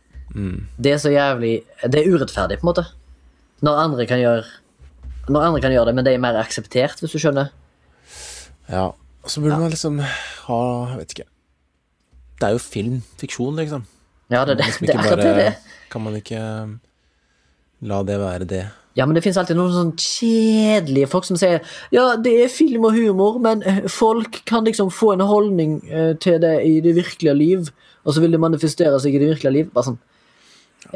det 0.77 0.91
er 0.93 0.99
så 1.01 1.09
jævlig 1.09 1.63
Det 1.89 2.03
er 2.03 2.11
urettferdig, 2.13 2.59
på 2.59 2.67
en 2.67 2.69
måte. 2.69 2.85
Når 3.65 3.79
andre 3.81 4.05
kan 4.05 4.19
gjøre 4.21 4.45
Når 5.29 5.45
andre 5.47 5.61
kan 5.61 5.73
gjøre 5.73 5.89
det, 5.89 5.95
men 5.95 6.05
det 6.05 6.13
er 6.13 6.21
mer 6.21 6.37
akseptert, 6.37 7.01
hvis 7.01 7.11
du 7.13 7.19
skjønner. 7.21 7.49
Ja. 8.69 8.91
Og 9.23 9.29
så 9.29 9.41
burde 9.41 9.59
man 9.59 9.73
liksom 9.73 9.99
ha 9.99 10.61
Jeg 10.91 10.97
vet 11.01 11.17
ikke. 11.17 11.27
Det 12.39 12.47
er 12.47 12.55
jo 12.55 12.61
film. 12.63 12.99
Fiksjon, 13.19 13.55
liksom. 13.59 13.85
Ja, 14.29 14.45
det, 14.45 14.59
det, 14.59 14.69
Liksom 14.69 14.87
det 14.87 14.97
akkurat 14.97 15.23
det. 15.23 15.33
det. 15.35 15.79
Kan 15.89 16.05
man 16.05 16.15
ikke 16.19 16.39
um, 16.39 16.75
la 17.81 18.03
det 18.05 18.19
være 18.21 18.47
det? 18.49 18.65
Ja, 18.97 19.05
men 19.05 19.15
det 19.15 19.23
finnes 19.23 19.37
alltid 19.39 19.57
noen 19.57 19.73
sånn 19.73 19.91
kjedelige 20.01 21.07
folk 21.11 21.27
som 21.27 21.37
sier 21.39 21.61
Ja, 21.93 22.17
det 22.19 22.33
er 22.43 22.51
film 22.51 22.87
og 22.89 22.97
humor, 22.97 23.37
men 23.41 23.61
eh, 23.63 23.85
folk 23.91 24.41
kan 24.49 24.65
liksom 24.67 24.89
få 24.91 25.13
en 25.13 25.23
holdning 25.23 25.77
eh, 25.87 26.13
til 26.19 26.39
det 26.43 26.55
i 26.67 26.79
det 26.83 26.95
virkelige 26.97 27.35
liv, 27.37 27.69
og 28.03 28.15
så 28.15 28.23
vil 28.23 28.35
det 28.35 28.41
manifestere 28.41 28.99
seg 28.99 29.15
i 29.15 29.21
det 29.21 29.29
virkelige 29.35 29.55
liv. 29.55 29.69
Bare 29.75 29.91
sånn. 29.91 29.99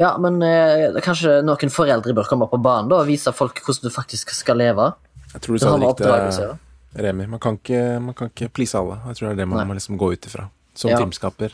Ja, 0.00 0.14
men 0.20 0.42
eh, 0.44 1.00
kanskje 1.04 1.38
noen 1.46 1.72
foreldre 1.72 2.16
bør 2.16 2.28
komme 2.28 2.50
på 2.50 2.60
banen 2.62 2.90
da, 2.92 3.00
og 3.02 3.08
vise 3.08 3.32
folk 3.36 3.62
hvordan 3.64 3.88
du 3.88 3.94
faktisk 3.94 4.34
skal 4.36 4.60
leve. 4.60 4.90
Jeg 5.32 5.46
tror 5.46 5.56
du 5.56 5.64
sa 5.64 5.74
det 5.78 5.88
riktig. 5.88 6.50
Remi. 6.94 7.26
Man 7.26 7.40
kan 7.42 7.56
ikke, 7.58 7.80
man 8.02 8.14
kan 8.14 8.28
ikke 8.30 8.52
please 8.54 8.78
alle. 8.78 9.00
Jeg 9.08 9.18
tror 9.18 9.30
det 9.30 9.32
er 9.34 9.40
det 9.42 9.48
man 9.50 9.58
Nei. 9.58 9.66
må 9.70 9.78
liksom 9.78 9.98
gå 9.98 10.12
ut 10.14 10.28
ifra. 10.28 10.46
Som 10.74 10.90
Ja. 10.90 10.98
filmskaper. 10.98 11.52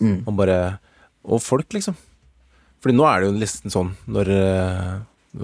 Mm. 0.00 0.24
Og 0.26 0.36
bare 0.36 0.78
Og 1.24 1.40
folk, 1.42 1.66
liksom. 1.72 1.96
Fordi 2.82 2.94
nå 2.94 3.04
er 3.08 3.20
det 3.20 3.26
jo 3.32 3.38
nesten 3.40 3.70
sånn 3.72 3.94
når 4.06 4.28
eh, 4.30 4.98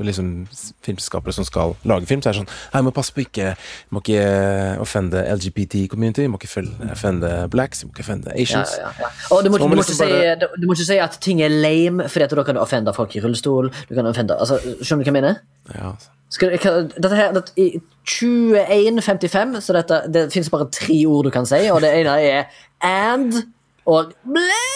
liksom 0.05 0.47
filmskapere 0.85 1.33
som 1.35 1.45
skal 1.45 1.75
lage 1.85 2.07
film, 2.07 2.21
så 2.23 2.31
er 2.31 2.33
det 2.37 2.41
sånn 2.43 2.53
Hei, 2.73 2.81
må 2.87 2.93
passe 2.95 3.13
på 3.13 3.25
ikke 3.27 3.57
Vi 3.57 3.91
må 3.97 4.01
ikke 4.01 4.79
offende 4.81 5.25
LGBT-community, 5.35 6.23
vi 6.23 6.29
må 6.33 6.39
ikke 6.39 6.63
offende 6.93 7.49
blacks, 7.51 7.83
vi 7.83 7.89
må 7.89 7.93
ikke 7.97 8.05
offende 8.07 8.33
Asians. 8.37 8.77
ja, 8.79 8.93
ja. 9.01 9.11
Og 9.35 9.43
du 9.45 9.51
må, 9.51 9.59
ikke 9.59 9.77
liksom 9.81 9.99
si, 9.99 10.05
bare- 10.07 10.39
du, 10.41 10.47
du 10.61 10.67
må 10.67 10.73
ikke 10.77 10.87
si 10.87 10.99
at 10.99 11.19
ting 11.21 11.43
er 11.43 11.49
lame, 11.51 12.09
for 12.09 12.21
da 12.25 12.45
kan 12.45 12.55
du 12.55 12.61
offende 12.63 12.95
folk 12.95 13.17
i 13.17 13.21
rullestol. 13.21 13.73
Du 13.89 13.95
kan 13.95 14.07
offende, 14.07 14.39
altså, 14.39 14.61
skjønner 14.81 15.05
du 15.05 15.11
hva 15.11 15.13
jeg 15.13 15.19
mener? 15.19 15.41
Ja. 15.75 15.93
Skal, 16.31 16.51
hva- 16.57 16.89
dette 16.95 17.17
her, 17.17 17.33
dette, 17.33 17.83
2155 18.09 19.57
så 19.63 19.77
dette, 19.77 20.03
det 20.11 20.27
finnes 20.33 20.51
bare 20.51 20.71
tre 20.75 20.99
ord 21.07 21.29
du 21.29 21.33
kan 21.35 21.47
si, 21.49 21.61
og 21.71 21.83
det 21.85 21.93
ene 22.01 22.19
er 22.27 22.63
and 22.83 23.45
og 23.87 24.13
blæ. 24.27 24.67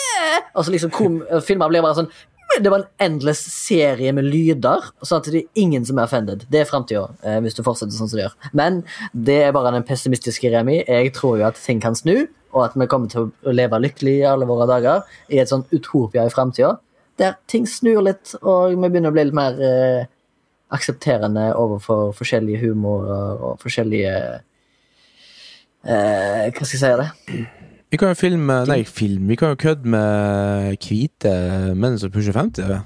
Og 0.55 0.65
så 0.65 0.73
liksom 0.75 0.95
kom, 0.95 1.21
filmer 1.47 1.71
blir 1.71 1.85
bare 1.85 2.01
sånn 2.01 2.11
Det 2.63 2.71
var 2.71 2.85
en 2.85 3.03
endless 3.03 3.41
serie 3.53 4.13
med 4.15 4.29
lyder, 4.31 4.85
sånn 5.03 5.19
at 5.19 5.27
det 5.29 5.41
er 5.43 5.61
ingen 5.61 5.85
som 5.85 5.99
er 5.99 6.07
offended. 6.07 6.45
Det 6.49 6.61
er 6.63 6.69
framtida, 6.69 7.09
eh, 7.27 7.41
hvis 7.45 7.59
du 7.59 7.61
fortsetter 7.67 7.93
sånn 7.93 8.09
som 8.09 8.17
du 8.17 8.23
gjør. 8.23 8.37
Men 8.57 8.79
det 9.13 9.41
er 9.49 9.53
bare 9.53 9.75
den 9.75 9.85
pessimistiske 9.85 10.53
Remi. 10.55 10.79
Jeg 10.87 11.13
tror 11.19 11.41
jo 11.41 11.49
at 11.51 11.59
ting 11.61 11.83
kan 11.83 11.99
snu, 11.99 12.29
og 12.55 12.63
at 12.65 12.79
vi 12.79 12.87
kommer 12.89 13.11
til 13.13 13.27
å 13.29 13.53
leve 13.53 13.83
lykkelig 13.83 14.15
i 14.23 14.29
alle 14.31 14.49
våre 14.49 14.69
dager 14.71 15.03
i 15.29 15.43
et 15.43 15.51
sånn 15.51 15.67
utopia 15.75 16.25
i 16.25 16.33
framtida, 16.33 16.77
der 17.19 17.37
ting 17.51 17.67
snur 17.69 18.01
litt, 18.07 18.37
og 18.43 18.73
vi 18.73 18.89
begynner 18.89 19.13
å 19.13 19.17
bli 19.17 19.27
litt 19.27 19.37
mer 19.37 19.61
eh, 19.61 20.09
aksepterende 20.75 21.55
overfor 21.55 22.13
forskjellige 22.17 22.65
humorer 22.65 23.39
og, 23.39 23.61
forskjellige 23.63 24.15
eh, 25.87 26.47
Hva 26.51 26.67
skal 26.67 26.75
jeg 26.75 26.83
si 26.83 26.93
det? 27.03 27.11
Vi 27.93 28.01
kan 28.01 28.11
jo 28.11 28.19
filme 28.19 28.57
Nei, 28.67 28.81
film. 28.85 29.29
Vi 29.31 29.37
kan 29.39 29.55
jo 29.55 29.61
kødde 29.63 29.89
med 29.89 30.75
hvite 30.83 31.35
menn 31.79 31.99
som 32.03 32.11
pusher 32.11 32.35
50. 32.35 32.81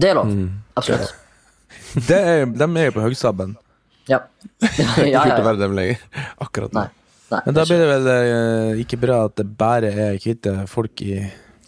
Det 0.00 0.08
er 0.08 0.16
lov. 0.16 0.30
Mm. 0.30 0.48
Absolutt. 0.80 1.12
Det 2.08 2.16
er, 2.16 2.46
de 2.48 2.68
er 2.80 2.88
jo 2.88 2.96
på 2.96 3.04
høgstabben. 3.08 3.58
Ja. 4.10 4.18
ja, 4.58 4.86
ja, 4.98 5.04
ja, 5.06 5.20
kult 5.22 5.38
å 5.38 5.44
være 5.46 5.60
dem 5.60 5.76
lenger. 5.78 6.00
Akkurat 6.42 6.72
nå. 6.74 6.82
Men 7.46 7.54
da 7.54 7.62
blir 7.68 7.78
det 7.78 7.86
vel 7.86 8.08
eh, 8.10 8.80
ikke 8.82 8.98
bra 8.98 9.20
at 9.28 9.36
det 9.38 9.44
bare 9.60 9.92
er 9.94 10.18
hvite 10.20 10.56
folk 10.66 11.04
i 11.06 11.20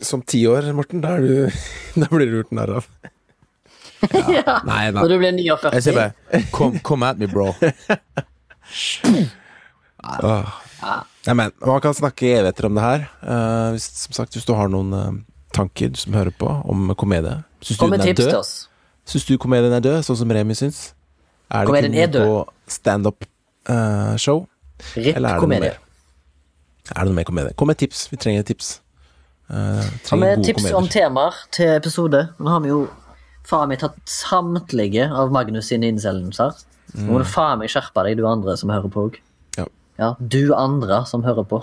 Som 0.03 0.25
ti 0.27 0.41
år, 0.51 0.67
Morten, 0.75 0.99
da, 1.01 1.15
du, 1.23 1.47
da 2.03 2.09
blir 2.11 2.27
du 2.27 2.41
gjort 2.41 2.51
narr 2.59 2.73
av. 2.81 2.89
ja. 4.37 4.59
Nei, 4.67 4.91
Når 4.95 5.09
du 5.09 5.17
blir 5.21 5.33
49 5.37 5.73
Jeg 5.77 5.87
sier 5.87 5.97
bare 5.99 6.43
Come, 6.55 6.81
come 6.85 7.09
at 7.09 7.21
me, 7.21 7.27
bro. 7.31 7.53
Åh. 10.05 10.53
Nei, 11.27 11.35
men 11.35 11.53
Man 11.65 11.81
kan 11.81 11.95
snakke 11.97 12.27
i 12.27 12.33
evigheter 12.35 12.69
om 12.69 12.75
det 12.77 12.85
her. 12.85 13.07
Uh, 13.23 13.71
hvis, 13.75 13.87
som 14.05 14.13
sagt, 14.17 14.37
hvis 14.37 14.45
du 14.49 14.55
har 14.57 14.69
noen 14.73 14.93
uh, 14.93 15.13
tanker 15.55 15.93
du 15.93 16.01
som 16.01 16.17
hører 16.17 16.35
på 16.37 16.49
om 16.49 16.93
komedie 16.99 17.39
Syns 17.65 17.79
du 17.81 17.87
den 17.89 18.05
er 18.05 18.19
død? 18.19 18.53
Syns 19.09 19.25
du 19.29 19.37
komedien 19.41 19.73
er 19.73 19.85
død, 19.85 20.03
sånn 20.05 20.19
som 20.21 20.33
Remi 20.37 20.57
syns? 20.59 20.91
Er 21.53 21.69
det 21.69 21.93
er 22.03 22.11
død. 22.13 22.27
på 22.27 22.73
standup-show? 22.73 24.45
Ripp 24.97 25.17
Eller 25.17 25.29
er 25.29 25.41
det 25.41 25.49
noe 25.49 25.61
mer? 25.63 25.79
Er 26.93 26.99
det 27.01 27.09
noe 27.09 27.17
mer 27.17 27.29
komedie? 27.29 27.55
Kom 27.57 27.71
med 27.71 27.79
tips. 27.81 28.09
Vi 28.13 28.19
trenger 28.21 28.45
tips. 28.45 28.75
Uh, 29.49 29.81
trenger 30.05 30.25
med 30.25 30.45
tips 30.45 30.69
om 30.77 30.89
temaer 30.93 31.41
til 31.53 31.73
episode? 31.77 32.27
Nå 32.41 32.53
har 32.53 32.65
vi 32.65 32.73
jo 32.73 32.85
faen 33.49 33.71
meg 33.71 33.83
tatt 33.83 33.99
samtlige 34.09 35.09
av 35.13 35.33
Magnus 35.35 35.69
sine 35.73 35.91
innsendelser. 35.93 36.57
Nå 36.95 37.09
må 37.11 37.21
du 37.23 37.29
faen 37.29 37.61
meg 37.61 37.73
skjerpe 37.73 38.05
deg, 38.07 38.19
du 38.19 38.29
andre 38.29 38.57
som 38.61 38.73
hører 38.73 38.93
på 38.93 39.09
òg. 39.09 39.19
Ja. 39.59 39.67
Ja, 40.01 40.11
du 40.19 40.55
andre 40.57 41.03
som 41.11 41.25
hører 41.27 41.47
på. 41.49 41.61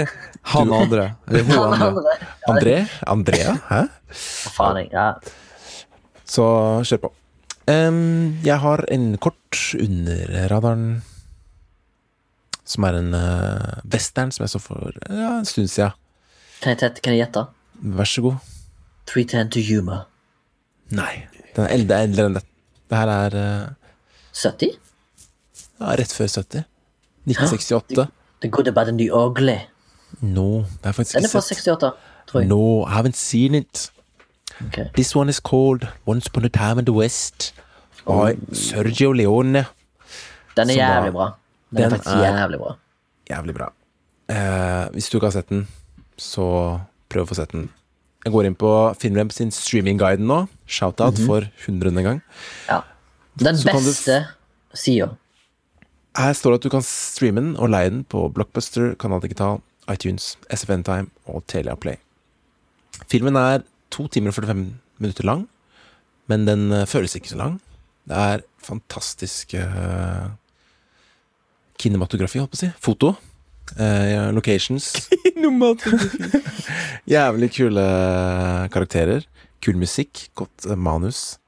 Han 0.54 0.72
andre. 0.72 1.14
Eller 1.28 1.48
hun 1.48 1.56
Han 1.56 1.72
andre. 1.72 1.88
andre. 1.88 2.14
André? 2.52 2.76
Andrea? 3.06 3.56
Hæ? 3.70 3.80
Faen, 4.54 4.82
jeg. 4.84 4.92
Ja. 4.92 5.10
Så 6.24 6.46
kjør 6.88 7.06
på. 7.06 7.12
Um, 7.64 8.40
jeg 8.44 8.60
har 8.60 8.84
en 8.92 9.14
kort 9.16 9.58
under 9.80 10.48
radaren 10.52 11.02
som 12.64 12.84
er 12.84 12.98
en 12.98 13.14
uh, 13.16 13.80
western 13.88 14.32
som 14.32 14.44
jeg 14.44 14.52
så 14.52 14.60
for 14.60 14.96
ja, 15.08 15.38
en 15.38 15.48
stund 15.48 15.70
siden. 15.72 15.96
Kan 16.60 16.76
jeg, 16.76 16.96
kan 17.04 17.12
jeg 17.16 17.24
gjette? 17.24 17.46
Vær 17.96 18.08
så 18.08 18.24
god. 18.24 18.50
310 19.08 19.50
to 19.52 19.64
humor. 19.68 20.04
Nei. 20.90 21.26
Den 21.56 21.64
er 21.64 21.68
eldre, 21.68 22.02
eldre 22.02 22.26
enn 22.26 22.34
det. 22.34 22.42
Det 22.90 22.98
her 22.98 23.08
er 23.08 23.36
eh, 23.40 23.68
70? 24.34 24.74
ja, 25.80 25.94
rett 26.00 26.12
før 26.12 26.26
70. 26.28 26.64
1968. 27.26 28.08
The 28.42 28.48
good 28.52 28.68
about 28.68 28.86
the 28.98 29.08
ugly. 29.14 29.56
No, 30.20 30.58
det 30.58 30.84
har 30.84 30.92
jeg 30.92 30.94
faktisk 30.94 31.14
Den 31.14 31.24
er 31.24 31.28
ikke 31.28 31.32
fra 31.32 31.40
sett. 31.40 31.58
68, 31.58 31.92
tror 32.28 32.40
jeg. 32.40 32.48
No, 32.48 32.84
I 32.86 32.90
haven't 32.98 33.16
seen 33.16 33.54
it. 33.54 33.90
Ok. 34.66 34.78
This 34.94 35.14
one 35.16 35.28
is 35.30 35.40
called 35.40 35.86
Once 36.06 36.28
Upon 36.30 36.44
a 36.44 36.48
Time 36.48 36.78
in 36.78 36.84
the 36.84 36.92
West. 36.94 37.54
By 38.06 38.36
Sergio 38.52 39.12
Leone. 39.12 39.64
Den 40.56 40.70
er 40.70 40.74
Som 40.74 40.76
jævlig 40.76 41.12
bra. 41.12 41.30
Den 41.70 41.82
er 41.84 41.88
faktisk 41.90 42.10
er- 42.16 42.38
jævlig 42.40 42.58
bra. 42.58 42.74
Jævlig 43.30 43.54
bra. 43.54 43.72
Eh, 44.28 44.92
hvis 44.92 45.08
du 45.10 45.16
ikke 45.16 45.26
har 45.26 45.30
sett 45.32 45.48
den, 45.48 45.66
så 46.18 46.80
prøv 47.10 47.22
å 47.24 47.26
få 47.32 47.34
sett 47.34 47.52
den. 47.52 47.70
Jeg 48.24 48.32
går 48.32 48.46
inn 48.48 48.56
på 48.56 48.70
Filmweb 49.00 49.32
sin 49.36 49.50
streamingguide 49.52 50.24
nå. 50.24 50.46
Shout-out 50.66 51.18
for 51.26 51.44
hundrede 51.66 52.02
gang. 52.06 52.22
Ja. 52.68 52.80
Den 53.36 53.56
Så 53.58 53.68
beste 53.72 54.16
du- 54.24 54.76
sida. 54.78 55.10
Her 56.16 56.32
står 56.32 56.52
det 56.54 56.60
at 56.60 56.62
du 56.62 56.70
kan 56.70 56.82
streame 56.86 57.40
den 57.42 57.56
og 57.56 57.68
leie 57.70 57.90
den 57.90 58.04
på 58.04 58.28
Blockbuster, 58.32 58.94
Kanal 58.94 59.20
Digital, 59.20 59.60
iTunes, 59.90 60.36
SFN 60.48 60.84
Time 60.86 61.10
og 61.26 61.42
Telia 61.46 61.74
Play. 61.74 61.96
Filmen 63.10 63.36
er 63.36 63.64
to 63.90 64.06
timer 64.06 64.30
og 64.30 64.34
45 64.34 64.74
minutter 65.00 65.24
lang, 65.26 65.48
men 66.28 66.46
den 66.46 66.70
eh, 66.72 66.86
føles 66.86 67.16
ikke 67.18 67.28
så 67.34 67.36
lang. 67.36 67.60
Det 68.08 68.16
er 68.16 68.42
fantastisk 68.62 69.54
uh, 69.58 70.30
kinematografi, 71.80 72.38
holdt 72.38 72.52
på 72.54 72.58
å 72.58 72.62
si. 72.62 72.70
Foto. 72.80 73.14
Eh, 73.78 74.30
locations. 74.34 74.92
Jævlig 77.14 77.50
kule 77.56 77.86
karakterer. 78.72 79.26
Kul 79.64 79.78
musikk. 79.80 80.28
Godt 80.34 80.66
eh, 80.68 80.76
manus. 80.76 81.38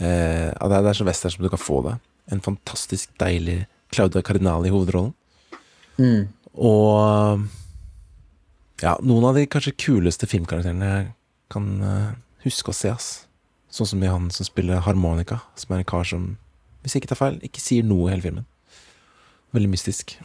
Uh, 0.00 0.48
det, 0.48 0.72
er, 0.72 0.80
det 0.80 0.88
er 0.88 0.96
så 0.96 1.04
western 1.04 1.34
som 1.34 1.44
du 1.44 1.50
kan 1.52 1.60
få 1.60 1.82
det. 1.84 1.96
En 2.32 2.40
fantastisk 2.40 3.10
deilig 3.20 3.66
Claudia 3.92 4.22
Cardinale 4.24 4.70
i 4.70 4.72
hovedrollen. 4.72 5.12
Mm. 5.98 6.30
Og 6.56 7.42
ja, 8.82 8.96
noen 9.04 9.28
av 9.28 9.36
de 9.36 9.44
kanskje 9.50 9.76
kuleste 9.78 10.26
filmkarakterene 10.30 10.88
jeg 10.88 11.10
kan 11.52 11.68
uh, 11.84 12.14
huske 12.46 12.72
å 12.72 12.76
se, 12.76 12.90
ass. 12.92 13.10
Sånn 13.72 13.90
som 13.92 14.02
i 14.04 14.10
han 14.10 14.30
som 14.32 14.48
spiller 14.48 14.82
harmonika, 14.84 15.42
som 15.56 15.74
er 15.74 15.82
en 15.82 15.88
kar 15.88 16.08
som, 16.08 16.32
hvis 16.82 16.96
jeg 16.96 17.04
ikke 17.04 17.12
tar 17.12 17.20
feil, 17.20 17.38
ikke 17.44 17.62
sier 17.62 17.86
noe 17.86 18.08
i 18.08 18.14
hele 18.14 18.24
filmen. 18.24 18.48
Veldig 19.52 19.70
mystisk. 19.72 20.16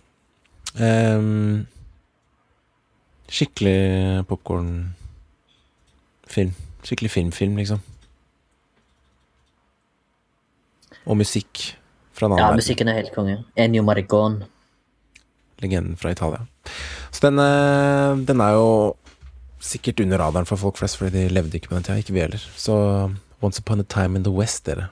Ehm, 0.80 1.66
skikkelig 3.30 4.26
popkornfilm. 4.30 6.54
Skikkelig 6.84 7.12
filmfilm, 7.12 7.58
liksom. 7.58 7.80
Og 11.08 11.18
musikk 11.18 11.74
fra 12.14 12.26
en 12.28 12.32
annen 12.36 12.46
Ja, 12.46 12.54
musikken 12.56 12.88
er 12.88 12.94
helt 13.00 13.14
konge. 13.16 13.44
Ennio 13.56 13.84
Maricon. 13.84 14.44
legenden 15.60 15.98
fra 15.98 16.12
Italia. 16.12 16.46
Så 17.12 17.20
den, 17.22 17.40
eh, 17.40 18.26
den 18.26 18.40
er 18.42 18.52
jo 18.54 18.96
sikkert 19.60 20.00
under 20.00 20.18
radaren 20.20 20.46
for 20.46 20.56
folk 20.56 20.78
flest, 20.78 20.98
fordi 20.98 21.12
de 21.12 21.30
levde 21.34 21.58
ikke 21.58 21.70
på 21.70 21.76
den 21.76 21.84
tida. 21.84 21.98
Ikke 21.98 22.14
vi 22.14 22.20
heller. 22.20 22.38
Så 22.56 23.12
Once 23.42 23.60
Upon 23.60 23.80
a 23.80 23.84
Time 23.84 24.16
in 24.16 24.24
the 24.24 24.32
West, 24.32 24.66
dere. 24.66 24.90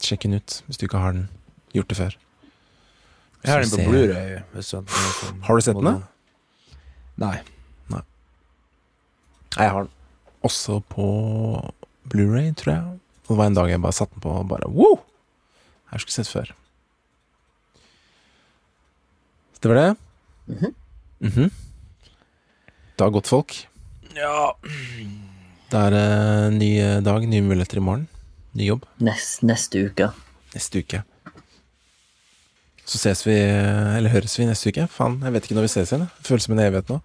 Sjekk 0.00 0.22
den 0.22 0.34
ut 0.34 0.62
hvis 0.66 0.76
du 0.78 0.86
ikke 0.86 0.98
har 0.98 1.12
den 1.12 1.28
gjort 1.72 1.88
det 1.88 1.96
før. 1.96 2.10
Jeg 3.44 3.52
har 3.52 3.60
den 3.60 3.70
på 3.70 3.84
Blu-ray. 3.90 4.42
Har 5.44 5.58
du 5.58 5.60
sett 5.64 5.76
den, 5.76 5.84
da? 5.84 5.96
Nei. 7.20 7.36
Jeg 9.54 9.70
har 9.70 9.84
den 9.84 9.90
også 10.44 10.80
på 10.90 11.04
Blu-ray, 12.10 12.50
tror 12.58 12.72
jeg. 12.72 13.00
Det 13.28 13.36
var 13.38 13.46
en 13.48 13.54
dag 13.56 13.70
jeg 13.70 13.80
bare 13.84 13.96
satte 13.96 14.16
den 14.16 14.24
på 14.24 14.32
og 14.34 14.48
bare 14.50 14.66
wow! 14.72 14.96
Jeg 15.92 16.02
skulle 16.02 16.16
sett 16.16 16.32
før. 16.32 16.50
Det 19.62 19.70
var 19.70 19.78
det. 19.80 19.92
Mhm. 20.48 21.50
Det 22.94 23.02
har 23.06 23.10
gått, 23.14 23.30
folk. 23.30 23.54
Ja. 24.14 24.52
Det 25.70 25.80
er 25.80 25.94
en 26.00 26.58
ny 26.60 26.72
eh, 26.78 26.98
dag, 27.02 27.24
nye 27.26 27.42
muligheter 27.42 27.80
i 27.80 27.84
morgen. 27.84 28.04
Ny 28.54 28.68
jobb 28.68 28.84
Nest, 29.02 29.40
neste 29.42 29.80
uke. 29.88 30.10
neste 30.54 30.78
uke. 30.84 31.00
Så 32.84 33.00
ses 33.00 33.24
vi, 33.26 33.34
eller 33.34 34.12
høres 34.12 34.36
vi 34.38 34.46
neste 34.48 34.72
uke. 34.72 34.86
Faen, 34.92 35.16
jeg 35.24 35.34
vet 35.34 35.46
ikke 35.48 35.56
når 35.56 35.66
vi 35.66 35.72
ses 35.72 35.92
igjen. 35.92 36.06
Det 36.18 36.28
føles 36.28 36.46
som 36.48 36.56
en 36.56 36.64
evighet 36.66 36.92
nå. 36.92 37.00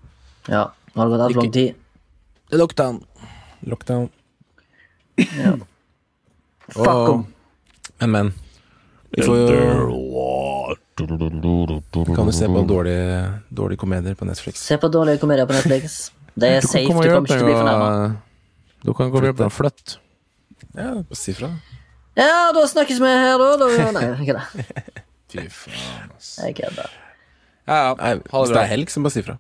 Ja. 0.50 0.66
Nå 0.92 1.02
har 1.02 1.08
det 1.08 1.14
gått 1.16 1.26
altfor 1.28 1.42
lang 1.46 1.54
tid. 1.56 1.80
Lockdown. 2.60 3.02
Lockdown. 3.70 4.10
Ja. 5.20 5.56
Fuck 6.74 7.14
om. 7.16 7.26
Men, 8.00 8.12
men. 8.12 8.34
Vi 9.16 9.24
får 9.26 9.38
jo 9.40 9.50
kan 11.00 12.28
du 12.28 12.32
se 12.32 12.48
på 12.48 12.62
dårlige, 12.68 13.34
dårlige 13.50 13.80
komedier 13.80 14.16
på 14.16 14.26
Netflix. 14.26 14.60
Se 14.68 14.78
på 14.78 14.88
dårlige 14.88 15.18
komedier 15.18 15.46
på 15.46 15.54
Netflix. 15.54 16.12
Det 16.36 16.50
er 16.58 16.62
safe, 16.62 16.84
du 16.84 16.88
kommer 16.88 17.08
ikke 17.08 17.22
til 17.26 17.44
å 17.44 17.48
bli 17.48 17.56
fornærma. 17.56 17.90
Du 18.84 18.92
kan 18.94 19.12
komme 19.12 19.24
og 19.24 19.30
jobbe 19.32 19.46
meg 19.46 19.52
å 19.52 19.56
flytte. 19.56 20.00
Ja, 20.76 20.92
si 21.16 21.36
fra. 21.38 21.54
Ja, 22.20 22.50
da 22.56 22.66
snakkes 22.68 23.00
vi 23.00 23.12
her, 23.12 23.40
da. 23.40 23.50
da. 23.62 23.92
Nei, 23.96 24.08
ikke 24.26 24.36
det. 24.40 25.06
Fy 25.30 25.46
faen, 25.54 26.12
ass. 26.16 26.40
Jeg 26.42 26.56
kødder. 26.58 26.90
Ja, 27.68 27.76
ja. 27.76 27.94
Ha 28.00 28.14
det 28.16 28.24
hvis 28.32 28.50
det 28.56 28.62
er 28.64 28.72
helg, 28.72 28.90
så 28.90 29.04
bare 29.06 29.14
si 29.14 29.24
fra. 29.26 29.38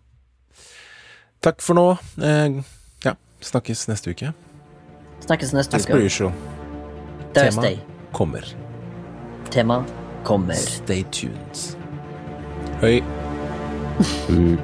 Takk 1.41 1.63
for 1.65 1.73
nå. 1.79 1.85
Eh, 2.21 2.59
ja, 3.05 3.15
snakkes 3.41 3.87
neste 3.89 4.13
uke. 4.13 4.33
Snakkes 5.25 5.53
neste 5.55 5.79
As 5.79 5.87
per 5.87 5.97
uke. 5.97 6.05
usual. 6.05 6.33
Thursday. 7.33 7.79
Kommer. 8.13 8.45
Tema 9.51 9.83
kommer. 10.23 10.53
Stay 10.53 11.03
tuned. 11.11 11.77
Høy. 12.81 13.01
Uh. 14.29 14.57